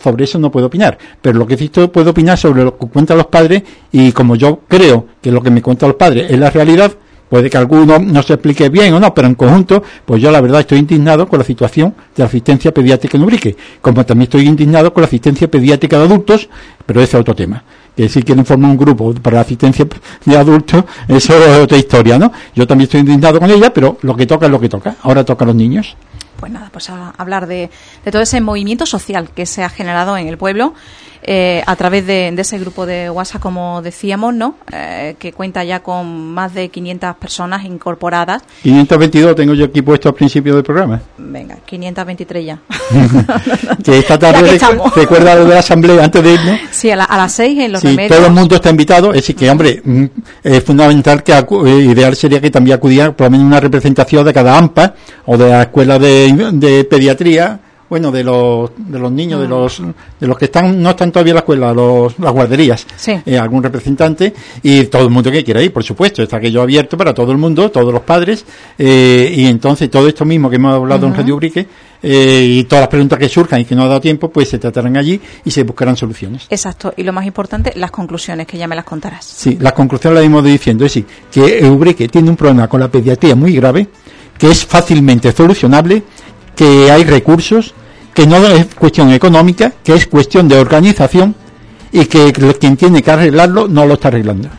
sobre 0.02 0.24
eso 0.24 0.40
no 0.40 0.52
puedo 0.52 0.68
opinar. 0.68 0.98
Pero 1.22 1.38
lo 1.38 1.48
que 1.48 1.58
sí 1.58 1.70
puedo 1.70 2.12
opinar 2.12 2.38
sobre 2.38 2.64
lo 2.64 2.78
que 2.78 2.88
cuentan 2.88 3.18
los 3.18 3.28
padres 3.28 3.64
y 3.92 4.12
como 4.12 4.36
yo 4.36 4.62
creo 4.68 5.06
que 5.22 5.32
lo 5.32 5.42
que 5.42 5.52
me 5.52 5.62
cuentan 5.62 5.90
los 5.90 5.98
padres 5.98 6.32
es 6.32 6.40
la 6.40 6.50
realidad, 6.50 6.92
puede 7.30 7.50
que 7.50 7.58
alguno 7.58 8.00
no 8.00 8.24
se 8.24 8.34
explique 8.34 8.70
bien 8.70 8.94
o 8.94 9.00
no, 9.00 9.14
pero 9.14 9.28
en 9.28 9.36
conjunto, 9.36 9.84
pues 10.06 10.22
yo 10.22 10.32
la 10.32 10.42
verdad 10.42 10.62
estoy 10.62 10.80
indignado 10.80 11.28
con 11.28 11.40
la 11.40 11.46
situación 11.46 11.94
de 12.16 12.24
la 12.24 12.26
asistencia 12.26 12.74
pediátrica 12.74 13.18
en 13.18 13.24
Ubrique, 13.24 13.56
como 13.82 14.06
también 14.06 14.24
estoy 14.24 14.48
indignado 14.48 14.94
con 14.94 15.02
la 15.02 15.08
asistencia 15.08 15.50
pediátrica 15.50 15.98
de 15.98 16.06
adultos, 16.06 16.50
pero 16.86 17.02
ese 17.02 17.18
es 17.18 17.22
otro 17.22 17.36
tema 17.36 17.64
que 17.96 18.10
si 18.10 18.24
quieren 18.24 18.46
formar 18.46 18.72
un 18.72 18.78
grupo 18.78 19.14
para 19.16 19.36
la 19.36 19.42
asistencia 19.42 19.86
de 20.26 20.38
adultos, 20.38 20.84
eso 21.08 21.34
es 21.38 21.64
otra 21.64 21.78
historia, 21.78 22.18
¿no? 22.18 22.32
Yo 22.56 22.66
también 22.66 22.86
estoy 22.86 23.02
indignado 23.02 23.40
con 23.40 23.50
ella, 23.50 23.74
pero 23.74 23.98
lo 24.02 24.16
que 24.16 24.26
toca 24.26 24.46
es 24.46 24.52
lo 24.52 24.60
que 24.60 24.70
toca. 24.70 24.96
Ahora 25.02 25.24
toca 25.24 25.46
a 25.46 25.48
los 25.48 25.56
niños. 25.56 25.96
Pues 26.40 26.52
nada, 26.52 26.70
pues 26.72 26.90
a 26.90 27.14
hablar 27.18 27.48
de, 27.48 27.70
de 28.06 28.12
todo 28.12 28.22
ese 28.22 28.40
movimiento 28.40 28.86
social 28.86 29.30
que 29.32 29.46
se 29.46 29.64
ha 29.64 29.70
generado 29.70 30.16
en 30.16 30.28
el 30.28 30.38
pueblo 30.38 30.74
eh, 31.32 31.62
a 31.64 31.76
través 31.76 32.08
de, 32.08 32.30
ese 32.30 32.58
grupo 32.58 32.88
de 32.88 33.08
WhatsApp, 33.08 33.40
como 33.40 33.84
decíamos, 33.84 34.34
¿no? 34.34 34.56
Eh, 34.74 35.16
que 35.20 35.32
cuenta 35.32 35.64
ya 35.64 35.82
con 35.82 36.34
más 36.34 36.56
de 36.56 36.70
500 36.70 37.18
personas 37.18 37.66
incorporadas. 37.66 38.42
522 38.64 39.36
tengo 39.36 39.54
yo 39.54 39.66
aquí 39.66 39.84
puesto 39.84 40.10
al 40.10 40.16
principio 40.16 40.56
del 40.56 40.64
programa. 40.64 41.00
Venga, 41.20 41.58
523 41.64 42.46
ya. 42.46 42.60
que 43.84 44.00
esta 44.00 44.18
tarde 44.18 44.60
recuerda 44.96 45.36
lo 45.36 45.46
de 45.46 45.54
la 45.54 45.60
asamblea 45.60 46.04
antes 46.04 46.24
de 46.24 46.34
irnos. 46.34 46.60
Sí, 46.72 46.90
a, 46.90 46.96
las 46.96 47.32
6 47.32 47.60
en 47.60 47.72
los 47.74 47.82
sí, 47.82 47.96
Todo 48.08 48.26
el 48.26 48.34
mundo 48.34 48.56
está 48.56 48.72
invitado, 48.72 49.10
es 49.10 49.18
decir, 49.18 49.36
que, 49.36 49.52
hombre, 49.52 49.84
mm, 49.86 50.06
es 50.42 50.64
fundamental 50.64 51.22
que 51.22 51.34
eh, 51.34 51.70
ideal 51.92 52.16
sería 52.16 52.42
que 52.42 52.50
también 52.50 52.78
acudiera 52.78 53.12
por 53.12 53.28
lo 53.28 53.32
menos 53.32 53.46
una 53.46 53.60
representación 53.60 54.26
de 54.26 54.34
cada 54.34 54.58
AMPA 54.58 54.96
o 55.28 55.38
de 55.38 55.48
la 55.48 55.62
escuela 55.62 56.00
de, 56.00 56.50
de 56.54 56.86
pediatría 56.86 57.60
bueno, 57.90 58.12
de 58.12 58.24
los, 58.24 58.72
de 58.78 59.00
los 59.00 59.12
niños, 59.12 59.42
de 59.42 59.48
mm. 59.48 59.50
los, 59.50 59.82
de 60.20 60.28
los 60.28 60.38
que 60.38 60.46
están, 60.46 60.82
no 60.82 60.92
están 60.92 61.12
todavía 61.12 61.32
en 61.32 61.36
la 61.36 61.40
escuela, 61.40 61.74
los, 61.74 62.18
las 62.20 62.32
guarderías, 62.32 62.86
eh, 63.26 63.38
algún 63.38 63.64
representante 63.64 64.34
y 64.62 64.84
todo 64.86 65.04
el 65.04 65.10
mundo 65.10 65.32
que 65.32 65.44
quiera 65.44 65.62
ir, 65.62 65.74
por 65.74 65.84
supuesto, 65.84 66.22
está 66.22 66.38
aquello 66.38 66.62
abierto 66.62 66.98
para 66.98 67.14
todo 67.14 67.32
el 67.32 67.38
mundo, 67.38 67.72
todos 67.72 67.92
los 67.92 68.02
padres, 68.04 68.46
eh, 68.78 69.34
y 69.36 69.48
entonces 69.48 69.90
todo 69.90 70.08
esto 70.08 70.26
mismo 70.26 70.50
que 70.50 70.58
hemos 70.58 70.76
hablado 70.76 71.08
en 71.08 71.16
Radio 71.16 71.36
Ubrique, 71.36 71.68
eh, 72.02 72.46
y 72.48 72.64
todas 72.64 72.84
las 72.84 72.90
preguntas 72.90 73.20
que 73.20 73.28
surjan 73.28 73.62
y 73.62 73.66
que 73.66 73.76
no 73.76 73.84
ha 73.84 73.88
dado 73.88 74.00
tiempo, 74.00 74.30
pues 74.30 74.50
se 74.50 74.58
tratarán 74.58 74.96
allí 74.96 75.20
y 75.44 75.52
se 75.52 75.64
buscarán 75.64 75.98
soluciones. 75.98 76.46
Exacto, 76.50 76.94
y 76.96 77.04
lo 77.04 77.12
más 77.12 77.26
importante, 77.26 77.74
las 77.76 77.92
conclusiones, 77.92 78.48
que 78.48 78.58
ya 78.58 78.68
me 78.68 78.76
las 78.76 78.86
contarás. 78.86 79.26
Sí, 79.26 79.58
las 79.60 79.74
conclusiones 79.74 80.16
las 80.20 80.26
hemos 80.26 80.44
diciendo, 80.44 80.86
es 80.86 80.94
decir, 80.94 81.06
que 81.32 81.66
Ubrique 81.66 82.08
tiene 82.08 82.30
un 82.30 82.38
problema 82.38 82.68
con 82.68 82.80
la 82.80 82.88
pediatría 82.88 83.36
muy 83.36 83.54
grave, 83.54 83.88
que 84.38 84.50
es 84.50 84.66
fácilmente 84.66 85.34
solucionable, 85.34 86.04
que 86.60 86.92
hay 86.92 87.06
recursos, 87.06 87.74
que 88.14 88.28
no 88.28 88.36
es 88.46 88.76
cuestión 88.76 89.14
económica, 89.14 89.72
que 89.82 89.94
es 89.94 90.08
cuestión 90.08 90.50
de 90.50 90.60
organización 90.60 91.34
y 91.90 92.04
que 92.04 92.34
quien 92.60 92.76
tiene 92.76 93.02
que 93.02 93.10
arreglarlo 93.10 93.70
no 93.70 93.86
lo 93.86 93.94
está 93.94 94.10
arreglando. 94.10 94.50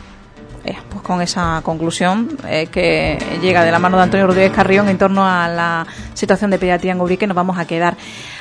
Eh, 0.65 0.77
pues 0.89 1.03
con 1.03 1.21
esa 1.21 1.61
conclusión 1.63 2.39
eh, 2.47 2.69
que 2.71 3.19
llega 3.39 3.63
de 3.63 3.69
la 3.69 3.77
mano 3.77 3.97
de 3.97 4.03
Antonio 4.03 4.25
Rodríguez 4.25 4.51
Carrión 4.51 4.89
en 4.89 4.97
torno 4.97 5.23
a 5.23 5.47
la 5.47 5.85
situación 6.15 6.49
de 6.49 6.57
pediatría 6.57 6.93
en 6.93 7.01
Ubrique 7.01 7.27
nos 7.27 7.35
vamos 7.35 7.59
a 7.59 7.65
quedar. 7.65 7.95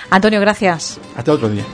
Antonio, 0.09 0.41
gracias. 0.41 0.99
Hasta 1.15 1.31
otro 1.31 1.51
día. 1.51 1.65